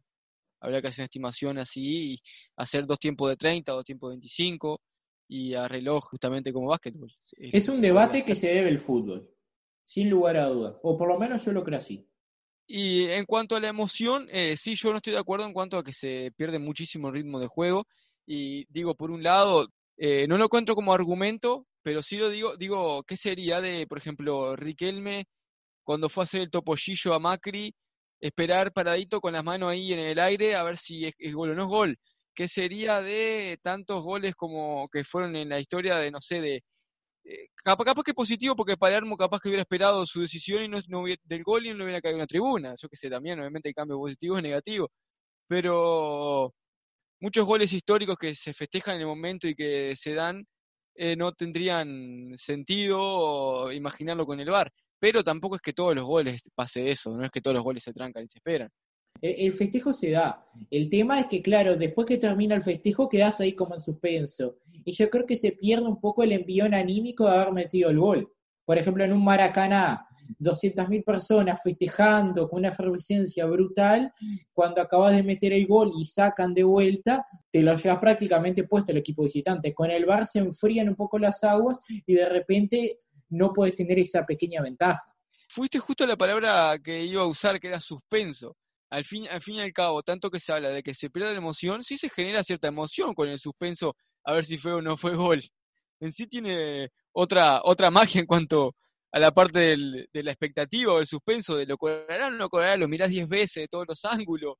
Habría 0.60 0.80
que 0.80 0.88
hacer 0.88 1.02
una 1.02 1.06
estimación 1.06 1.58
así 1.58 2.12
y 2.12 2.22
hacer 2.56 2.86
dos 2.86 2.98
tiempos 2.98 3.30
de 3.30 3.36
30, 3.36 3.72
dos 3.72 3.84
tiempos 3.84 4.10
de 4.10 4.16
25 4.16 4.80
y 5.28 5.54
a 5.54 5.66
reloj 5.66 6.04
justamente 6.08 6.52
como 6.52 6.68
básquetbol. 6.68 7.12
Es 7.38 7.68
un 7.68 7.80
debate 7.80 8.24
que 8.24 8.36
se 8.36 8.48
debe 8.48 8.68
el 8.68 8.78
fútbol, 8.78 9.28
sin 9.84 10.08
lugar 10.08 10.36
a 10.36 10.46
dudas, 10.46 10.76
o 10.82 10.96
por 10.96 11.08
lo 11.08 11.18
menos 11.18 11.44
yo 11.44 11.52
lo 11.52 11.64
creo 11.64 11.78
así. 11.78 12.08
Y 12.66 13.04
en 13.06 13.24
cuanto 13.26 13.54
a 13.56 13.60
la 13.60 13.68
emoción, 13.68 14.26
eh, 14.30 14.56
sí, 14.56 14.74
yo 14.74 14.90
no 14.90 14.96
estoy 14.96 15.12
de 15.12 15.20
acuerdo 15.20 15.46
en 15.46 15.52
cuanto 15.52 15.78
a 15.78 15.84
que 15.84 15.92
se 15.92 16.32
pierde 16.36 16.58
muchísimo 16.58 17.08
el 17.08 17.14
ritmo 17.14 17.38
de 17.38 17.46
juego. 17.46 17.86
Y 18.26 18.66
digo, 18.72 18.94
por 18.96 19.10
un 19.10 19.22
lado, 19.22 19.68
eh, 19.96 20.26
no 20.28 20.36
lo 20.36 20.44
encuentro 20.44 20.74
como 20.74 20.92
argumento, 20.92 21.66
pero 21.82 22.02
sí 22.02 22.16
lo 22.16 22.28
digo, 22.28 22.56
digo, 22.56 23.04
¿qué 23.04 23.16
sería 23.16 23.60
de, 23.60 23.86
por 23.86 23.98
ejemplo, 23.98 24.56
Riquelme 24.56 25.26
cuando 25.84 26.08
fue 26.10 26.22
a 26.24 26.26
hacer 26.26 26.42
el 26.42 26.50
topollillo 26.50 27.14
a 27.14 27.20
Macri, 27.20 27.74
esperar 28.20 28.72
paradito 28.72 29.20
con 29.20 29.34
las 29.34 29.44
manos 29.44 29.70
ahí 29.70 29.92
en 29.92 30.00
el 30.00 30.18
aire 30.20 30.56
a 30.56 30.64
ver 30.64 30.78
si 30.78 31.06
es, 31.06 31.14
es 31.18 31.34
gol 31.34 31.50
o 31.52 31.54
no 31.54 31.64
es 31.64 31.68
gol? 31.68 31.98
¿Qué 32.34 32.48
sería 32.48 33.00
de 33.02 33.58
tantos 33.62 34.02
goles 34.02 34.34
como 34.36 34.88
que 34.90 35.04
fueron 35.04 35.36
en 35.36 35.48
la 35.50 35.60
historia 35.60 35.96
de, 35.98 36.10
no 36.10 36.20
sé, 36.20 36.40
de 36.40 36.64
eh, 37.28 37.48
capaz, 37.64 37.84
capaz, 37.84 38.04
que 38.04 38.14
positivo 38.14 38.54
porque 38.54 38.76
Palermo 38.76 39.16
capaz 39.16 39.40
que 39.40 39.48
hubiera 39.48 39.62
esperado 39.62 40.06
su 40.06 40.20
decisión 40.20 40.64
y 40.64 40.68
no, 40.68 41.00
hubiera, 41.02 41.20
del 41.24 41.42
gol 41.42 41.66
y 41.66 41.74
no 41.74 41.84
hubiera 41.84 42.00
caído 42.00 42.16
en 42.16 42.20
la 42.20 42.26
tribuna. 42.26 42.74
Yo 42.80 42.88
que 42.88 42.96
sé, 42.96 43.10
también 43.10 43.38
obviamente 43.40 43.68
hay 43.68 43.74
cambio 43.74 43.98
positivo 43.98 44.38
y 44.38 44.42
negativo. 44.42 44.90
Pero 45.48 46.54
muchos 47.20 47.46
goles 47.46 47.72
históricos 47.72 48.16
que 48.16 48.34
se 48.34 48.54
festejan 48.54 48.96
en 48.96 49.02
el 49.02 49.06
momento 49.08 49.48
y 49.48 49.54
que 49.56 49.94
se 49.96 50.14
dan 50.14 50.46
eh, 50.94 51.16
no 51.16 51.32
tendrían 51.32 52.32
sentido 52.36 53.72
imaginarlo 53.72 54.26
con 54.26 54.40
el 54.40 54.50
VAR. 54.50 54.72
Pero 54.98 55.22
tampoco 55.24 55.56
es 55.56 55.62
que 55.62 55.72
todos 55.72 55.94
los 55.94 56.04
goles 56.04 56.40
pase 56.54 56.90
eso, 56.90 57.16
no 57.16 57.24
es 57.24 57.30
que 57.30 57.40
todos 57.40 57.54
los 57.54 57.64
goles 57.64 57.82
se 57.84 57.92
trancan 57.92 58.24
y 58.24 58.28
se 58.28 58.38
esperan. 58.38 58.70
El 59.22 59.52
festejo 59.52 59.92
se 59.92 60.10
da. 60.10 60.44
El 60.70 60.90
tema 60.90 61.20
es 61.20 61.26
que, 61.26 61.42
claro, 61.42 61.76
después 61.76 62.06
que 62.06 62.18
termina 62.18 62.54
el 62.54 62.62
festejo 62.62 63.08
quedas 63.08 63.40
ahí 63.40 63.54
como 63.54 63.74
en 63.74 63.80
suspenso. 63.80 64.56
Y 64.84 64.92
yo 64.92 65.08
creo 65.10 65.26
que 65.26 65.36
se 65.36 65.52
pierde 65.52 65.86
un 65.86 66.00
poco 66.00 66.22
el 66.22 66.32
envión 66.32 66.74
anímico 66.74 67.24
de 67.24 67.30
haber 67.30 67.52
metido 67.52 67.90
el 67.90 67.98
gol. 67.98 68.32
Por 68.64 68.78
ejemplo, 68.78 69.04
en 69.04 69.12
un 69.12 69.24
Maracaná, 69.24 70.06
200.000 70.40 71.04
personas 71.04 71.62
festejando 71.62 72.48
con 72.48 72.58
una 72.58 72.68
efervescencia 72.68 73.46
brutal, 73.46 74.12
cuando 74.52 74.80
acabas 74.82 75.14
de 75.14 75.22
meter 75.22 75.52
el 75.52 75.68
gol 75.68 75.92
y 75.96 76.04
sacan 76.04 76.52
de 76.52 76.64
vuelta, 76.64 77.24
te 77.52 77.62
lo 77.62 77.76
llevas 77.76 77.98
prácticamente 77.98 78.64
puesto 78.64 78.90
el 78.90 78.98
equipo 78.98 79.22
visitante. 79.22 79.72
Con 79.72 79.90
el 79.92 80.04
Bar 80.04 80.26
se 80.26 80.40
enfrían 80.40 80.88
un 80.88 80.96
poco 80.96 81.18
las 81.18 81.44
aguas 81.44 81.78
y 81.88 82.14
de 82.14 82.28
repente 82.28 82.98
no 83.30 83.52
puedes 83.52 83.76
tener 83.76 84.00
esa 84.00 84.26
pequeña 84.26 84.60
ventaja. 84.62 85.02
Fuiste 85.48 85.78
justo 85.78 86.04
la 86.04 86.16
palabra 86.16 86.76
que 86.82 87.04
iba 87.04 87.22
a 87.22 87.26
usar, 87.26 87.60
que 87.60 87.68
era 87.68 87.78
suspenso 87.78 88.56
al 88.90 89.04
fin, 89.04 89.26
al 89.28 89.42
fin 89.42 89.56
y 89.56 89.60
al 89.60 89.72
cabo, 89.72 90.02
tanto 90.02 90.30
que 90.30 90.40
se 90.40 90.52
habla 90.52 90.70
de 90.70 90.82
que 90.82 90.94
se 90.94 91.10
pierde 91.10 91.32
la 91.32 91.38
emoción, 91.38 91.82
sí 91.82 91.96
se 91.96 92.08
genera 92.08 92.44
cierta 92.44 92.68
emoción 92.68 93.14
con 93.14 93.28
el 93.28 93.38
suspenso 93.38 93.96
a 94.24 94.32
ver 94.34 94.44
si 94.44 94.58
fue 94.58 94.74
o 94.74 94.82
no 94.82 94.96
fue 94.96 95.14
gol. 95.14 95.42
En 96.00 96.12
sí 96.12 96.26
tiene 96.26 96.90
otra, 97.12 97.60
otra 97.64 97.90
magia 97.90 98.20
en 98.20 98.26
cuanto 98.26 98.74
a 99.12 99.18
la 99.18 99.32
parte 99.32 99.60
del, 99.60 100.08
de 100.12 100.22
la 100.22 100.32
expectativa 100.32 100.92
o 100.92 100.96
del 100.96 101.06
suspenso, 101.06 101.56
de 101.56 101.66
lo 101.66 101.78
cobrarán 101.78 102.34
o 102.34 102.36
no 102.36 102.48
cobrarán, 102.48 102.80
lo 102.80 102.88
mirás 102.88 103.08
diez 103.08 103.28
veces 103.28 103.62
de 103.62 103.68
todos 103.68 103.86
los 103.88 104.04
ángulos, 104.04 104.56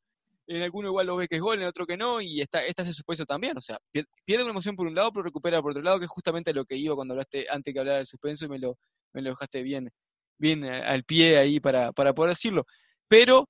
en 0.46 0.62
alguno 0.62 0.88
igual 0.88 1.06
lo 1.08 1.16
ve 1.16 1.28
que 1.28 1.36
es 1.36 1.42
gol, 1.42 1.60
en 1.60 1.66
otro 1.66 1.86
que 1.86 1.96
no, 1.96 2.20
y 2.20 2.40
está, 2.40 2.64
está 2.64 2.82
ese 2.82 2.92
suspenso 2.92 3.24
también, 3.26 3.56
o 3.58 3.60
sea, 3.60 3.78
pierde 4.24 4.44
una 4.44 4.52
emoción 4.52 4.76
por 4.76 4.86
un 4.86 4.94
lado, 4.94 5.12
pero 5.12 5.24
recupera 5.24 5.60
por 5.60 5.72
otro 5.72 5.82
lado, 5.82 5.98
que 5.98 6.04
es 6.04 6.10
justamente 6.10 6.54
lo 6.54 6.64
que 6.64 6.76
iba 6.76 6.94
cuando 6.94 7.14
hablaste 7.14 7.46
antes 7.50 7.74
que 7.74 7.80
hablara 7.80 7.98
del 7.98 8.06
suspenso 8.06 8.46
y 8.46 8.48
me 8.48 8.58
lo, 8.58 8.78
me 9.12 9.22
lo 9.22 9.30
dejaste 9.30 9.62
bien, 9.62 9.90
bien 10.38 10.64
al 10.64 11.04
pie 11.04 11.38
ahí 11.38 11.60
para, 11.60 11.92
para 11.92 12.14
poder 12.14 12.30
decirlo. 12.30 12.64
Pero 13.08 13.48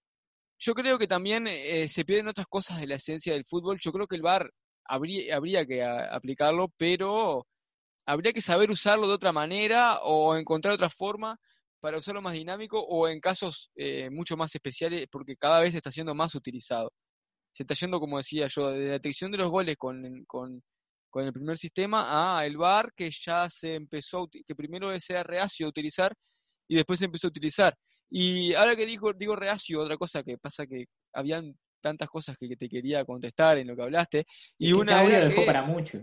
yo 0.58 0.74
creo 0.74 0.98
que 0.98 1.06
también 1.06 1.46
eh, 1.46 1.88
se 1.88 2.04
pierden 2.04 2.28
otras 2.28 2.46
cosas 2.46 2.80
de 2.80 2.86
la 2.86 2.96
esencia 2.96 3.34
del 3.34 3.44
fútbol. 3.44 3.78
Yo 3.80 3.92
creo 3.92 4.06
que 4.06 4.16
el 4.16 4.22
VAR 4.22 4.50
habría, 4.84 5.36
habría 5.36 5.66
que 5.66 5.82
aplicarlo, 5.84 6.68
pero 6.76 7.46
habría 8.06 8.32
que 8.32 8.40
saber 8.40 8.70
usarlo 8.70 9.08
de 9.08 9.14
otra 9.14 9.32
manera 9.32 10.00
o 10.02 10.36
encontrar 10.36 10.74
otra 10.74 10.90
forma 10.90 11.38
para 11.80 11.98
usarlo 11.98 12.22
más 12.22 12.34
dinámico 12.34 12.80
o 12.80 13.08
en 13.08 13.20
casos 13.20 13.70
eh, 13.76 14.10
mucho 14.10 14.36
más 14.36 14.54
especiales, 14.54 15.06
porque 15.10 15.36
cada 15.36 15.60
vez 15.60 15.74
está 15.74 15.90
siendo 15.90 16.14
más 16.14 16.34
utilizado. 16.34 16.92
Se 17.52 17.62
está 17.62 17.74
yendo, 17.74 18.00
como 18.00 18.18
decía 18.18 18.48
yo, 18.48 18.70
de 18.70 18.86
la 18.86 18.92
detección 18.94 19.30
de 19.30 19.38
los 19.38 19.50
goles 19.50 19.76
con, 19.76 20.24
con, 20.26 20.62
con 21.10 21.26
el 21.26 21.32
primer 21.32 21.58
sistema 21.58 22.38
a 22.38 22.46
el 22.46 22.56
VAR, 22.56 22.92
que 22.94 23.10
ya 23.10 23.48
se 23.50 23.74
empezó, 23.74 24.28
que 24.28 24.54
primero 24.54 24.98
se 25.00 25.22
reacio 25.22 25.66
a 25.66 25.70
utilizar 25.70 26.14
y 26.68 26.76
después 26.76 26.98
se 26.98 27.06
empezó 27.06 27.28
a 27.28 27.30
utilizar. 27.30 27.76
Y 28.10 28.54
ahora 28.54 28.76
que 28.76 28.86
digo, 28.86 29.12
digo 29.12 29.36
reacio, 29.36 29.80
otra 29.80 29.96
cosa 29.96 30.22
que 30.22 30.38
pasa 30.38 30.66
que 30.66 30.86
habían 31.12 31.56
tantas 31.80 32.08
cosas 32.08 32.36
que 32.38 32.56
te 32.56 32.68
quería 32.68 33.04
contestar 33.04 33.58
en 33.58 33.66
lo 33.66 33.76
que 33.76 33.82
hablaste. 33.82 34.26
Y, 34.58 34.72
una 34.72 35.00
audio 35.00 35.20
dejó 35.20 35.44
para 35.44 35.62
mucho. 35.62 35.98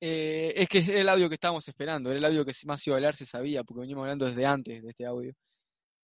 Eh, 0.00 0.52
es 0.56 0.68
que 0.68 0.78
era 0.78 1.00
el 1.00 1.08
audio 1.08 1.28
que 1.28 1.34
estábamos 1.34 1.66
esperando, 1.66 2.10
era 2.10 2.18
el 2.18 2.24
audio 2.24 2.44
que 2.44 2.52
más 2.66 2.86
iba 2.86 2.94
a 2.94 2.98
hablar 2.98 3.16
se 3.16 3.26
sabía, 3.26 3.64
porque 3.64 3.80
venimos 3.80 4.02
hablando 4.02 4.26
desde 4.26 4.46
antes 4.46 4.82
de 4.82 4.90
este 4.90 5.06
audio. 5.06 5.32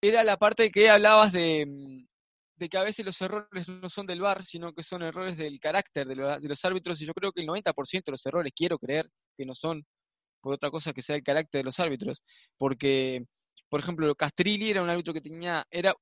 Era 0.02 0.24
la 0.24 0.36
parte 0.36 0.70
que 0.70 0.90
hablabas 0.90 1.32
de, 1.32 1.64
mm, 1.66 2.06
de 2.56 2.68
que 2.68 2.78
a 2.78 2.82
veces 2.82 3.04
los 3.04 3.20
errores 3.20 3.68
no 3.68 3.88
son 3.88 4.06
del 4.06 4.20
VAR, 4.20 4.44
sino 4.44 4.72
que 4.72 4.82
son 4.82 5.02
errores 5.02 5.36
del 5.36 5.60
carácter 5.60 6.06
de 6.06 6.16
los, 6.16 6.42
de 6.42 6.48
los 6.48 6.64
árbitros, 6.64 7.00
y 7.00 7.06
yo 7.06 7.14
creo 7.14 7.32
que 7.32 7.40
el 7.40 7.46
90% 7.46 8.10
de 8.10 8.12
los 8.12 8.26
errores, 8.26 8.52
quiero 8.54 8.78
creer 8.78 9.08
que 9.36 9.46
no 9.46 9.54
son 9.54 9.84
por 10.40 10.54
otra 10.54 10.70
cosa 10.70 10.92
que 10.92 11.02
sea 11.02 11.16
el 11.16 11.22
carácter 11.22 11.60
de 11.60 11.64
los 11.64 11.80
árbitros, 11.80 12.22
porque, 12.58 13.24
por 13.74 13.80
ejemplo, 13.80 14.14
Castrilli 14.14 14.70
era 14.70 14.84
un 14.84 14.88
árbitro 14.88 15.12
que 15.12 15.20
tenía, 15.20 15.66
era 15.68 15.92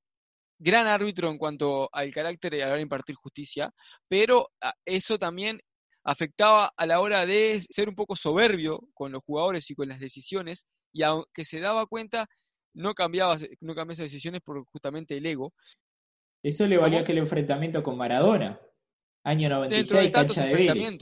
gran 0.58 0.86
árbitro 0.86 1.30
en 1.30 1.38
cuanto 1.38 1.88
al 1.90 2.12
carácter 2.12 2.52
y 2.52 2.60
a 2.60 2.64
la 2.64 2.66
hora 2.66 2.76
de 2.76 2.82
impartir 2.82 3.16
justicia, 3.16 3.72
pero 4.08 4.50
ah, 4.60 4.74
eso 4.84 5.18
también 5.18 5.58
afectaba 6.04 6.70
a 6.76 6.84
la 6.84 7.00
hora 7.00 7.24
de 7.24 7.62
ser 7.62 7.88
un 7.88 7.94
poco 7.94 8.14
soberbio 8.14 8.78
con 8.92 9.10
los 9.10 9.22
jugadores 9.24 9.70
y 9.70 9.74
con 9.74 9.88
las 9.88 10.00
decisiones, 10.00 10.66
y 10.92 11.02
aunque 11.02 11.46
se 11.46 11.60
daba 11.60 11.86
cuenta, 11.86 12.28
no 12.74 12.92
cambiaba, 12.92 13.38
no 13.60 13.74
cambiaba 13.74 13.94
esas 13.94 14.12
decisiones 14.12 14.42
por 14.42 14.66
justamente 14.66 15.16
el 15.16 15.24
ego. 15.24 15.54
Eso 16.42 16.66
le 16.66 16.76
valía 16.76 17.02
que 17.02 17.12
el 17.12 17.18
enfrentamiento 17.20 17.82
con 17.82 17.96
Maradona, 17.96 18.60
año 19.24 19.48
96, 19.48 20.10
cancha 20.10 20.44
de 20.44 20.54
Vélez. 20.56 20.98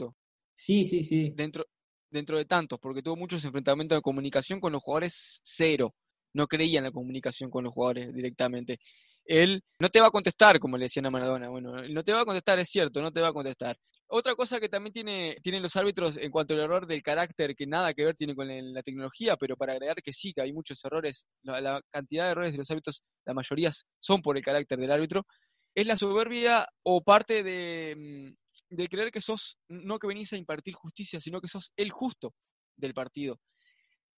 Sí, 0.55 0.85
sí, 0.85 1.03
sí. 1.03 1.33
Dentro, 1.35 1.65
dentro 2.09 2.37
de 2.37 2.45
tantos, 2.45 2.79
porque 2.79 3.01
tuvo 3.01 3.17
muchos 3.17 3.43
enfrentamientos 3.43 3.97
de 3.97 4.01
comunicación 4.01 4.61
con 4.61 4.71
los 4.71 4.81
jugadores 4.81 5.41
cero. 5.43 5.93
No 6.33 6.47
creía 6.47 6.79
en 6.79 6.85
la 6.85 6.91
comunicación 6.91 7.49
con 7.49 7.63
los 7.63 7.73
jugadores 7.73 8.13
directamente. 8.13 8.79
Él 9.25 9.63
no 9.79 9.89
te 9.89 10.01
va 10.01 10.07
a 10.07 10.11
contestar, 10.11 10.59
como 10.59 10.77
le 10.77 10.85
decían 10.85 11.05
a 11.05 11.11
Maradona. 11.11 11.49
Bueno, 11.49 11.73
no 11.87 12.03
te 12.03 12.13
va 12.13 12.21
a 12.21 12.25
contestar, 12.25 12.59
es 12.59 12.69
cierto, 12.69 13.01
no 13.01 13.11
te 13.11 13.21
va 13.21 13.29
a 13.29 13.33
contestar. 13.33 13.77
Otra 14.13 14.35
cosa 14.35 14.59
que 14.59 14.67
también 14.67 14.91
tiene, 14.91 15.37
tienen 15.41 15.63
los 15.63 15.77
árbitros 15.77 16.17
en 16.17 16.31
cuanto 16.31 16.53
al 16.53 16.59
error 16.59 16.85
del 16.85 17.01
carácter, 17.01 17.55
que 17.55 17.65
nada 17.65 17.93
que 17.93 18.03
ver 18.03 18.15
tiene 18.17 18.35
con 18.35 18.45
la 18.73 18.83
tecnología, 18.83 19.37
pero 19.37 19.55
para 19.55 19.71
agregar 19.71 20.01
que 20.03 20.11
sí, 20.11 20.33
que 20.33 20.41
hay 20.41 20.51
muchos 20.51 20.83
errores, 20.83 21.27
la, 21.43 21.81
cantidad 21.89 22.25
de 22.25 22.31
errores 22.31 22.51
de 22.51 22.57
los 22.57 22.69
árbitros, 22.69 23.03
la 23.25 23.33
mayoría 23.33 23.71
son 23.99 24.21
por 24.21 24.35
el 24.35 24.43
carácter 24.43 24.79
del 24.79 24.91
árbitro, 24.91 25.25
es 25.73 25.87
la 25.87 25.95
soberbia 25.95 26.67
o 26.83 27.01
parte 27.01 27.41
de, 27.41 27.95
mm, 27.95 28.75
de 28.75 28.87
creer 28.89 29.11
que 29.11 29.21
sos, 29.21 29.57
no 29.69 29.97
que 29.97 30.07
venís 30.07 30.33
a 30.33 30.37
impartir 30.37 30.73
justicia, 30.73 31.21
sino 31.21 31.39
que 31.39 31.47
sos 31.47 31.71
el 31.77 31.89
justo 31.91 32.33
del 32.75 32.93
partido. 32.93 33.39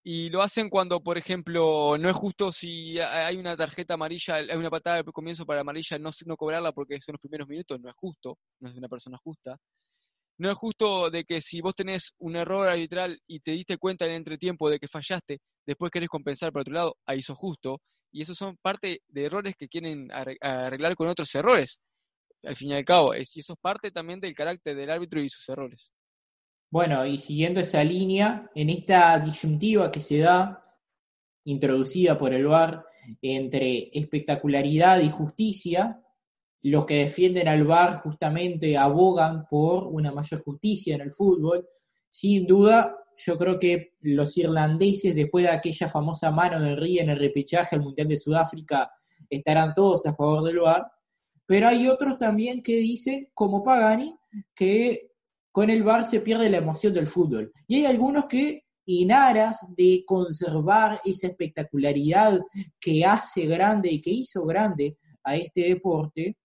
Y 0.06 0.30
lo 0.30 0.42
hacen 0.42 0.70
cuando, 0.70 1.02
por 1.02 1.18
ejemplo, 1.18 1.98
no 1.98 2.10
es 2.10 2.16
justo 2.16 2.52
si 2.52 3.00
hay 3.00 3.38
una 3.38 3.56
tarjeta 3.56 3.94
amarilla, 3.94 4.36
hay 4.36 4.58
una 4.58 4.70
patada 4.70 4.98
de 4.98 5.12
comienzo 5.12 5.46
para 5.46 5.62
amarilla, 5.62 5.98
no, 5.98 6.10
no 6.26 6.36
cobrarla 6.36 6.74
porque 6.74 7.00
son 7.00 7.14
los 7.14 7.22
primeros 7.22 7.48
minutos, 7.48 7.80
no 7.80 7.90
es 7.90 7.96
justo, 7.96 8.38
no 8.60 8.70
es 8.70 8.76
una 8.76 8.90
persona 8.90 9.18
justa. 9.24 9.58
No 10.38 10.52
es 10.52 10.58
justo 10.58 11.10
de 11.10 11.24
que 11.26 11.42
si 11.42 11.62
vos 11.62 11.76
tenés 11.76 12.14
un 12.20 12.36
error 12.36 12.68
arbitral 12.68 13.20
y 13.28 13.40
te 13.40 13.52
diste 13.52 13.78
cuenta 13.78 14.06
en 14.06 14.12
el 14.12 14.18
entretiempo 14.18 14.70
de 14.70 14.80
que 14.80 14.88
fallaste, 14.88 15.40
después 15.66 15.92
querés 15.92 16.10
compensar 16.10 16.52
por 16.52 16.62
otro 16.62 16.74
lado, 16.74 16.98
ahí 17.06 17.22
sos 17.22 17.38
justo. 17.38 17.80
Y 18.12 18.24
esos 18.24 18.38
son 18.38 18.58
parte 18.62 19.02
de 19.08 19.26
errores 19.26 19.56
que 19.58 19.70
quieren 19.70 20.10
arreglar 20.12 20.96
con 20.96 21.08
otros 21.08 21.34
errores 21.36 21.80
al 22.44 22.56
fin 22.56 22.70
y 22.70 22.74
al 22.74 22.86
cabo. 22.86 23.16
y 23.16 23.22
eso 23.22 23.54
es 23.54 23.60
parte 23.60 23.92
también 23.92 24.20
del 24.20 24.36
carácter 24.36 24.76
del 24.76 24.90
árbitro 24.90 25.22
y 25.22 25.30
sus 25.30 25.48
errores. 25.50 25.92
Bueno, 26.74 27.06
y 27.06 27.20
siguiendo 27.20 27.60
esa 27.60 27.84
línea, 27.84 28.50
en 28.56 28.72
esta 28.72 29.20
disyuntiva 29.20 29.92
que 29.92 30.00
se 30.00 30.18
da, 30.18 30.66
introducida 31.44 32.18
por 32.18 32.34
el 32.34 32.48
VAR, 32.48 32.84
entre 33.22 33.92
espectacularidad 33.94 35.00
y 35.02 35.12
justicia, 35.12 36.02
los 36.64 36.88
que 36.88 36.96
defienden 36.96 37.48
al 37.48 37.64
VAR 37.64 38.02
justamente 38.02 38.76
abogan 38.76 39.46
por 39.52 39.86
una 39.86 40.12
mayor 40.12 40.42
justicia 40.42 40.96
en 40.96 41.02
el 41.02 41.12
fútbol. 41.12 41.70
Sin 42.10 42.48
duda, 42.48 42.98
yo 43.18 43.38
creo 43.38 43.60
que 43.60 43.94
los 44.02 44.36
irlandeses, 44.36 45.14
después 45.14 45.46
de 45.46 45.52
aquella 45.52 45.88
famosa 45.88 46.32
mano 46.32 46.60
de 46.60 46.76
Ría 46.76 47.04
en 47.04 47.12
el 47.12 47.20
repechaje 47.20 47.76
al 47.76 47.84
Mundial 47.84 48.08
de 48.08 48.18
Sudáfrica, 48.18 48.92
estarán 49.30 49.76
todos 49.76 50.08
a 50.08 50.16
favor 50.16 50.44
del 50.44 50.58
VAR. 50.58 50.92
Pero 51.46 51.68
hay 51.68 51.88
otros 51.88 52.18
también 52.18 52.64
que 52.64 52.78
dicen, 52.78 53.30
como 53.36 53.62
Pagani, 53.62 54.16
que 54.56 55.13
con 55.54 55.70
el 55.70 55.84
VAR 55.84 56.04
se 56.04 56.20
pierde 56.22 56.50
la 56.50 56.58
emoción 56.58 56.94
del 56.96 57.06
fútbol. 57.06 57.52
Y 57.68 57.76
hay 57.76 57.86
algunos 57.86 58.26
que, 58.26 58.64
en 58.88 59.12
aras 59.12 59.66
de 59.78 60.04
conservar 60.06 61.00
esa 61.06 61.28
espectacularidad 61.28 62.42
que 62.80 63.06
hace 63.06 63.46
grande 63.46 63.92
y 63.92 64.02
que 64.02 64.10
hizo 64.10 64.46
grande 64.46 64.98
a 65.24 65.36
este 65.38 65.62
deporte, 65.70 66.36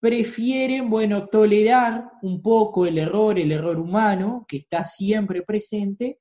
prefieren, 0.00 0.88
bueno, 0.88 1.28
tolerar 1.28 2.10
un 2.22 2.40
poco 2.40 2.86
el 2.86 2.96
error, 2.96 3.38
el 3.38 3.52
error 3.52 3.78
humano, 3.78 4.46
que 4.48 4.56
está 4.56 4.84
siempre 4.84 5.42
presente, 5.42 6.18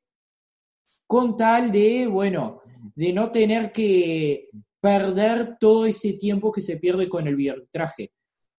con 1.08 1.38
tal 1.38 1.72
de, 1.72 2.06
bueno, 2.06 2.60
de 2.96 3.14
no 3.14 3.32
tener 3.32 3.72
que 3.72 4.50
perder 4.82 5.58
todo 5.58 5.86
ese 5.86 6.14
tiempo 6.14 6.52
que 6.52 6.62
se 6.62 6.76
pierde 6.78 7.08
con 7.08 7.28
el 7.28 7.50
arbitraje. 7.50 8.12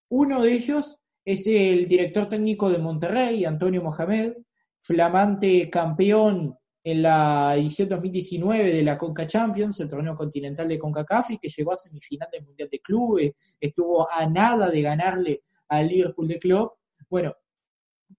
Uno 0.09 0.41
de 0.41 0.55
ellos 0.55 1.03
es 1.29 1.47
el 1.47 1.87
director 1.87 2.27
técnico 2.27 2.71
de 2.71 2.79
Monterrey, 2.79 3.45
Antonio 3.45 3.83
Mohamed, 3.83 4.33
flamante 4.81 5.69
campeón 5.69 6.57
en 6.83 7.03
la 7.03 7.55
edición 7.55 7.91
2019 7.91 8.73
de 8.73 8.83
la 8.83 8.97
Conca 8.97 9.27
Champions, 9.27 9.79
el 9.79 9.91
torneo 9.91 10.17
continental 10.17 10.67
de 10.67 10.79
CONCACAF, 10.79 11.33
y 11.33 11.39
que 11.39 11.51
llegó 11.51 11.73
a 11.73 11.77
semifinal 11.77 12.31
del 12.33 12.47
Mundial 12.47 12.71
de 12.73 12.81
Clubes, 12.81 13.33
estuvo 13.61 14.11
a 14.11 14.25
nada 14.25 14.71
de 14.71 14.81
ganarle 14.81 15.43
al 15.69 15.89
Liverpool 15.89 16.29
de 16.29 16.39
Club. 16.39 16.73
Bueno, 17.11 17.35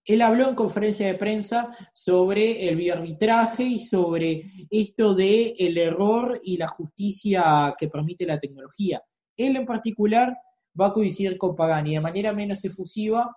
él 0.05 0.22
habló 0.22 0.47
en 0.47 0.53
conferencia 0.53 1.07
de 1.07 1.16
prensa 1.16 1.76
sobre 1.95 2.70
el 2.70 2.91
arbitraje 2.91 3.64
y 3.64 3.80
sobre 3.80 4.43
esto 4.70 5.16
de 5.16 5.55
el 5.57 5.80
error 5.80 6.39
y 6.43 6.57
la 6.57 6.68
justicia 6.68 7.74
que 7.76 7.88
permite 7.88 8.28
la 8.28 8.39
tecnología. 8.39 9.01
Él 9.36 9.55
en 9.55 9.66
particular 9.66 10.38
va 10.80 10.88
a 10.88 10.93
coincidir 10.93 11.38
con 11.38 11.55
Pagani 11.55 11.93
de 11.93 12.01
manera 12.01 12.34
menos 12.34 12.63
efusiva, 12.65 13.36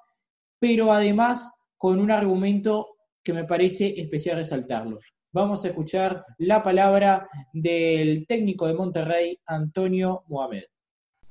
pero 0.58 0.92
además 0.92 1.52
con 1.76 1.98
un 1.98 2.10
argumento 2.10 2.88
que 3.22 3.32
me 3.32 3.44
parece 3.44 4.00
especial 4.00 4.36
resaltarlo. 4.36 4.98
Vamos 5.32 5.64
a 5.64 5.68
escuchar 5.68 6.24
la 6.38 6.62
palabra 6.62 7.26
del 7.52 8.26
técnico 8.26 8.66
de 8.66 8.74
Monterrey, 8.74 9.38
Antonio 9.46 10.24
Mohamed. 10.28 10.64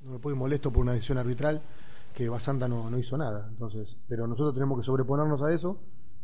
No 0.02 0.12
me 0.12 0.20
puedo 0.20 0.36
molesto 0.36 0.72
por 0.72 0.82
una 0.82 0.94
decisión 0.94 1.20
arbitral 1.20 1.62
que 2.16 2.28
Basanta 2.28 2.68
no, 2.68 2.90
no 2.90 2.98
hizo 2.98 3.18
nada. 3.18 3.48
Entonces, 3.50 3.96
pero 4.08 4.26
nosotros 4.28 4.54
tenemos 4.54 4.80
que 4.80 4.86
sobreponernos 4.86 5.42
a 5.44 5.54
eso 5.54 5.78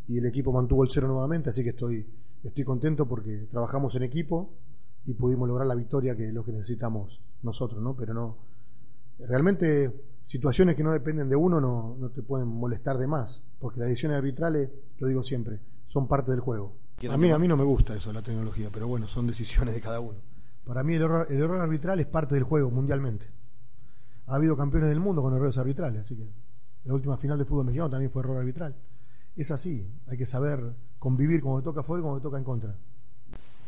y 0.08 0.18
el 0.18 0.26
equipo 0.26 0.52
mantuvo 0.52 0.84
el 0.84 0.90
cero 0.90 1.08
nuevamente, 1.08 1.50
así 1.50 1.64
que 1.64 1.70
estoy, 1.70 2.06
estoy 2.44 2.64
contento 2.64 3.06
porque 3.06 3.48
trabajamos 3.52 3.96
en 3.96 4.04
equipo 4.04 4.50
y 5.06 5.14
pudimos 5.14 5.48
lograr 5.48 5.68
la 5.68 5.76
victoria 5.76 6.16
que 6.16 6.28
es 6.28 6.34
lo 6.34 6.44
que 6.44 6.52
necesitamos 6.52 7.20
nosotros, 7.44 7.82
¿no? 7.82 7.96
Pero 7.96 8.14
no, 8.14 8.38
realmente 9.20 9.94
situaciones 10.26 10.76
que 10.76 10.84
no 10.84 10.92
dependen 10.92 11.30
de 11.30 11.36
uno 11.36 11.62
no, 11.62 11.96
no 12.00 12.10
te 12.10 12.22
pueden 12.22 12.48
molestar 12.48 12.98
de 12.98 13.08
más, 13.08 13.42
porque 13.60 13.80
las 13.80 13.90
decisiones 13.90 14.18
arbitrales, 14.18 14.70
lo 15.00 15.08
digo 15.08 15.24
siempre, 15.24 15.60
son 15.88 16.08
parte 16.08 16.32
del 16.32 16.42
juego. 16.42 16.76
A 17.10 17.18
mí, 17.18 17.32
a 17.32 17.38
mí 17.38 17.48
no 17.48 17.56
me 17.56 17.64
gusta 17.64 17.96
eso, 17.96 18.12
la 18.12 18.22
tecnología, 18.22 18.70
pero 18.74 18.88
bueno, 18.88 19.08
son 19.08 19.28
decisiones 19.28 19.76
de 19.76 19.82
cada 19.82 20.00
uno. 20.00 20.20
Para 20.66 20.84
mí 20.84 20.96
el 20.96 21.04
error, 21.04 21.28
el 21.30 21.38
error 21.38 21.62
arbitral 21.62 22.00
es 22.00 22.08
parte 22.08 22.36
del 22.36 22.44
juego 22.44 22.70
mundialmente 22.70 23.28
ha 24.28 24.36
habido 24.36 24.56
campeones 24.56 24.90
del 24.90 25.00
mundo 25.00 25.22
con 25.22 25.34
errores 25.34 25.58
arbitrales, 25.58 26.02
así 26.02 26.16
que 26.16 26.28
la 26.84 26.94
última 26.94 27.18
final 27.18 27.38
de 27.38 27.46
fútbol 27.46 27.66
mexicano 27.66 27.90
también 27.90 28.12
fue 28.12 28.22
error 28.22 28.38
arbitral. 28.38 28.76
Es 29.36 29.52
así, 29.52 29.88
hay 30.08 30.18
que 30.18 30.26
saber 30.26 30.74
convivir 31.00 31.42
cuando 31.42 31.62
toca 31.62 31.82
a 31.82 31.84
favor 31.84 32.00
y 32.00 32.04
cuando 32.04 32.22
toca 32.22 32.38
en 32.38 32.44
contra. 32.44 32.76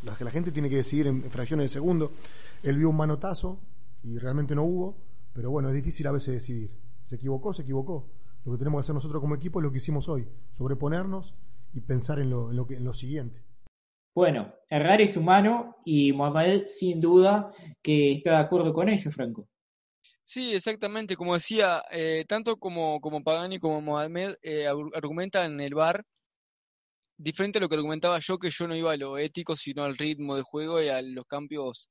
La, 0.04 0.16
la 0.20 0.32
gente 0.32 0.52
tiene 0.52 0.70
que 0.70 0.78
decidir 0.78 1.08
en, 1.08 1.24
fracciones 1.24 1.66
de 1.66 1.70
segundo. 1.70 2.12
Él 2.64 2.78
vio 2.78 2.90
un 2.90 2.98
manotazo 2.98 3.60
y 4.04 4.18
realmente 4.18 4.56
no 4.56 4.64
hubo, 4.64 4.98
pero 5.34 5.52
bueno, 5.52 5.70
es 5.70 5.76
difícil 5.76 6.08
a 6.08 6.12
veces 6.12 6.34
decidir. 6.34 6.72
Se 7.06 7.16
equivocó, 7.16 7.54
se 7.54 7.64
equivocó. 7.64 8.10
Lo 8.46 8.52
que 8.54 8.58
tenemos 8.58 8.80
que 8.80 8.84
hacer 8.84 8.96
nosotros 8.96 9.22
como 9.22 9.36
equipo 9.36 9.60
es 9.60 9.64
lo 9.64 9.72
que 9.72 9.80
hicimos 9.80 10.08
hoy, 10.08 10.28
sobreponernos 10.52 11.34
y 11.74 11.82
pensar 11.82 12.20
en 12.20 12.30
lo, 12.30 12.52
en 12.52 12.58
lo, 12.58 12.66
que, 12.66 12.76
en 12.76 12.86
lo 12.86 12.94
siguiente. 12.94 13.44
Bueno, 14.16 14.54
errar 14.70 15.02
es 15.02 15.16
humano 15.18 15.78
y 15.86 16.14
Mohamed 16.14 16.68
sin 16.68 17.00
duda 17.00 17.50
que 17.82 18.14
está 18.14 18.32
de 18.32 18.38
acuerdo 18.38 18.74
con 18.74 18.90
ello, 18.90 19.12
Franco. 19.12 19.48
Sí, 20.24 20.54
exactamente. 20.54 21.16
Como 21.16 21.34
decía, 21.34 21.84
eh, 21.92 22.26
tanto 22.28 22.58
como, 22.58 23.02
como 23.02 23.24
Pagani 23.24 23.60
como 23.60 23.82
Mohamed 23.82 24.36
eh, 24.42 24.68
argumentan 24.68 25.60
el 25.60 25.74
bar, 25.74 26.04
diferente 27.18 27.58
a 27.58 27.62
lo 27.62 27.70
que 27.70 27.76
argumentaba 27.76 28.20
yo, 28.20 28.38
que 28.38 28.50
yo 28.50 28.68
no 28.68 28.76
iba 28.76 28.94
a 28.94 28.98
lo 28.98 29.18
ético, 29.18 29.56
sino 29.56 29.84
al 29.84 29.98
ritmo 29.98 30.36
de 30.36 30.44
juego 30.44 30.82
y 30.82 30.90
a 30.90 31.02
los 31.02 31.26
cambios 31.26 31.90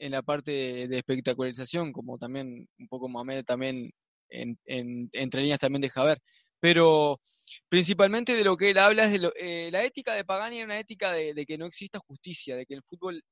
en 0.00 0.12
la 0.12 0.22
parte 0.22 0.50
de, 0.88 0.98
espectacularización, 0.98 1.92
como 1.92 2.18
también 2.18 2.68
un 2.78 2.88
poco 2.88 3.08
Mohamed 3.08 3.44
también 3.44 3.90
en, 4.28 4.58
entre 4.66 5.42
líneas 5.42 5.58
también 5.60 5.82
deja 5.82 6.04
ver. 6.04 6.20
Pero 6.60 7.20
principalmente 7.68 8.34
de 8.34 8.44
lo 8.44 8.56
que 8.56 8.70
él 8.70 8.78
habla 8.78 9.04
es 9.06 9.12
de 9.12 9.18
lo, 9.18 9.32
eh, 9.36 9.70
la 9.70 9.84
ética 9.84 10.14
de 10.14 10.24
Pagani 10.24 10.60
es 10.60 10.64
una 10.64 10.78
ética 10.78 11.12
de, 11.12 11.44
que 11.46 11.58
no 11.58 11.66
exista 11.66 11.98
justicia, 12.00 12.56
de 12.56 12.66
que 12.66 12.74
el 12.74 12.82
fútbol 12.82 13.22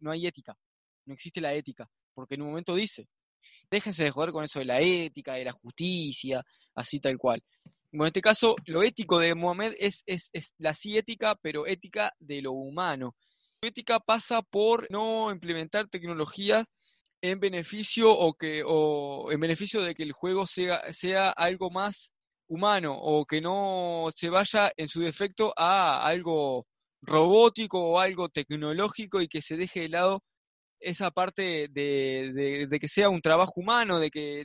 no 0.00 0.10
hay 0.10 0.26
ética, 0.26 0.54
no 1.06 1.14
existe 1.14 1.40
la 1.40 1.54
ética 1.54 1.88
porque 2.18 2.34
en 2.34 2.42
un 2.42 2.48
momento 2.48 2.74
dice, 2.74 3.06
déjense 3.70 4.02
de 4.02 4.10
joder 4.10 4.32
con 4.32 4.42
eso 4.42 4.58
de 4.58 4.64
la 4.64 4.80
ética, 4.80 5.34
de 5.34 5.44
la 5.44 5.52
justicia, 5.52 6.42
así 6.74 6.98
tal 6.98 7.16
cual. 7.16 7.40
en 7.92 8.06
este 8.06 8.20
caso, 8.20 8.56
lo 8.66 8.82
ético 8.82 9.20
de 9.20 9.36
Mohamed 9.36 9.74
es, 9.78 10.02
es 10.04 10.28
la 10.58 10.74
sí 10.74 10.98
ética, 10.98 11.36
pero 11.40 11.64
ética 11.64 12.12
de 12.18 12.42
lo 12.42 12.50
humano. 12.50 13.14
Ética 13.62 13.98
pasa 13.98 14.42
por 14.42 14.86
no 14.90 15.32
implementar 15.32 15.88
tecnologías 15.88 16.64
en 17.20 17.40
beneficio 17.40 18.10
o 18.12 18.34
que 18.34 18.62
o 18.64 19.32
en 19.32 19.40
beneficio 19.40 19.82
de 19.82 19.94
que 19.94 20.04
el 20.04 20.12
juego 20.12 20.46
sea, 20.46 20.92
sea 20.92 21.30
algo 21.30 21.70
más 21.70 22.12
humano 22.48 22.96
o 22.96 23.26
que 23.26 23.40
no 23.40 24.08
se 24.14 24.28
vaya 24.30 24.72
en 24.76 24.88
su 24.88 25.00
defecto 25.00 25.52
a 25.56 26.06
algo 26.06 26.66
robótico 27.02 27.80
o 27.80 27.98
algo 27.98 28.28
tecnológico 28.28 29.20
y 29.20 29.28
que 29.28 29.42
se 29.42 29.56
deje 29.56 29.80
de 29.82 29.88
lado 29.88 30.22
esa 30.80 31.10
parte 31.10 31.68
de, 31.70 32.68
de, 32.68 32.78
que 32.78 32.88
sea 32.88 33.10
un 33.10 33.20
trabajo 33.20 33.54
humano, 33.56 33.98
de 33.98 34.10
que 34.10 34.44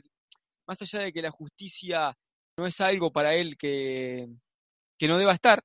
más 0.66 0.82
allá 0.82 1.00
de 1.04 1.12
que 1.12 1.22
la 1.22 1.30
justicia 1.30 2.14
no 2.56 2.66
es 2.66 2.80
algo 2.80 3.12
para 3.12 3.34
él 3.34 3.56
que, 3.56 4.26
que 4.98 5.08
no 5.08 5.18
deba 5.18 5.34
estar, 5.34 5.62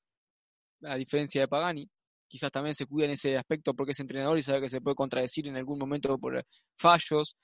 a 0.84 0.96
diferencia 0.96 1.42
de 1.42 1.48
Pagani, 1.48 1.90
quizás 2.30 2.52
también 2.52 2.76
se 2.76 2.86
cuida 2.86 3.06
en 3.06 3.12
ese 3.12 3.38
aspecto 3.38 3.74
porque 3.74 3.92
es 3.92 4.00
entrenador 4.00 4.38
y 4.38 4.42
sabe 4.42 4.62
que 4.62 4.70
se 4.70 4.80
puede 4.80 4.96
contradecir 4.96 5.48
en 5.48 5.58
algún 5.58 5.80
momento 5.80 6.18
por 6.18 6.46
fallos, 6.78 7.36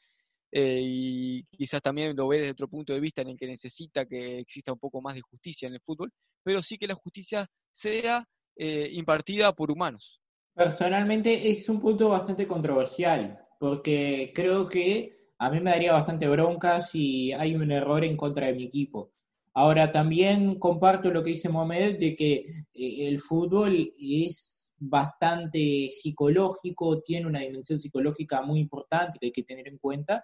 eh, 0.52 0.80
y 0.82 1.44
quizás 1.46 1.82
también 1.82 2.16
lo 2.16 2.30
ve 2.30 2.38
desde 2.38 2.52
otro 2.52 2.70
punto 2.70 2.94
de 2.94 3.02
vista 3.02 3.22
en 3.22 3.30
el 3.30 3.38
que 3.38 3.48
necesita 3.48 4.06
que 4.06 4.40
exista 4.40 4.72
un 4.72 4.80
poco 4.80 5.02
más 5.02 5.16
de 5.16 5.22
justicia 5.22 5.68
en 5.68 5.74
el 5.74 5.82
fútbol, 5.82 6.14
pero 6.44 6.62
sí 6.62 6.78
que 6.78 6.88
la 6.88 6.96
justicia 6.96 7.46
sea 7.72 8.26
eh, 8.56 8.90
impartida 8.94 9.52
por 9.52 9.70
humanos. 9.70 10.22
Personalmente 10.54 11.50
es 11.50 11.68
un 11.68 11.80
punto 11.80 12.08
bastante 12.08 12.48
controversial, 12.48 13.38
porque 13.60 14.32
creo 14.34 14.70
que 14.70 15.18
a 15.38 15.50
mí 15.50 15.60
me 15.60 15.72
daría 15.72 15.92
bastante 15.92 16.28
bronca 16.30 16.80
si 16.80 17.34
hay 17.34 17.56
un 17.56 17.70
error 17.72 18.06
en 18.06 18.16
contra 18.16 18.48
de 18.48 18.54
mi 18.54 18.64
equipo. 18.64 19.12
Ahora, 19.54 19.92
también 19.92 20.60
comparto 20.60 21.12
lo 21.12 21.24
que 21.24 21.32
dice 21.32 21.50
Mohamed 21.50 22.00
de 22.00 22.16
que 22.16 22.36
eh, 22.74 23.08
el 23.08 23.20
fútbol 23.20 23.94
es 24.00 24.65
bastante 24.78 25.90
psicológico, 25.92 27.02
tiene 27.02 27.28
una 27.28 27.40
dimensión 27.40 27.80
psicológica 27.80 28.42
muy 28.42 28.60
importante 28.60 29.18
que 29.20 29.28
hay 29.28 29.32
que 29.32 29.44
tener 29.44 29.68
en 29.68 29.78
cuenta 29.78 30.24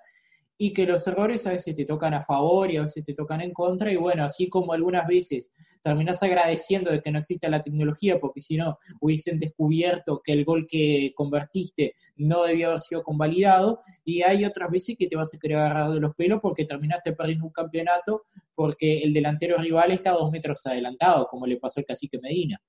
y 0.64 0.74
que 0.74 0.86
los 0.86 1.08
errores 1.08 1.48
a 1.48 1.54
veces 1.54 1.76
te 1.76 1.86
tocan 1.86 2.14
a 2.14 2.22
favor 2.22 2.70
y 2.70 2.78
a 2.78 2.84
veces 2.84 3.04
te 3.04 3.16
tocan 3.16 3.42
en 3.42 3.52
contra 3.52 3.92
y 3.92 3.96
bueno, 3.96 4.24
así 4.24 4.48
como 4.48 4.74
algunas 4.74 5.08
veces 5.08 5.50
terminas 5.82 6.22
agradeciendo 6.22 6.92
de 6.92 7.02
que 7.02 7.10
no 7.10 7.18
exista 7.18 7.50
la 7.50 7.64
tecnología 7.64 8.20
porque 8.20 8.42
si 8.42 8.58
no 8.58 8.78
hubiesen 9.00 9.40
descubierto 9.40 10.22
que 10.24 10.34
el 10.34 10.46
gol 10.46 10.68
que 10.70 11.14
convertiste 11.16 11.96
no 12.16 12.44
debía 12.44 12.68
haber 12.68 12.82
sido 12.82 13.02
convalidado 13.02 13.82
y 14.06 14.22
hay 14.22 14.46
otras 14.46 14.70
veces 14.70 14.98
que 15.00 15.08
te 15.08 15.16
vas 15.16 15.34
a 15.34 15.40
querer 15.40 15.58
agarrar 15.58 15.94
de 15.94 16.00
los 16.00 16.14
pelos 16.16 16.40
porque 16.44 16.66
terminaste 16.66 17.14
perdiendo 17.14 17.46
un 17.46 17.52
campeonato 17.52 18.22
porque 18.54 19.00
el 19.00 19.14
delantero 19.14 19.58
rival 19.58 19.92
está 19.92 20.12
dos 20.12 20.32
metros 20.32 20.64
adelantado 20.68 21.28
como 21.28 21.48
le 21.48 21.58
pasó 21.58 21.80
al 21.80 21.88
cacique 21.88 22.20
Medina. 22.22 22.62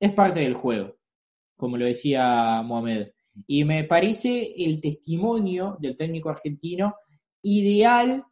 Es 0.00 0.12
parte 0.14 0.40
del 0.40 0.54
juego, 0.54 0.96
como 1.56 1.76
lo 1.76 1.86
decía 1.86 2.62
Mohamed. 2.62 3.08
Y 3.46 3.64
me 3.64 3.84
parece 3.84 4.52
el 4.56 4.80
testimonio 4.80 5.76
del 5.80 5.96
técnico 5.96 6.30
argentino 6.30 6.94
ideal 7.42 8.24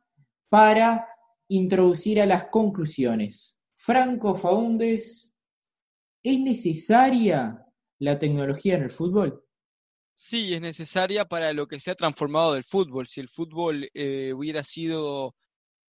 para 0.49 1.07
introducir 1.49 2.21
a 2.21 2.27
las 2.27 2.45
conclusiones. 2.45 3.59
Franco 3.75 4.35
Faundes, 4.35 5.37
¿es 6.23 6.41
necesaria 6.41 7.65
la 7.99 8.19
tecnología 8.19 8.77
en 8.77 8.85
el 8.85 8.91
fútbol? 8.91 9.45
Sí, 10.15 10.55
es 10.55 10.61
necesaria 10.61 11.25
para 11.25 11.53
lo 11.53 11.67
que 11.67 11.81
se 11.81 11.91
ha 11.91 11.95
transformado 11.97 12.55
del 12.55 12.65
fútbol. 12.65 13.07
Si 13.07 13.21
el 13.21 13.29
fútbol 13.29 13.91
eh, 13.95 14.33
hubiera 14.33 14.63
sido 14.63 15.35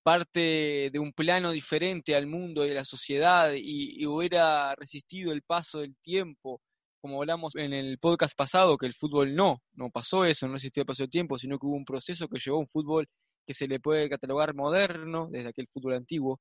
parte 0.03 0.89
de 0.91 0.99
un 0.99 1.13
plano 1.13 1.51
diferente 1.51 2.15
al 2.15 2.27
mundo 2.27 2.65
y 2.65 2.71
a 2.71 2.75
la 2.75 2.85
sociedad 2.85 3.53
y, 3.55 4.05
hubiera 4.05 4.75
resistido 4.75 5.31
el 5.31 5.41
paso 5.41 5.79
del 5.79 5.95
tiempo, 5.97 6.61
como 7.05 7.21
hablamos 7.21 7.55
en 7.55 7.71
el 7.71 7.99
podcast 7.99 8.35
pasado, 8.35 8.79
que 8.79 8.87
el 8.87 8.95
fútbol 8.95 9.35
no, 9.35 9.61
no 9.75 9.91
pasó 9.91 10.25
eso, 10.25 10.47
no 10.47 10.55
existió 10.55 10.81
el 10.81 10.87
paso 10.87 11.03
del 11.03 11.11
tiempo, 11.11 11.37
sino 11.37 11.59
que 11.59 11.67
hubo 11.67 11.75
un 11.75 11.85
proceso 11.85 12.27
que 12.27 12.39
llevó 12.43 12.57
a 12.57 12.61
un 12.61 12.67
fútbol 12.67 13.07
que 13.45 13.53
se 13.53 13.67
le 13.67 13.79
puede 13.79 14.09
catalogar 14.09 14.55
moderno, 14.55 15.27
desde 15.29 15.49
aquel 15.49 15.67
fútbol 15.67 15.93
antiguo, 15.93 16.39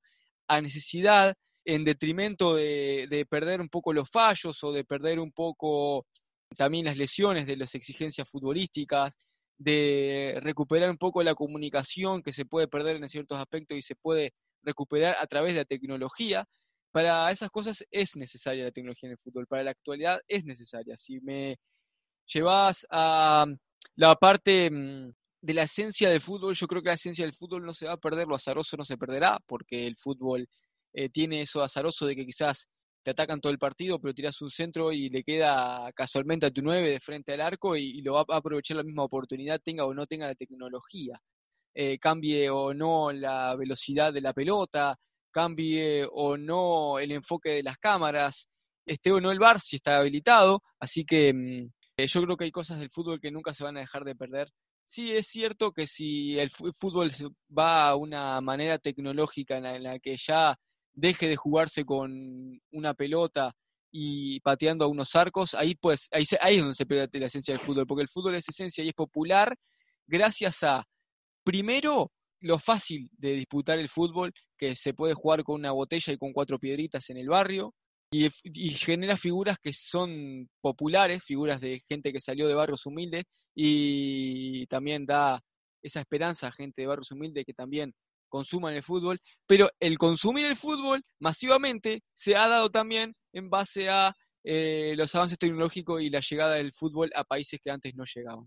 a 0.49 0.62
necesidad 0.62 1.35
en 1.67 1.85
detrimento 1.85 2.55
de, 2.55 3.27
perder 3.29 3.61
un 3.61 3.69
poco 3.69 3.93
los 3.93 4.09
fallos 4.09 4.65
o 4.65 4.73
de 4.73 4.85
perder 4.85 5.21
un 5.21 5.33
poco 5.33 6.07
también 6.57 6.87
las 6.87 6.97
lesiones 6.97 7.47
de 7.47 7.59
las 7.59 7.75
exigencias 7.75 8.27
futbolísticas, 8.31 9.19
de 9.59 10.39
recuperar 10.41 10.89
un 10.89 10.97
poco 10.97 11.23
la 11.23 11.35
comunicación 11.35 12.23
que 12.23 12.33
se 12.33 12.47
puede 12.47 12.69
perder 12.69 12.97
en 12.97 13.09
ciertos 13.11 13.37
aspectos 13.37 13.77
y 13.77 13.83
se 13.83 13.97
puede 13.97 14.33
recuperar 14.62 15.17
a 15.21 15.27
través 15.27 15.53
de 15.53 15.61
la 15.61 15.67
tecnología, 15.67 16.47
para 16.95 17.32
esas 17.32 17.51
cosas 17.51 17.84
es 17.90 18.14
necesaria 18.14 18.62
la 18.62 18.70
tecnología 18.70 19.09
en 19.09 19.14
el 19.14 19.18
fútbol, 19.18 19.49
para 19.49 19.64
la 19.64 19.72
actualidad 19.72 20.20
es 20.28 20.45
necesaria. 20.45 20.97
Si 20.97 21.18
me 21.22 21.59
llevas 22.24 22.86
a 22.88 23.47
la 23.97 24.14
parte 24.14 24.70
mm, 24.70 25.11
de 25.40 25.55
la 25.55 25.64
esencia 25.64 26.09
del 26.09 26.20
fútbol, 26.20 26.55
yo 26.55 26.68
creo 26.68 26.82
que 26.82 26.90
la 26.90 26.95
esencia 26.95 27.24
del 27.24 27.34
fútbol 27.34 27.64
no 27.66 27.74
se 27.74 27.86
va 27.86 27.95
a 27.95 27.97
perder, 27.97 28.28
lo 28.28 28.36
azaroso 28.36 28.76
no 28.76 28.84
se 28.84 28.97
perderá, 28.97 29.40
porque 29.45 29.88
el 29.88 29.97
fútbol 29.97 30.49
eh, 30.92 31.09
tiene 31.09 31.40
eso 31.40 31.64
azaroso 31.64 32.07
de 32.07 32.14
que 32.14 32.26
quizás 32.26 32.68
te 33.03 33.11
atacan 33.11 33.40
todo 33.40 33.51
el 33.51 33.59
partido, 33.59 33.99
pero 34.01 34.14
tiras 34.14 34.40
un 34.40 34.51
centro 34.51 34.92
y 34.92 35.09
le 35.11 35.24
queda 35.24 35.90
casualmente 35.97 36.47
a 36.47 36.53
tu 36.53 36.62
9 36.62 36.90
de 36.90 37.01
frente 37.01 37.32
al 37.32 37.40
arco 37.40 37.76
y, 37.76 38.03
lo 38.03 38.12
va 38.12 38.20
a 38.28 38.36
aprovechar 38.36 38.76
la 38.76 38.84
misma 38.84 39.03
oportunidad, 39.03 39.61
tenga 39.61 39.84
o 39.84 39.95
no 39.95 40.07
tenga 40.07 40.28
la 40.28 40.36
tecnología. 40.36 41.20
Eh, 41.74 41.99
cambie 41.99 42.49
o 42.51 42.72
no 42.72 43.11
la 43.11 43.57
velocidad 43.57 44.12
de 44.12 44.20
la 44.20 44.32
pelota, 44.32 44.97
cambie 45.35 46.07
o 46.12 46.37
no 46.37 47.01
el 47.01 47.11
enfoque 47.11 47.51
de 47.51 47.62
las 47.64 47.76
cámaras, 47.78 48.49
esté 48.87 49.11
o 49.11 49.20
no 49.20 49.32
el 49.32 49.41
bar 49.41 49.61
si 49.61 49.76
está 49.76 49.99
habilitado, 49.99 50.62
así 50.78 51.05
que 51.05 51.32
mm, 51.35 51.70
eh, 51.97 52.07
yo 52.07 52.22
creo 52.22 52.37
que 52.37 52.45
hay 52.45 52.53
cosas 52.53 52.78
del 52.78 52.91
fútbol 52.91 53.20
que 53.20 53.32
nunca 53.32 53.53
se 53.53 53.64
van 53.64 53.76
a 53.76 53.80
dejar 53.80 54.05
de 54.05 54.14
perder. 54.14 54.49
Sí 54.85 55.12
es 55.16 55.26
cierto 55.26 55.72
que 55.72 55.87
si 55.87 56.39
el 56.39 56.51
fútbol 56.51 57.11
va 57.57 57.89
a 57.89 57.97
una 57.97 58.41
manera 58.41 58.78
tecnológica 58.78 59.57
en 59.57 59.82
la, 59.82 59.99
que 59.99 60.16
ya 60.16 60.57
deje 60.93 61.26
de 61.26 61.37
jugarse 61.37 61.85
con 61.85 62.61
una 62.70 62.95
pelota 62.95 63.53
y 63.91 64.41
pateando 64.41 64.85
a 64.85 64.89
unos 64.89 65.14
arcos, 65.16 65.55
ahí 65.55 65.74
pues 65.74 66.09
ahí, 66.12 66.24
ahí 66.41 66.57
es 66.57 66.61
donde 66.61 66.74
se 66.74 66.87
pierde 66.87 67.18
la 67.18 67.26
esencia 67.26 67.55
del 67.55 67.64
fútbol, 67.64 67.87
porque 67.87 68.03
el 68.03 68.09
fútbol 68.09 68.35
es 68.37 68.49
esencia 68.49 68.85
y 68.85 68.89
es 68.89 68.95
popular 68.95 69.57
gracias 70.07 70.62
a 70.62 70.85
primero 71.45 72.12
lo 72.45 72.59
fácil 72.59 73.09
de 73.16 73.32
disputar 73.32 73.78
el 73.78 73.88
fútbol, 73.88 74.32
que 74.59 74.76
se 74.76 74.92
puede 74.92 75.14
jugar 75.14 75.42
con 75.45 75.57
una 75.57 75.72
botella 75.72 76.12
y 76.12 76.18
con 76.18 76.32
cuatro 76.32 76.59
piedritas 76.59 77.09
en 77.11 77.16
el 77.16 77.28
barrio, 77.28 77.74
y, 78.12 78.28
genera 78.74 79.16
figuras 79.16 79.59
que 79.61 79.72
son 79.72 80.49
populares, 80.61 81.24
figuras 81.24 81.61
de 81.61 81.82
gente 81.88 82.12
que 82.12 82.20
salió 82.20 82.47
de 82.47 82.55
barrios 82.55 82.84
humildes, 82.86 83.24
y 83.55 84.66
también 84.66 85.07
da 85.07 85.40
esa 85.82 86.01
esperanza 86.01 86.49
a 86.49 86.53
gente 86.53 86.82
de 86.82 86.86
barrios 86.86 87.11
humildes 87.12 87.45
que 87.47 87.55
también 87.55 87.92
consuman 88.28 88.74
el 88.74 88.82
fútbol, 88.82 89.18
pero 89.47 89.70
el 89.80 89.97
consumir 89.97 90.47
el 90.47 90.57
fútbol 90.57 91.03
masivamente 91.20 92.03
se 92.12 92.36
ha 92.36 92.49
dado 92.49 92.68
también 92.70 93.14
en 93.32 93.49
base 93.49 93.88
a 93.88 94.14
eh, 94.45 94.95
los 94.97 95.14
avances 95.14 95.38
tecnológicos 95.38 96.03
y 96.03 96.11
la 96.11 96.20
llegada 96.20 96.55
del 96.55 96.72
fútbol 96.72 97.11
a 97.14 97.24
países 97.24 97.59
que 97.62 97.70
antes 97.70 97.95
no 97.95 98.05
llegaban. 98.05 98.47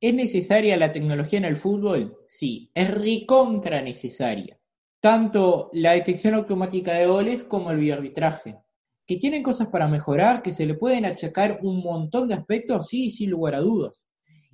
¿Es 0.00 0.14
necesaria 0.14 0.76
la 0.76 0.90
tecnología 0.90 1.38
en 1.38 1.44
el 1.44 1.56
fútbol? 1.56 2.18
Sí, 2.26 2.70
es 2.74 2.90
recontra 2.90 3.80
necesaria. 3.82 4.58
Tanto 5.00 5.70
la 5.72 5.92
detección 5.92 6.34
automática 6.34 6.92
de 6.94 7.06
goles 7.06 7.44
como 7.44 7.70
el 7.70 7.78
videoarbitraje. 7.78 8.58
¿Que 9.06 9.16
tienen 9.16 9.42
cosas 9.42 9.68
para 9.68 9.86
mejorar? 9.86 10.42
¿Que 10.42 10.52
se 10.52 10.66
le 10.66 10.74
pueden 10.74 11.04
achacar 11.04 11.60
un 11.62 11.78
montón 11.82 12.28
de 12.28 12.34
aspectos? 12.34 12.88
Sí, 12.88 13.10
sin 13.10 13.30
lugar 13.30 13.54
a 13.54 13.60
dudas. 13.60 14.04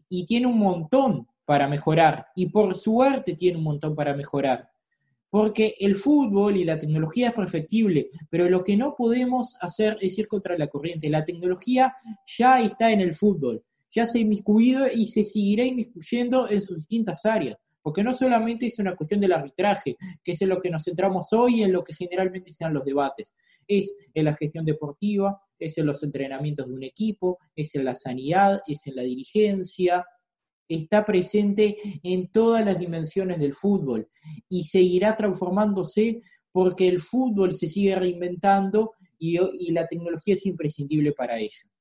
Y 0.09 0.26
tiene 0.26 0.47
un 0.47 0.59
montón 0.59 1.26
para 1.47 1.68
mejorar. 1.68 2.26
Y 2.35 2.47
por 2.51 2.74
suerte 2.74 3.35
tiene 3.35 3.57
un 3.57 3.64
montón 3.64 3.95
para 3.95 4.14
mejorar. 4.14 4.68
Porque 5.30 5.74
el 5.80 5.95
fútbol 5.95 6.59
y 6.59 6.64
la 6.64 6.78
tecnología 6.78 7.28
es 7.28 7.35
perfectible, 7.35 8.11
pero 8.28 8.51
lo 8.51 8.62
que 8.62 8.76
no 8.76 8.95
podemos 8.95 9.57
hacer 9.62 9.97
es 10.03 10.18
ir 10.18 10.28
contra 10.28 10.59
la 10.59 10.66
corriente. 10.66 11.09
La 11.09 11.24
tecnología 11.24 11.95
ya 12.26 12.61
está 12.61 12.93
en 12.93 13.01
el 13.01 13.14
fútbol 13.14 13.64
ya 13.93 14.05
se 14.05 14.18
ha 14.18 14.22
inmiscuido 14.22 14.86
y 14.93 15.07
se 15.07 15.22
seguirá 15.22 15.64
inmiscuyendo 15.64 16.49
en 16.49 16.61
sus 16.61 16.78
distintas 16.78 17.24
áreas, 17.26 17.57
porque 17.82 18.03
no 18.03 18.14
solamente 18.14 18.66
es 18.66 18.78
una 18.78 18.97
cuestión 18.97 19.20
del 19.20 19.32
arbitraje, 19.32 19.97
que 20.24 20.32
es 20.32 20.43
en 20.43 20.49
lo 20.49 20.61
que 20.61 20.70
nos 20.70 20.84
centramos 20.84 21.32
hoy 21.32 21.62
en 21.62 21.72
lo 21.72 21.84
que 21.84 21.95
generalmente 21.95 22.53
sean 22.53 22.72
los 22.72 22.84
debates, 22.84 23.34
es 23.68 23.95
en 24.14 24.24
la 24.24 24.34
gestión 24.34 24.64
deportiva, 24.64 25.40
es 25.59 25.78
en 25.78 25.86
los 25.86 26.03
entrenamientos 26.03 26.66
de 26.66 26.74
un 26.74 26.82
equipo, 26.82 27.38
es 27.55 27.74
en 27.74 27.84
la 27.84 27.95
sanidad, 27.95 28.61
es 28.66 28.86
en 28.86 28.97
la 28.97 29.03
dirigencia, 29.03 30.05
está 30.68 31.05
presente 31.05 31.76
en 32.03 32.28
todas 32.28 32.64
las 32.64 32.78
dimensiones 32.78 33.38
del 33.38 33.55
fútbol 33.55 34.09
y 34.49 34.64
seguirá 34.64 35.14
transformándose 35.16 36.20
porque 36.51 36.88
el 36.88 36.99
fútbol 36.99 37.53
se 37.53 37.68
sigue 37.68 37.95
reinventando 37.95 38.93
y 39.18 39.70
la 39.70 39.86
tecnología 39.86 40.34
es 40.34 40.47
imprescindible 40.47 41.12
para 41.12 41.38
ello. 41.38 41.72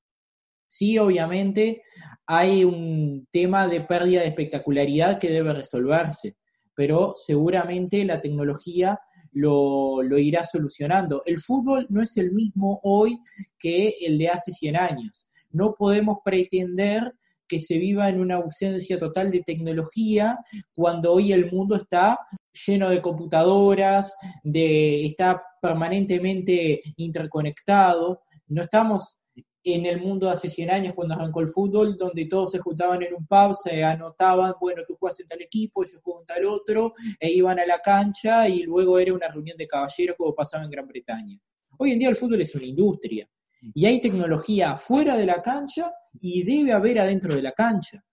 Sí, 0.72 0.98
obviamente 0.98 1.84
hay 2.26 2.64
un 2.64 3.28
tema 3.30 3.68
de 3.68 3.82
pérdida 3.82 4.22
de 4.22 4.30
espectacularidad 4.30 5.20
que 5.20 5.30
debe 5.30 5.52
resolverse, 5.52 6.38
pero 6.74 7.12
seguramente 7.14 8.06
la 8.06 8.22
tecnología 8.22 8.98
lo, 9.34 10.02
lo, 10.02 10.18
irá 10.18 10.46
solucionando. 10.46 11.24
El 11.26 11.42
fútbol 11.42 11.88
no 11.90 12.02
es 12.02 12.16
el 12.16 12.32
mismo 12.32 12.80
hoy 12.84 13.20
que 13.60 13.96
el 14.00 14.18
de 14.18 14.30
hace 14.30 14.54
100 14.54 14.78
años. 14.78 15.28
No 15.50 15.76
podemos 15.78 16.20
pretender 16.24 17.16
que 17.50 17.60
se 17.60 17.78
viva 17.78 18.08
en 18.08 18.22
una 18.22 18.36
ausencia 18.36 18.98
total 18.98 19.30
de 19.30 19.42
tecnología 19.42 20.40
cuando 20.74 21.12
hoy 21.12 21.34
el 21.34 21.52
mundo 21.52 21.76
está 21.76 22.18
lleno 22.66 22.90
de 22.90 23.02
computadoras, 23.02 24.16
de, 24.46 25.06
está 25.06 25.44
permanentemente 25.62 26.80
interconectado. 26.96 28.22
No 28.48 28.64
estamos 28.64 29.21
en 29.64 29.86
el 29.86 30.02
mundo 30.02 30.30
hace 30.30 30.50
100 30.50 30.70
años 30.72 30.94
cuando 30.96 31.14
arrancó 31.14 31.42
el 31.42 31.50
fútbol, 31.50 31.96
donde 31.96 32.26
todos 32.26 32.52
se 32.52 32.60
juntaban 32.60 33.04
en 33.04 33.14
un 33.14 33.26
pub, 33.28 33.54
se 33.54 33.84
anotaban, 33.84 34.54
bueno, 34.60 34.82
tú 34.88 34.96
juegas 34.96 35.20
en 35.20 35.28
tal 35.28 35.42
equipo, 35.42 35.84
yo 35.84 36.00
juego 36.02 36.22
en 36.22 36.26
tal 36.26 36.46
otro, 36.46 36.94
e 37.20 37.32
iban 37.32 37.60
a 37.60 37.66
la 37.66 37.80
cancha 37.80 38.50
y 38.50 38.64
luego 38.64 38.98
era 38.98 39.14
una 39.14 39.28
reunión 39.28 39.58
de 39.58 39.68
caballeros 39.68 40.16
como 40.18 40.34
pasaba 40.34 40.64
en 40.64 40.72
Gran 40.72 40.88
Bretaña. 40.88 41.40
Hoy 41.78 41.92
en 41.92 42.00
día 42.00 42.10
el 42.10 42.16
fútbol 42.16 42.42
es 42.42 42.56
una 42.56 42.66
industria 42.66 43.30
y 43.74 43.86
hay 43.86 44.02
tecnología 44.02 44.76
fuera 44.76 45.16
de 45.16 45.26
la 45.26 45.42
cancha 45.42 45.92
y 46.20 46.44
debe 46.44 46.74
haber 46.74 47.00
adentro 47.00 47.36
de 47.36 47.42
la 47.42 47.52
cancha. 47.52 48.04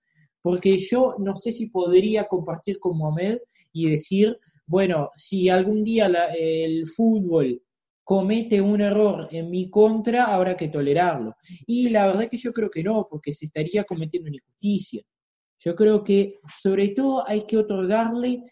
Porque 0.41 0.79
yo 0.79 1.17
no 1.19 1.35
sé 1.35 1.51
si 1.51 1.69
podría 1.69 2.25
compartir 2.25 2.79
con 2.79 2.97
Mohamed 2.97 3.39
y 3.73 3.91
decir, 3.91 4.39
bueno, 4.67 5.11
si 5.15 5.49
algún 5.49 5.83
día 5.83 6.07
el 6.07 6.87
fútbol 6.87 7.61
comete 8.09 8.59
un 8.59 8.81
error 8.81 9.29
en 9.31 9.51
mi 9.51 9.69
contra, 9.69 10.33
habrá 10.33 10.57
que 10.57 10.69
tolerarlo. 10.69 11.37
Y 11.67 11.91
la 11.91 12.07
verdad 12.07 12.27
que 12.31 12.39
yo 12.39 12.55
creo 12.55 12.71
que 12.71 12.83
no, 12.83 13.07
porque 13.07 13.33
se 13.33 13.45
estaría 13.45 13.85
cometiendo 13.85 14.29
una 14.31 14.39
injusticia. 14.39 15.03
Yo 15.59 15.75
creo 15.75 16.03
que 16.03 16.41
sobre 16.57 16.89
todo 16.89 17.29
hay 17.29 17.45
que 17.45 17.59
otorgarle 17.59 18.45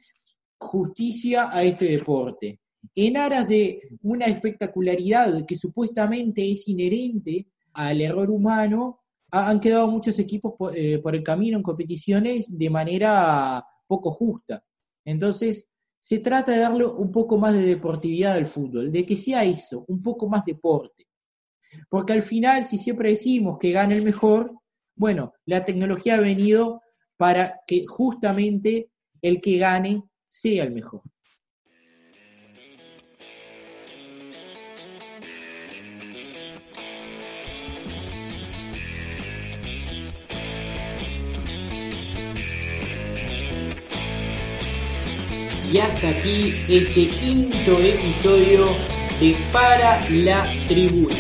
justicia 0.59 1.48
a 1.50 1.64
este 1.64 1.86
deporte 1.86 2.61
en 2.94 3.16
aras 3.16 3.48
de 3.48 3.80
una 4.02 4.26
espectacularidad 4.26 5.46
que 5.46 5.57
supuestamente 5.57 6.50
es 6.50 6.68
inherente 6.68 7.46
al 7.72 8.02
error 8.02 8.28
humano, 8.30 9.00
han 9.30 9.59
quedado 9.59 9.90
muchos 9.90 10.18
equipos 10.18 10.52
eh, 10.74 10.98
por, 10.98 11.16
el 11.16 11.22
camino 11.22 11.57
en 11.57 11.62
competiciones 11.62 12.59
de 12.59 12.68
manera 12.68 13.64
poco 13.86 14.11
justa. 14.11 14.62
Entonces, 15.02 15.66
se 16.07 16.20
trata 16.20 16.52
de 16.52 16.59
darle 16.59 16.86
un 16.86 17.11
poco 17.11 17.36
más 17.36 17.52
de 17.52 17.62
deportividad 17.62 18.34
al 18.34 18.46
fútbol, 18.46 18.92
de 18.92 19.04
que 19.04 19.16
sea 19.16 19.42
eso, 19.42 19.84
un 19.88 20.00
poco 20.00 20.28
más 20.28 20.44
deporte. 20.44 21.09
Porque 21.90 22.12
al 22.12 22.22
final, 22.22 22.62
si 22.62 22.78
siempre 22.78 23.09
decimos 23.09 23.59
que 23.59 23.72
gane 23.72 23.96
el 23.96 24.04
mejor, 24.04 24.52
bueno, 24.94 25.32
la 25.46 25.64
tecnología 25.64 26.14
ha 26.14 26.20
venido 26.20 26.80
para 27.16 27.59
que 27.66 27.86
justamente 27.88 28.88
el 29.20 29.40
que 29.40 29.59
gane 29.59 30.04
sea 30.28 30.62
el 30.62 30.70
mejor. 30.70 31.02
Y 45.77 45.79
hasta 45.79 46.09
aquí 46.09 46.55
este 46.68 47.07
quinto 47.07 47.79
episodio 47.79 48.64
de 49.20 49.37
Para 49.53 50.01
la 50.09 50.51
Tribuna. 50.66 51.14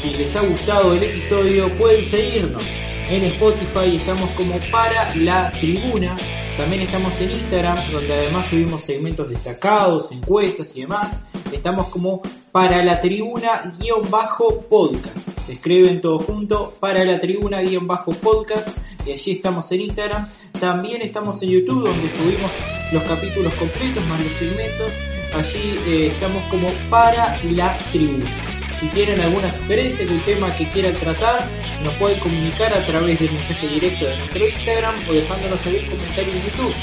Si 0.00 0.10
les 0.10 0.36
ha 0.36 0.42
gustado 0.42 0.94
el 0.94 1.02
episodio 1.02 1.68
pueden 1.76 2.04
seguirnos. 2.04 2.62
En 3.08 3.24
Spotify 3.24 3.96
estamos 3.96 4.30
como 4.34 4.60
Para 4.70 5.12
la 5.16 5.50
Tribuna. 5.50 6.16
También 6.56 6.82
estamos 6.82 7.20
en 7.20 7.32
Instagram, 7.32 7.90
donde 7.90 8.14
además 8.14 8.46
subimos 8.46 8.84
segmentos 8.84 9.30
destacados, 9.30 10.12
encuestas 10.12 10.76
y 10.76 10.82
demás. 10.82 11.20
Estamos 11.52 11.88
como 11.88 12.22
Para 12.52 12.84
la 12.84 13.00
Tribuna 13.00 13.74
guion 13.80 14.08
bajo 14.08 14.60
podcast. 14.68 15.28
Escriben 15.48 16.00
todo 16.00 16.20
junto, 16.20 16.72
Para 16.78 17.04
la 17.04 17.18
Tribuna 17.18 17.62
guion 17.62 17.88
bajo 17.88 18.12
podcast. 18.12 18.68
Y 19.06 19.12
allí 19.12 19.32
estamos 19.32 19.70
en 19.72 19.82
Instagram. 19.82 20.28
También 20.58 21.00
estamos 21.02 21.40
en 21.42 21.50
YouTube 21.50 21.88
donde 21.88 22.10
subimos 22.10 22.50
los 22.92 23.02
capítulos 23.04 23.54
completos 23.54 24.04
más 24.06 24.22
los 24.24 24.34
segmentos. 24.34 24.92
Allí 25.32 25.78
eh, 25.86 26.08
estamos 26.12 26.42
como 26.50 26.68
para 26.90 27.38
la 27.44 27.78
tribuna. 27.92 28.26
Si 28.74 28.88
tienen 28.88 29.20
alguna 29.20 29.48
sugerencia 29.48 30.04
de 30.04 30.12
un 30.12 30.20
tema 30.20 30.54
que 30.54 30.68
quieran 30.68 30.92
tratar, 30.94 31.48
nos 31.82 31.94
pueden 31.94 32.18
comunicar 32.20 32.74
a 32.74 32.84
través 32.84 33.18
del 33.18 33.32
mensaje 33.32 33.68
directo 33.68 34.04
de 34.06 34.18
nuestro 34.18 34.48
Instagram 34.48 34.94
o 35.08 35.12
dejándonos 35.12 35.66
algún 35.66 35.86
comentario 35.86 36.32
en 36.34 36.42
YouTube. 36.42 36.74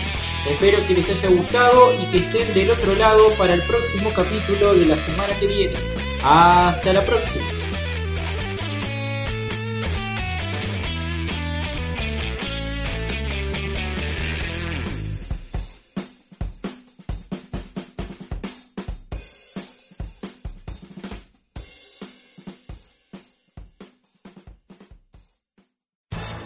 Espero 0.50 0.86
que 0.88 0.94
les 0.96 1.10
haya 1.10 1.30
gustado 1.30 1.94
y 1.94 2.06
que 2.08 2.18
estén 2.18 2.54
del 2.54 2.72
otro 2.72 2.96
lado 2.96 3.30
para 3.38 3.54
el 3.54 3.62
próximo 3.62 4.12
capítulo 4.14 4.74
de 4.74 4.86
la 4.88 4.98
semana 4.98 5.34
que 5.40 5.48
viene. 5.48 5.76
Hasta 6.24 6.94
la 6.94 7.06
próxima. 7.06 7.46